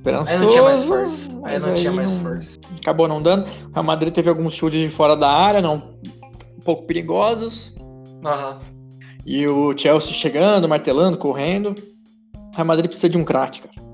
Esperançoso. 0.00 0.32
Aí 0.32 0.38
não 0.40 0.48
tinha 0.48 0.62
mais 0.62 0.84
força. 0.84 1.30
Aí 1.44 1.58
não 1.58 1.74
tinha 1.74 1.92
mais 1.92 2.16
força. 2.16 2.58
Acabou 2.80 3.06
não 3.06 3.20
dando. 3.20 3.42
O 3.42 3.72
Real 3.74 3.84
Madrid 3.84 4.14
teve 4.14 4.30
alguns 4.30 4.54
chutes 4.54 4.80
de 4.80 4.88
fora 4.88 5.14
da 5.14 5.30
área, 5.30 5.60
não 5.60 5.94
um 6.56 6.62
pouco 6.64 6.84
perigosos. 6.84 7.74
Uhum. 7.78 8.58
E 9.26 9.46
o 9.46 9.76
Chelsea 9.76 10.12
chegando, 10.12 10.66
martelando, 10.66 11.18
correndo. 11.18 11.74
O 12.34 12.56
Real 12.56 12.66
Madrid 12.66 12.86
precisa 12.86 13.10
de 13.10 13.18
um 13.18 13.24
craque, 13.24 13.60
cara. 13.60 13.90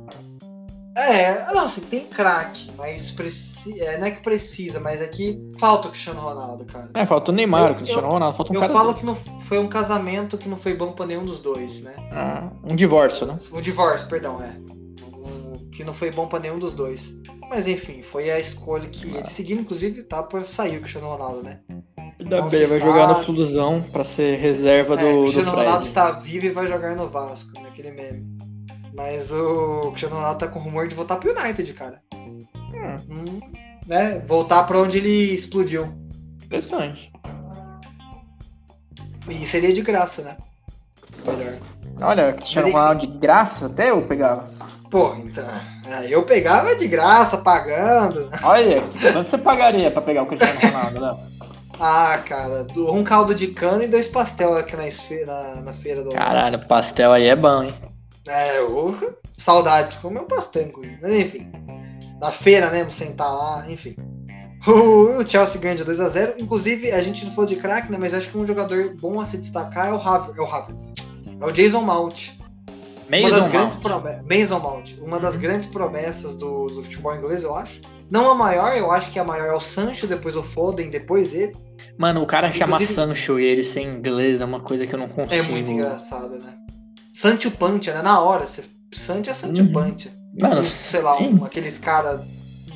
É, 0.97 1.53
não, 1.53 1.67
assim, 1.67 1.83
tem 1.83 2.07
craque, 2.07 2.71
mas 2.79 3.11
preci... 3.11 3.83
é, 3.83 3.99
não 3.99 4.07
é 4.07 4.13
que 4.13 4.23
precisa, 4.23 4.81
mas 4.81 5.03
é 5.03 5.07
que 5.07 5.39
falta 5.59 5.89
o 5.89 5.91
Cristiano 5.91 6.21
Ronaldo, 6.21 6.65
cara. 6.65 6.89
É, 6.95 7.05
falta 7.05 7.33
o 7.33 7.35
Neymar, 7.35 7.67
eu, 7.67 7.73
o 7.73 7.77
Cristiano 7.77 8.07
eu, 8.07 8.13
Ronaldo, 8.13 8.37
falta 8.37 8.53
um 8.53 8.55
eu 8.55 8.61
cara. 8.61 8.73
Eu 8.73 8.77
falo 8.77 8.93
desse. 8.93 9.01
que 9.01 9.07
não 9.07 9.17
foi 9.43 9.59
um 9.59 9.69
casamento 9.69 10.39
que 10.39 10.49
não 10.49 10.57
foi 10.57 10.75
bom 10.75 10.93
pra 10.93 11.05
nenhum 11.05 11.25
dos 11.25 11.43
dois, 11.43 11.83
né? 11.83 11.93
Ah, 12.13 12.49
um 12.65 12.75
divórcio, 12.75 13.27
né? 13.27 13.39
Um 13.53 13.61
divórcio, 13.61 14.09
perdão, 14.09 14.41
é 14.41 14.57
que 15.77 15.85
não 15.85 15.93
foi 15.93 16.11
bom 16.11 16.27
para 16.27 16.41
nenhum 16.41 16.59
dos 16.59 16.73
dois. 16.73 17.15
Mas 17.51 17.69
enfim, 17.69 18.03
foi 18.03 18.31
a 18.31 18.41
escolha 18.41 18.89
que 18.89 19.15
ah. 19.15 19.19
ele 19.19 19.29
seguiu, 19.29 19.61
inclusive 19.61 20.03
tá 20.03 20.23
por 20.23 20.47
sair 20.47 20.79
o 20.79 20.81
Cristiano 20.81 21.09
Ronaldo, 21.09 21.43
né? 21.43 21.61
Ainda 22.19 22.43
bem, 22.43 22.67
vai 22.67 22.79
sabe. 22.79 22.81
jogar 22.81 23.09
no 23.09 23.15
Flusão 23.17 23.83
para 23.93 24.03
ser 24.03 24.39
reserva 24.39 24.95
é, 24.95 24.97
do, 24.97 25.17
do 25.17 25.23
Cristiano 25.25 25.51
Ronaldo 25.51 25.87
está 25.87 26.11
vivo 26.13 26.47
e 26.47 26.51
vai 26.51 26.67
jogar 26.67 26.97
no 26.97 27.09
Vasco, 27.09 27.61
naquele 27.61 27.91
meme. 27.91 28.27
Mas 28.97 29.31
o 29.31 29.89
Cristiano 29.89 30.17
Ronaldo 30.17 30.41
tá 30.41 30.49
com 30.49 30.59
rumor 30.59 30.89
de 30.89 30.95
voltar 30.95 31.17
pro 31.17 31.39
United, 31.39 31.71
cara. 31.75 32.01
Hum. 32.15 32.47
Hum, 33.11 33.41
né? 33.87 34.19
Voltar 34.27 34.65
para 34.65 34.79
onde 34.79 34.97
ele 34.97 35.35
explodiu. 35.35 35.93
Interessante. 36.43 37.13
E 39.29 39.45
seria 39.45 39.73
de 39.73 39.83
graça, 39.83 40.23
né? 40.23 40.37
Melhor. 41.27 41.59
Olha, 42.01 42.33
Cristiano 42.33 42.73
Ronaldo 42.73 43.07
de 43.07 43.19
graça, 43.19 43.67
até 43.67 43.91
eu 43.91 44.01
pegava. 44.07 44.51
Pô, 44.91 45.15
então. 45.17 45.47
Eu 46.09 46.23
pegava 46.23 46.75
de 46.77 46.87
graça, 46.87 47.39
pagando. 47.39 48.29
Olha, 48.43 48.83
quanto 49.13 49.31
você 49.31 49.39
pagaria 49.39 49.91
pra 49.91 50.03
pegar 50.03 50.23
o 50.23 50.27
Cristiano 50.27 50.59
Ronaldo, 50.61 51.01
Léo? 51.01 51.19
Ah, 51.79 52.23
cara, 52.25 52.67
um 52.77 53.05
caldo 53.05 53.35
de 53.35 53.49
cana 53.49 53.85
e 53.85 53.89
dois 53.89 54.09
pastel 54.09 54.57
aqui 54.57 54.75
na, 54.77 54.85
na, 55.27 55.63
na 55.63 55.75
feira 55.75 56.03
do. 56.03 56.11
Caralho, 56.11 56.67
pastel 56.67 57.13
aí 57.13 57.27
é 57.27 57.37
bom, 57.37 57.65
hein? 57.65 57.75
É, 58.27 58.59
eu, 58.59 58.97
saudade 59.37 59.93
de 59.93 59.99
comer 59.99 60.21
um 60.21 60.27
pastel, 60.27 60.69
inclusive. 60.69 60.99
Mas 61.03 61.15
enfim. 61.15 61.53
Na 62.21 62.31
feira 62.31 62.71
mesmo, 62.71 62.91
sentar 62.91 63.31
lá, 63.31 63.71
enfim. 63.71 63.95
O, 64.67 65.21
o 65.21 65.29
Chelsea 65.29 65.61
ganha 65.61 65.77
de 65.77 65.85
2x0. 65.85 66.35
Inclusive, 66.39 66.91
a 66.91 67.03
gente 67.03 67.25
não 67.25 67.33
falou 67.33 67.47
de 67.47 67.57
craque, 67.57 67.93
né? 67.93 67.99
Mas 67.99 68.15
acho 68.15 68.31
que 68.31 68.39
um 68.39 68.47
jogador 68.47 68.97
bom 68.99 69.21
a 69.21 69.27
se 69.27 69.37
destacar 69.37 69.89
é 69.89 69.93
o 69.93 70.01
Havertz. 70.01 70.39
É 70.39 70.41
o 70.41 70.47
Havertz. 70.47 70.91
É 71.41 71.45
o 71.45 71.53
Jason 71.53 71.83
Mount. 71.83 72.31
Mason 73.11 73.27
uma 73.27 73.31
das 73.31 73.51
grandes 73.51 73.77
promessas. 73.77 74.23
Mason 74.23 74.59
Mount. 74.59 74.95
Uma 75.01 75.21
das 75.21 75.37
grandes 75.37 75.67
promessas 75.69 76.35
do, 76.35 76.67
do 76.69 76.83
futebol 76.83 77.15
inglês, 77.15 77.45
eu 77.45 77.55
acho. 77.55 77.81
Não 78.11 78.31
a 78.31 78.35
maior, 78.35 78.77
eu 78.77 78.91
acho 78.91 79.11
que 79.11 79.19
a 79.19 79.25
maior 79.25 79.47
é 79.47 79.55
o 79.55 79.61
Sancho, 79.61 80.07
depois 80.07 80.37
o 80.37 80.43
Foden, 80.43 80.91
depois 80.91 81.35
ele. 81.35 81.53
Mano, 81.99 82.23
o 82.23 82.27
cara 82.27 82.53
chama 82.53 82.81
Sancho 82.81 83.39
e 83.39 83.45
ele 83.45 83.63
sem 83.63 83.87
inglês 83.89 84.41
é 84.41 84.45
uma 84.45 84.61
coisa 84.61 84.87
que 84.87 84.95
eu 84.95 84.99
não 84.99 85.09
consigo. 85.09 85.35
É 85.35 85.49
muito 85.51 85.71
engraçado, 85.71 86.39
né? 86.39 86.55
Sancho 87.15 87.51
Pancha, 87.51 87.95
né? 87.95 88.03
Na 88.03 88.21
hora. 88.21 88.47
Você... 88.47 88.63
Sancho 88.93 89.31
é 89.31 89.35
Sancho 89.35 89.63
uhum. 89.63 89.73
Pancha. 89.73 90.13
Mano, 90.41 90.65
sei 90.65 91.01
lá, 91.01 91.19
um, 91.19 91.45
aqueles 91.45 91.79
caras 91.79 92.21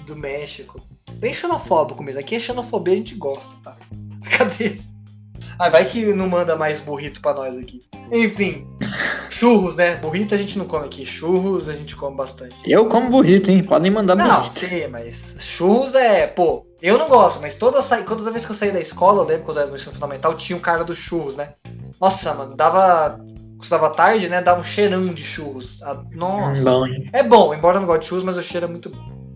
do 0.07 0.17
México. 0.17 0.81
Bem 1.13 1.35
xenofóbico 1.35 2.03
mesmo. 2.03 2.21
Aqui 2.21 2.37
é 2.37 2.39
xenofobia, 2.39 2.95
a 2.95 2.97
gente 2.97 3.15
gosta, 3.15 3.55
tá? 3.63 3.77
Cadê? 4.37 4.81
Ah, 5.59 5.69
vai 5.69 5.85
que 5.85 6.07
não 6.15 6.29
manda 6.29 6.57
mais 6.57 6.81
burrito 6.81 7.21
pra 7.21 7.35
nós 7.35 7.57
aqui. 7.57 7.83
Enfim. 8.11 8.67
Churros, 9.41 9.75
né? 9.75 9.97
Burrito 9.97 10.35
a 10.35 10.37
gente 10.37 10.59
não 10.59 10.67
come 10.67 10.85
aqui. 10.85 11.07
Churros 11.07 11.67
a 11.67 11.73
gente 11.73 11.97
come 11.97 12.15
bastante. 12.15 12.55
Eu 12.67 12.91
como 12.91 13.09
burrito, 13.09 13.51
hein? 13.51 13.65
Podem 13.65 13.91
mandar 13.91 14.15
não, 14.15 14.27
burrito. 14.27 14.61
Não, 14.63 14.69
sei, 14.69 14.87
mas 14.87 15.37
churros 15.41 15.95
é, 15.95 16.27
pô, 16.27 16.67
eu 16.83 16.99
não 16.99 17.09
gosto, 17.09 17.41
mas 17.41 17.55
toda, 17.55 17.81
sa... 17.81 18.03
toda 18.03 18.31
vez 18.31 18.45
que 18.45 18.53
eu 18.53 18.55
saí 18.55 18.71
da 18.71 18.83
escola, 18.83 19.23
eu 19.23 19.27
lembro 19.27 19.45
quando 19.45 19.57
eu 19.57 19.63
era 19.63 19.71
no 19.71 19.77
ensino 19.77 19.95
fundamental, 19.95 20.35
tinha 20.35 20.59
um 20.59 20.61
cara 20.61 20.85
dos 20.85 20.99
churros, 20.99 21.37
né? 21.37 21.55
Nossa, 21.99 22.35
mano, 22.35 22.55
dava. 22.55 23.19
Custava 23.57 23.89
tarde, 23.89 24.29
né? 24.29 24.43
Dava 24.43 24.61
um 24.61 24.65
cheirão 24.65 25.07
de 25.07 25.25
churros. 25.25 25.83
Ah, 25.85 26.03
nossa. 26.13 26.63
Bom. 26.63 26.87
É 27.11 27.23
bom, 27.23 27.55
embora 27.55 27.79
eu 27.79 27.81
não 27.81 27.87
goste 27.87 28.03
de 28.03 28.09
churros, 28.09 28.25
mas 28.25 28.37
o 28.37 28.43
cheiro 28.43 28.67
é 28.67 28.69
muito 28.69 28.91
bom. 28.91 29.35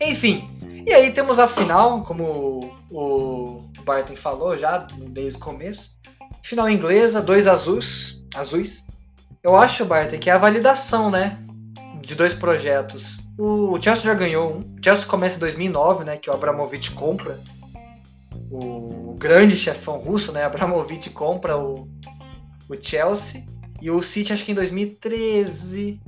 Enfim. 0.00 0.48
E 0.86 0.92
aí 0.92 1.10
temos 1.10 1.40
a 1.40 1.48
final, 1.48 2.04
como 2.04 2.72
o 2.92 3.64
Barton 3.84 4.14
falou 4.14 4.56
já 4.56 4.86
desde 5.08 5.36
o 5.36 5.40
começo. 5.40 5.90
Final 6.44 6.70
inglesa, 6.70 7.20
dois 7.20 7.48
azuis. 7.48 8.22
Azuis. 8.36 8.83
Eu 9.44 9.54
acho, 9.54 9.84
Barton, 9.84 10.18
que 10.18 10.30
é 10.30 10.32
a 10.32 10.38
validação, 10.38 11.10
né? 11.10 11.36
De 12.00 12.14
dois 12.14 12.32
projetos. 12.32 13.18
O 13.38 13.78
Chelsea 13.80 14.04
já 14.04 14.14
ganhou 14.14 14.54
um. 14.54 14.60
O 14.60 14.76
Chelsea 14.82 15.04
começa 15.04 15.36
em 15.36 15.40
2009, 15.40 16.02
né? 16.02 16.16
Que 16.16 16.30
o 16.30 16.32
Abramovich 16.32 16.92
compra. 16.92 17.38
O 18.50 19.14
grande 19.18 19.54
chefão 19.54 19.98
russo, 19.98 20.32
né? 20.32 20.44
Abramovich 20.46 21.10
compra 21.10 21.58
o, 21.58 21.86
o 22.70 22.76
Chelsea. 22.80 23.44
E 23.82 23.90
o 23.90 24.02
City 24.02 24.32
acho 24.32 24.46
que 24.46 24.52
em 24.52 24.54
2013. 24.54 26.00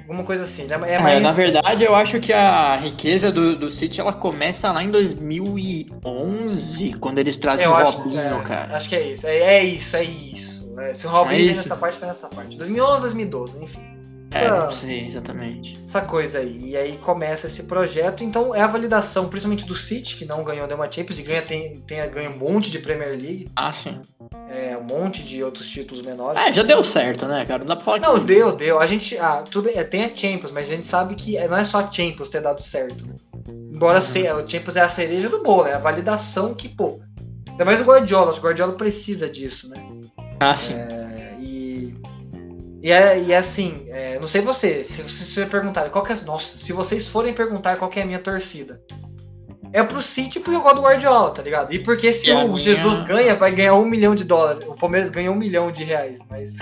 Alguma 0.00 0.24
coisa 0.24 0.42
assim. 0.42 0.66
É, 0.68 0.94
é 0.94 0.98
mais... 0.98 1.22
na 1.22 1.30
verdade, 1.30 1.84
eu 1.84 1.94
acho 1.94 2.18
que 2.18 2.32
a 2.32 2.74
riqueza 2.74 3.30
do, 3.30 3.54
do 3.54 3.70
City 3.70 4.00
ela 4.00 4.12
começa 4.12 4.72
lá 4.72 4.82
em 4.82 4.90
2011, 4.90 6.94
quando 6.94 7.18
eles 7.18 7.36
trazem 7.36 7.68
o 7.68 7.72
Robinho, 7.72 8.18
é, 8.18 8.42
cara. 8.42 8.76
Acho 8.76 8.88
que 8.88 8.96
é 8.96 9.12
isso. 9.12 9.28
É, 9.28 9.36
é 9.36 9.62
isso, 9.62 9.96
é 9.96 10.02
isso. 10.02 10.57
É, 10.80 10.94
se 10.94 11.06
o 11.06 11.10
Robinho 11.10 11.50
é 11.50 11.54
nessa 11.54 11.76
parte, 11.76 11.98
foi 11.98 12.08
nessa 12.08 12.28
parte. 12.28 12.56
2011, 12.56 13.00
2012, 13.02 13.62
enfim. 13.62 13.98
É, 14.30 14.48
não 14.48 14.70
sei 14.70 15.06
exatamente. 15.06 15.80
Essa 15.86 16.02
coisa 16.02 16.38
aí. 16.38 16.70
E 16.70 16.76
aí 16.76 16.98
começa 16.98 17.46
esse 17.46 17.62
projeto. 17.62 18.22
Então 18.22 18.54
é 18.54 18.60
a 18.60 18.66
validação, 18.66 19.26
principalmente 19.26 19.64
do 19.64 19.74
City, 19.74 20.16
que 20.16 20.24
não 20.24 20.44
ganhou 20.44 20.66
nenhuma 20.66 20.90
Champions 20.90 21.18
e 21.18 21.22
ganha, 21.22 21.40
tem, 21.40 21.80
tem, 21.80 22.10
ganha 22.10 22.30
um 22.30 22.36
monte 22.36 22.70
de 22.70 22.78
Premier 22.78 23.10
League. 23.10 23.50
Ah, 23.56 23.72
sim. 23.72 23.98
É, 24.50 24.76
um 24.76 24.84
monte 24.84 25.22
de 25.22 25.42
outros 25.42 25.68
títulos 25.68 26.04
menores. 26.04 26.40
É, 26.40 26.52
já 26.52 26.62
deu 26.62 26.84
certo, 26.84 27.26
né, 27.26 27.44
cara? 27.46 27.60
Não 27.60 27.68
dá 27.68 27.76
pra 27.76 27.84
falar 27.84 28.00
Não, 28.00 28.18
que... 28.18 28.26
deu, 28.26 28.54
deu. 28.54 28.78
A 28.78 28.86
gente. 28.86 29.16
Ah, 29.16 29.44
tudo 29.50 29.70
é, 29.70 29.82
tem 29.82 30.04
a 30.04 30.14
Champions, 30.14 30.50
mas 30.50 30.66
a 30.66 30.74
gente 30.74 30.86
sabe 30.86 31.14
que 31.14 31.38
não 31.48 31.56
é 31.56 31.64
só 31.64 31.78
a 31.78 31.90
Champions 31.90 32.28
ter 32.28 32.42
dado 32.42 32.60
certo. 32.60 33.06
Né? 33.06 33.14
Embora 33.74 33.98
uhum. 33.98 34.42
o 34.42 34.46
Champions 34.46 34.76
é 34.76 34.80
a 34.82 34.88
cereja 34.88 35.28
do 35.30 35.42
bolo, 35.42 35.66
é 35.66 35.74
a 35.74 35.78
validação 35.78 36.52
que, 36.52 36.68
pô. 36.68 37.00
Ainda 37.48 37.64
mais 37.64 37.80
o 37.80 37.84
Guardiola, 37.84 38.32
o 38.32 38.40
Guardiola 38.40 38.74
precisa 38.74 39.28
disso, 39.28 39.68
né? 39.70 39.97
Ah, 40.40 40.56
sim. 40.56 40.74
É, 40.74 41.36
e 41.40 41.94
e 42.82 42.92
é, 42.92 43.20
e 43.20 43.32
é 43.32 43.36
assim, 43.36 43.86
é, 43.88 44.18
não 44.20 44.28
sei 44.28 44.40
você, 44.40 44.84
se 44.84 45.02
vocês 45.02 45.48
perguntarem 45.48 45.90
qual 45.90 46.04
que 46.04 46.12
é. 46.12 46.16
Nossa, 46.24 46.56
se 46.56 46.72
vocês 46.72 47.08
forem 47.08 47.32
perguntar 47.34 47.76
qual 47.76 47.90
que 47.90 47.98
é 47.98 48.02
a 48.02 48.06
minha 48.06 48.20
torcida. 48.20 48.80
É 49.72 49.82
pro 49.82 50.00
City 50.00 50.40
porque 50.40 50.56
eu 50.56 50.62
gosto 50.62 50.76
do 50.76 50.82
Guardiola, 50.82 51.30
tá 51.34 51.42
ligado? 51.42 51.72
E 51.74 51.78
porque 51.78 52.12
se 52.12 52.30
e 52.30 52.32
o 52.32 52.48
minha... 52.48 52.58
Jesus 52.58 53.02
ganha, 53.02 53.34
vai 53.34 53.52
ganhar 53.52 53.74
um 53.74 53.84
milhão 53.84 54.14
de 54.14 54.24
dólares. 54.24 54.64
O 54.66 54.74
Palmeiras 54.74 55.10
ganha 55.10 55.30
um 55.30 55.34
milhão 55.34 55.70
de 55.70 55.84
reais, 55.84 56.20
mas. 56.30 56.56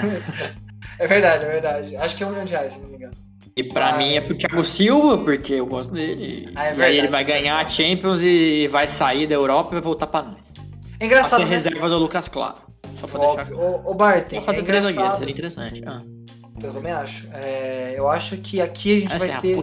é 0.99 1.07
verdade, 1.07 1.45
é 1.45 1.49
verdade. 1.49 1.97
Acho 1.97 2.17
que 2.17 2.25
é 2.25 2.27
um 2.27 2.31
milhão 2.31 2.45
de 2.45 2.53
reais, 2.53 2.73
se 2.73 2.81
não 2.81 2.89
me 2.89 2.97
engano. 2.97 3.15
E 3.55 3.63
pra 3.63 3.95
ah, 3.95 3.99
mim 3.99 4.17
é 4.17 4.21
pro 4.21 4.37
Thiago 4.37 4.65
Silva, 4.65 5.19
porque 5.19 5.55
eu 5.55 5.67
gosto 5.67 5.95
dele. 5.95 6.51
Ah, 6.57 6.67
é 6.67 6.69
verdade, 6.71 6.81
e 6.81 6.85
aí 6.93 6.99
ele 6.99 7.09
vai 7.09 7.25
ganhar 7.25 7.57
a 7.57 7.69
Champions 7.69 8.23
e 8.23 8.67
vai 8.69 8.89
sair 8.89 9.27
da 9.27 9.35
Europa 9.35 9.71
e 9.71 9.75
vai 9.75 9.83
voltar 9.83 10.07
pra 10.09 10.23
nós. 10.23 10.55
É 10.99 11.07
engraçado. 11.07 11.41
Vai 11.41 11.49
ser 11.49 11.51
né? 11.51 11.57
reserva 11.57 11.89
do 11.89 11.99
Lucas 11.99 12.29
Claro. 12.29 12.66
Só 13.01 13.07
pra 13.07 13.21
Óbvio. 13.21 13.47
deixar. 13.47 13.63
Ô, 13.63 13.91
ô 13.91 13.95
Bart, 13.95 14.31
Vou 14.31 14.43
fazer 14.43 14.61
é 14.61 14.65
três 14.65 14.83
zagueiros, 14.83 15.19
seria 15.19 15.33
interessante. 15.33 15.83
Ah. 15.87 16.03
Eu 16.63 16.73
também 16.73 16.93
acho. 16.93 17.29
É, 17.33 17.95
eu 17.97 18.09
acho 18.09 18.37
que 18.39 18.61
aqui 18.61 18.97
a 18.97 19.01
gente 19.01 19.15
Essa 19.15 19.27
vai 19.27 19.37
é 19.37 19.41
ter 19.41 19.57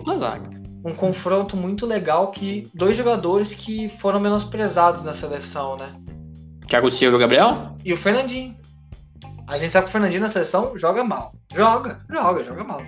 um 0.86 0.94
confronto 0.94 1.56
muito 1.56 1.86
legal 1.86 2.30
que 2.32 2.68
dois 2.74 2.96
jogadores 2.96 3.56
que 3.56 3.90
foram 3.90 4.20
menosprezados 4.20 5.02
na 5.02 5.14
seleção, 5.14 5.78
né? 5.78 5.96
Thiago 6.68 6.92
Silva 6.92 7.16
e 7.16 7.18
o 7.18 7.20
Gabriel? 7.20 7.76
E 7.84 7.94
o 7.94 7.98
Fernandinho. 7.98 8.56
A 9.48 9.58
gente 9.58 9.72
sabe 9.72 9.86
que 9.86 9.90
o 9.90 9.92
Fernandinho 9.92 10.22
na 10.22 10.30
seleção 10.30 10.78
joga 10.78 11.04
mal. 11.04 11.34
Joga, 11.54 12.02
joga, 12.10 12.44
joga 12.44 12.64
mal. 12.64 12.82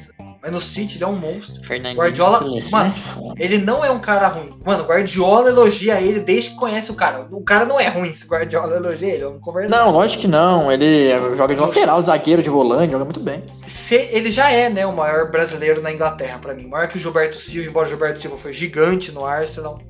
Mas 0.46 0.54
no 0.54 0.62
City 0.62 0.98
ele 0.98 1.04
é 1.04 1.08
um 1.08 1.16
monstro. 1.16 1.64
Fernandinho 1.64 1.98
Guardiola, 1.98 2.40
mano, 2.72 2.94
é 3.36 3.44
ele 3.44 3.58
não 3.58 3.84
é 3.84 3.90
um 3.90 3.98
cara 3.98 4.28
ruim. 4.28 4.56
Mano, 4.64 4.84
o 4.84 4.86
Guardiola 4.86 5.50
elogia 5.50 6.00
ele 6.00 6.20
desde 6.20 6.52
que 6.52 6.56
conhece 6.56 6.92
o 6.92 6.94
cara. 6.94 7.28
O 7.32 7.44
cara 7.44 7.66
não 7.66 7.80
é 7.80 7.88
ruim 7.88 8.14
se 8.14 8.28
Guardiola 8.28 8.76
elogia 8.76 9.08
ele, 9.08 9.24
vamos 9.24 9.42
conversar. 9.42 9.76
Não, 9.76 9.90
lógico 9.90 10.22
que 10.22 10.28
não. 10.28 10.72
Ele 10.72 11.18
joga 11.36 11.56
de 11.56 11.60
lateral, 11.60 12.00
de 12.00 12.10
zagueiro, 12.10 12.44
de 12.44 12.50
volante, 12.52 12.92
joga 12.92 13.06
muito 13.06 13.20
bem. 13.20 13.44
Se, 13.66 13.96
ele 13.96 14.30
já 14.30 14.52
é, 14.52 14.70
né, 14.70 14.86
o 14.86 14.96
maior 14.96 15.32
brasileiro 15.32 15.82
na 15.82 15.92
Inglaterra 15.92 16.38
para 16.38 16.54
mim. 16.54 16.68
Maior 16.68 16.88
que 16.90 16.98
o 16.98 17.02
Gilberto 17.02 17.40
Silva, 17.40 17.68
embora 17.68 17.88
o 17.88 17.90
Gilberto 17.90 18.20
Silva 18.20 18.38
foi 18.38 18.54
gigante 18.54 19.12
no 19.12 19.26
Arsenal. 19.26 19.82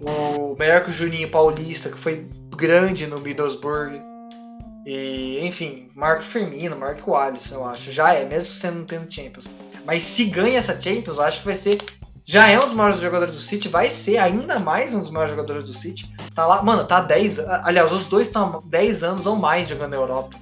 O 0.00 0.56
melhor 0.58 0.82
que 0.82 0.90
o 0.90 0.92
Juninho 0.92 1.30
Paulista, 1.30 1.90
que 1.90 1.96
foi 1.98 2.26
grande 2.56 3.06
no 3.06 3.20
Middlesbrough. 3.20 4.02
E, 4.86 5.40
enfim, 5.44 5.88
Marco 5.96 6.22
Firmino, 6.22 6.76
Marco 6.76 7.16
Alisson, 7.16 7.56
eu 7.56 7.64
acho. 7.64 7.90
Já 7.90 8.14
é, 8.14 8.24
mesmo 8.24 8.54
sendo 8.54 8.78
não 8.78 8.84
tendo 8.84 9.12
Champions. 9.12 9.46
Mas 9.86 10.02
se 10.02 10.24
ganha 10.24 10.58
essa 10.58 10.78
Champions, 10.80 11.18
eu 11.18 11.22
acho 11.22 11.40
que 11.40 11.46
vai 11.46 11.56
ser. 11.56 11.78
Já 12.24 12.48
é 12.48 12.58
um 12.58 12.64
dos 12.64 12.74
maiores 12.74 13.00
jogadores 13.00 13.34
do 13.34 13.40
City, 13.40 13.68
vai 13.68 13.88
ser 13.88 14.18
ainda 14.18 14.58
mais 14.58 14.92
um 14.92 14.98
dos 14.98 15.10
maiores 15.10 15.30
jogadores 15.30 15.64
do 15.64 15.72
City. 15.72 16.12
Tá 16.34 16.44
lá, 16.44 16.60
mano, 16.60 16.84
tá 16.84 17.00
10. 17.00 17.38
Aliás, 17.62 17.92
os 17.92 18.06
dois 18.06 18.26
estão 18.26 18.60
10 18.66 19.04
anos 19.04 19.26
ou 19.26 19.36
mais 19.36 19.68
jogando 19.68 19.90
na 19.90 19.96
Europa. 19.96 20.36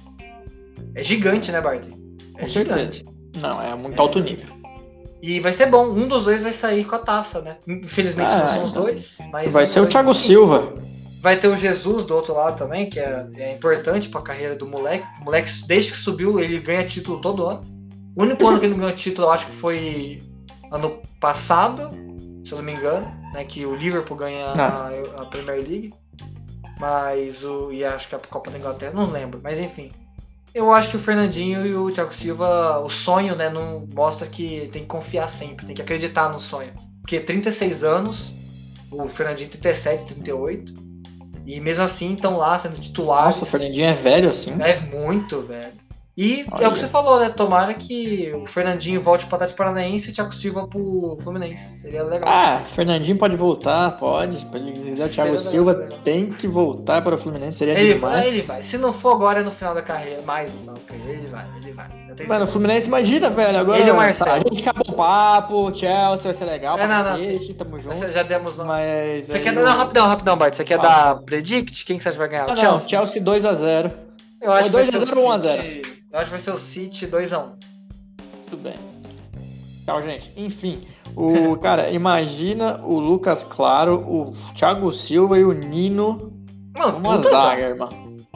É 0.95 1.03
gigante, 1.03 1.51
né, 1.51 1.61
Bart? 1.61 1.85
É 2.37 2.41
com 2.41 2.49
gigante. 2.49 3.03
Certeza. 3.03 3.15
Não, 3.39 3.61
é 3.61 3.75
muito 3.75 3.95
é... 3.95 4.01
alto 4.01 4.19
nível. 4.19 4.47
E 5.21 5.39
vai 5.39 5.53
ser 5.53 5.67
bom, 5.67 5.87
um 5.87 6.07
dos 6.07 6.23
dois 6.23 6.41
vai 6.41 6.53
sair 6.53 6.83
com 6.85 6.95
a 6.95 6.99
taça, 6.99 7.41
né? 7.41 7.57
Infelizmente 7.67 8.33
ah, 8.33 8.39
não 8.39 8.47
são 8.47 8.63
os 8.63 8.71
então. 8.71 8.83
dois, 8.83 9.17
mas. 9.31 9.53
Vai 9.53 9.67
ser 9.67 9.79
o 9.79 9.87
Thiago 9.87 10.13
Silva. 10.13 10.73
Vai 11.21 11.37
ter 11.37 11.47
o 11.47 11.55
Jesus 11.57 12.05
do 12.05 12.15
outro 12.15 12.33
lado 12.33 12.57
também, 12.57 12.89
que 12.89 12.99
é, 12.99 13.27
é 13.37 13.53
importante 13.53 14.09
para 14.09 14.21
a 14.21 14.23
carreira 14.23 14.55
do 14.55 14.67
moleque. 14.67 15.05
O 15.21 15.25
moleque, 15.25 15.51
desde 15.67 15.91
que 15.91 15.97
subiu, 15.97 16.39
ele 16.39 16.59
ganha 16.59 16.83
título 16.83 17.19
todo 17.21 17.45
ano. 17.45 17.74
O 18.15 18.23
único 18.23 18.47
ano 18.47 18.59
que 18.59 18.65
ele 18.65 18.75
ganhou 18.75 18.93
título, 18.93 19.27
eu 19.27 19.31
acho 19.31 19.45
que 19.47 19.51
foi 19.51 20.23
ano 20.71 21.01
passado, 21.19 21.89
se 22.43 22.53
eu 22.53 22.57
não 22.57 22.65
me 22.65 22.73
engano, 22.73 23.05
né? 23.33 23.43
Que 23.43 23.65
o 23.65 23.75
Liverpool 23.75 24.15
ganha 24.15 24.47
a, 24.47 24.87
a, 25.21 25.25
Premier 25.25 25.57
League. 25.57 25.93
Mas 26.79 27.43
o. 27.43 27.71
E 27.71 27.83
acho 27.83 28.07
que 28.07 28.15
a 28.15 28.19
Copa 28.19 28.49
da 28.49 28.57
Inglaterra, 28.57 28.93
não 28.93 29.11
lembro. 29.11 29.39
Mas 29.43 29.59
enfim. 29.59 29.91
Eu 30.53 30.71
acho 30.71 30.89
que 30.89 30.95
o 30.95 30.99
Fernandinho 30.99 31.65
e 31.65 31.75
o 31.75 31.91
Thiago 31.91 32.13
Silva, 32.13 32.79
o 32.79 32.89
sonho, 32.89 33.35
né, 33.35 33.49
não 33.49 33.85
mostra 33.93 34.25
que 34.25 34.69
tem 34.71 34.83
que 34.83 34.87
confiar 34.87 35.27
sempre, 35.27 35.65
tem 35.65 35.75
que 35.75 35.81
acreditar 35.81 36.29
no 36.29 36.39
sonho. 36.39 36.71
Porque 37.01 37.19
36 37.19 37.83
anos, 37.83 38.33
o 38.89 39.09
Fernandinho 39.09 39.49
37, 39.49 40.13
38. 40.13 40.73
E 41.45 41.59
mesmo 41.59 41.83
assim 41.83 42.13
estão 42.13 42.37
lá 42.37 42.57
sendo 42.57 42.79
titulares. 42.79 43.35
Nossa, 43.35 43.43
o 43.43 43.45
Fernandinho 43.45 43.87
é 43.87 43.93
velho 43.93 44.29
assim? 44.29 44.55
É 44.61 44.79
muito 44.79 45.41
velho. 45.41 45.84
E 46.17 46.45
Olha. 46.49 46.63
é 46.63 46.67
o 46.69 46.71
que 46.71 46.79
você 46.79 46.87
falou, 46.87 47.19
né? 47.19 47.27
Tomara 47.27 47.73
que 47.73 48.31
o 48.33 48.47
Fernandinho 48.47 49.01
volte 49.01 49.25
para 49.25 49.47
o 49.47 49.53
Paranaense 49.53 50.07
e 50.07 50.11
o 50.11 50.15
Thiago 50.15 50.33
Silva 50.33 50.65
pro 50.65 51.17
Fluminense. 51.21 51.79
Seria 51.79 52.03
legal. 52.03 52.29
Ah, 52.29 52.63
Fernandinho 52.73 53.17
pode 53.17 53.35
voltar, 53.35 53.97
pode. 53.97 54.39
Se 54.39 54.45
quiser, 54.45 55.05
o 55.05 55.09
Thiago 55.09 55.39
Silva 55.39 55.73
legal. 55.73 55.99
tem 56.05 56.29
que 56.29 56.47
voltar 56.47 57.01
para 57.01 57.15
o 57.15 57.17
Fluminense. 57.17 57.57
Seria 57.57 57.77
ele 57.77 57.95
demais. 57.95 58.15
Vai, 58.15 58.27
ele 58.29 58.41
vai. 58.43 58.63
Se 58.63 58.77
não 58.77 58.93
for 58.93 59.11
agora, 59.11 59.41
é 59.41 59.43
no 59.43 59.51
final 59.51 59.75
da 59.75 59.81
carreira. 59.81 60.21
Mais 60.21 60.53
no 60.53 60.59
final 60.59 60.75
da 60.75 60.81
carreira. 60.81 61.11
Ele 61.11 61.27
vai, 61.27 61.45
ele 61.57 61.71
vai. 61.73 61.87
Mano, 62.29 62.45
o 62.45 62.47
Fluminense, 62.47 62.87
imagina, 62.87 63.29
velho. 63.29 63.57
Agora 63.57 63.77
ele 63.77 63.89
é 63.89 63.93
o 63.93 63.97
Marcelo. 63.97 64.29
Tá, 64.29 64.35
a 64.35 64.39
gente 64.39 64.61
acabou 64.69 64.93
o 64.93 64.93
papo, 64.93 65.53
o 65.67 65.75
Chelsea 65.75 66.23
vai 66.23 66.33
ser 66.33 66.45
legal. 66.45 66.79
É, 66.79 66.87
não, 66.87 67.03
não, 67.03 67.11
cacete, 67.11 67.53
tamo 67.55 67.77
junto. 67.77 68.09
Já 68.09 68.23
demos 68.23 68.57
um... 68.57 68.63
Mas. 68.63 69.27
Você 69.27 69.39
quer 69.39 69.53
dar. 69.53 69.63
Não, 69.63 69.75
rapidão, 69.75 70.07
rapidão, 70.07 70.37
Bart. 70.37 70.53
Você 70.53 70.63
quer 70.63 70.79
dar 70.79 71.15
predict? 71.23 71.83
Quem 71.83 71.97
que 71.97 72.03
você 72.03 72.07
acha 72.07 72.15
que 72.15 72.19
vai 72.19 72.29
ganhar? 72.29 72.45
O 72.45 72.55
Chelsea? 72.55 72.71
Não, 72.71 72.87
Chelsea 72.87 73.21
2x0. 73.21 73.91
Eu 74.41 74.53
acho 74.53 74.69
que 74.69 74.77
2x0 74.77 75.17
ou 75.17 75.29
1x0? 75.29 75.94
Eu 76.15 76.19
acho 76.19 76.27
que 76.27 76.31
vai 76.31 76.39
ser 76.39 76.51
o 76.51 76.57
City 76.57 77.07
2x1. 77.07 77.57
Tudo 78.49 78.63
bem. 78.63 78.75
Tchau, 79.83 80.01
gente. 80.01 80.31
Enfim, 80.37 80.81
o 81.13 81.57
cara, 81.59 81.89
imagina 81.89 82.79
o 82.85 82.97
Lucas 82.99 83.43
Claro, 83.43 83.95
o 83.95 84.31
Thiago 84.55 84.93
Silva 84.93 85.37
e 85.37 85.43
o 85.43 85.51
Nino. 85.51 86.31
Mano, 86.73 86.99
uma 86.99 87.17
zaga, 87.17 87.29
zaga, 87.29 87.61
irmão. 87.63 87.89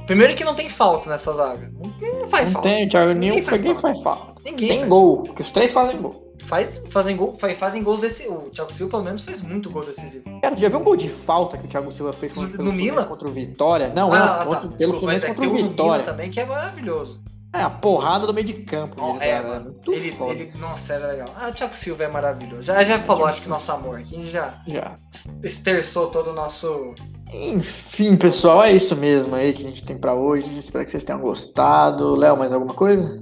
Primeiro 0.06 0.36
que 0.36 0.44
não 0.44 0.56
tem 0.56 0.68
falta 0.68 1.10
nessa 1.10 1.32
zaga. 1.32 1.72
Não, 1.72 2.28
faz 2.28 2.48
não 2.48 2.52
falta. 2.52 2.68
Tem, 2.68 2.90
Thiago 2.90 3.14
Nino 3.14 3.42
faz, 3.44 3.62
ninguém 3.62 3.76
faz 3.80 4.02
falta. 4.02 4.42
Ninguém 4.44 4.68
tem 4.68 4.80
faz. 4.80 4.90
gol, 4.90 5.24
porque 5.24 5.42
os 5.42 5.52
três 5.52 5.72
fazem 5.72 6.02
gol. 6.02 6.36
Faz, 6.48 6.84
fazem, 6.90 7.16
gol, 7.16 7.34
faz, 7.36 7.58
fazem 7.58 7.82
gols 7.82 8.02
desse. 8.02 8.28
O 8.28 8.50
Thiago 8.50 8.74
Silva, 8.74 8.92
pelo 8.92 9.04
menos, 9.04 9.22
fez 9.22 9.42
muito 9.42 9.70
gol 9.70 9.86
decisivo. 9.86 10.26
Cara, 10.42 10.54
você 10.54 10.64
já 10.64 10.68
viu 10.68 10.80
um 10.80 10.84
gol 10.84 10.98
de 10.98 11.08
falta 11.08 11.58
que 11.58 11.66
o 11.66 11.70
Thiago 11.70 11.94
Silva 11.94 12.12
fez 12.12 12.34
contra, 12.34 12.62
no, 12.62 12.74
no 12.74 13.06
contra 13.06 13.26
o 13.26 13.32
Vitória? 13.32 13.88
Não, 13.96 14.12
ah, 14.12 14.44
não, 14.44 14.52
tá. 14.52 14.68
pelo 14.78 14.96
Fluminense 14.96 15.24
é 15.24 15.34
contra 15.34 15.48
o 15.48 15.54
Vitória. 15.54 16.04
também, 16.04 16.30
que 16.30 16.42
é 16.42 16.46
maravilhoso. 16.46 17.22
É, 17.52 17.62
a 17.62 17.70
porrada 17.70 18.28
do 18.28 18.34
meio 18.34 18.46
de 18.46 18.54
campo. 18.54 18.96
Oh, 19.02 19.16
ele, 19.16 19.26
é, 19.26 19.42
mano. 19.42 19.76
Ele, 19.88 20.16
ele, 20.30 20.52
nossa, 20.60 20.94
era 20.94 21.08
legal. 21.08 21.30
Ah, 21.36 21.50
o 21.50 21.52
Thiago 21.52 21.74
Silva 21.74 22.04
é 22.04 22.08
maravilhoso. 22.08 22.62
Já, 22.62 22.84
já 22.84 22.98
falou, 23.00 23.26
acho 23.26 23.42
que 23.42 23.50
nosso 23.50 23.72
amor 23.72 24.00
aqui. 24.00 24.24
Já, 24.28 24.62
já 24.68 24.96
esterçou 25.44 26.08
todo 26.08 26.30
o 26.30 26.34
nosso. 26.34 26.94
Enfim, 27.34 28.16
pessoal, 28.16 28.64
é 28.64 28.72
isso 28.72 28.96
mesmo 28.96 29.34
aí 29.34 29.52
que 29.52 29.64
a 29.64 29.66
gente 29.66 29.84
tem 29.84 29.98
para 29.98 30.14
hoje. 30.14 30.60
Espero 30.60 30.86
que 30.86 30.92
vocês 30.92 31.04
tenham 31.04 31.20
gostado. 31.20 32.16
Léo, 32.16 32.38
mais 32.38 32.54
alguma 32.54 32.74
coisa? 32.74 33.20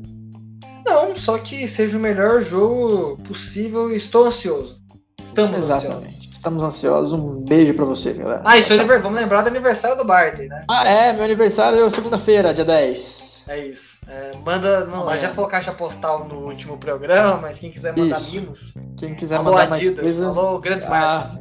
Não, 0.86 1.15
só 1.15 1.38
que 1.38 1.65
seja 1.65 1.97
o 1.97 2.01
melhor 2.01 2.43
jogo 2.43 3.17
possível 3.23 3.93
e 3.93 3.95
estou 3.95 4.25
ansioso. 4.25 4.78
Estamos 5.21 5.57
Exatamente. 5.57 6.05
ansiosos. 6.05 6.28
Estamos 6.30 6.63
ansiosos. 6.63 7.13
Um 7.13 7.41
beijo 7.41 7.73
para 7.73 7.86
vocês, 7.86 8.17
galera. 8.17 8.41
Ah, 8.43 8.57
isso 8.57 8.73
é 8.73 8.99
vamos 8.99 9.19
lembrar 9.19 9.41
do 9.41 9.47
aniversário 9.47 9.97
do 9.97 10.05
Barty, 10.05 10.47
né? 10.47 10.65
Ah, 10.69 10.88
é, 10.88 11.13
meu 11.13 11.23
aniversário 11.23 11.86
é 11.86 11.89
segunda-feira, 11.89 12.53
dia 12.53 12.65
10. 12.65 13.26
É 13.48 13.58
isso. 13.58 14.00
É, 14.08 14.34
manda. 14.45 14.86
Não, 14.86 15.06
já 15.18 15.30
falou 15.30 15.50
caixa 15.50 15.72
postal 15.72 16.26
no 16.26 16.48
último 16.48 16.78
programa, 16.78 17.38
mas 17.38 17.60
quem 17.60 17.72
quiser 17.72 17.95
mandar 17.95 18.20
isso. 18.20 18.32
mimos. 18.36 18.74
Quem 18.98 19.16
quiser 19.16 19.38
alô, 19.38 19.52
mandar 19.52 19.74
Adidas, 19.74 19.82
mais 19.82 20.00
coisas. 20.00 20.38
Alô, 20.38 20.60
grandes 20.60 20.88
ah, 20.88 20.89
marcas. 20.89 21.39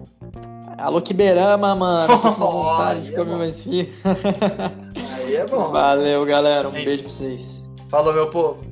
Alô, 0.78 1.00
Kiberama, 1.00 1.74
mano. 1.74 2.18
Tô 2.18 2.32
com 2.32 2.46
vontade 2.46 3.02
de 3.02 3.14
é 3.14 3.16
comer 3.16 3.36
mais 3.36 3.62
fio. 3.62 3.88
Aí 5.16 5.36
é 5.36 5.46
bom. 5.46 5.70
Valeu, 5.70 6.24
galera. 6.24 6.68
Um 6.68 6.76
Ei. 6.76 6.84
beijo 6.84 7.04
pra 7.04 7.12
vocês. 7.12 7.64
Falou, 7.88 8.12
meu 8.12 8.28
povo. 8.28 8.65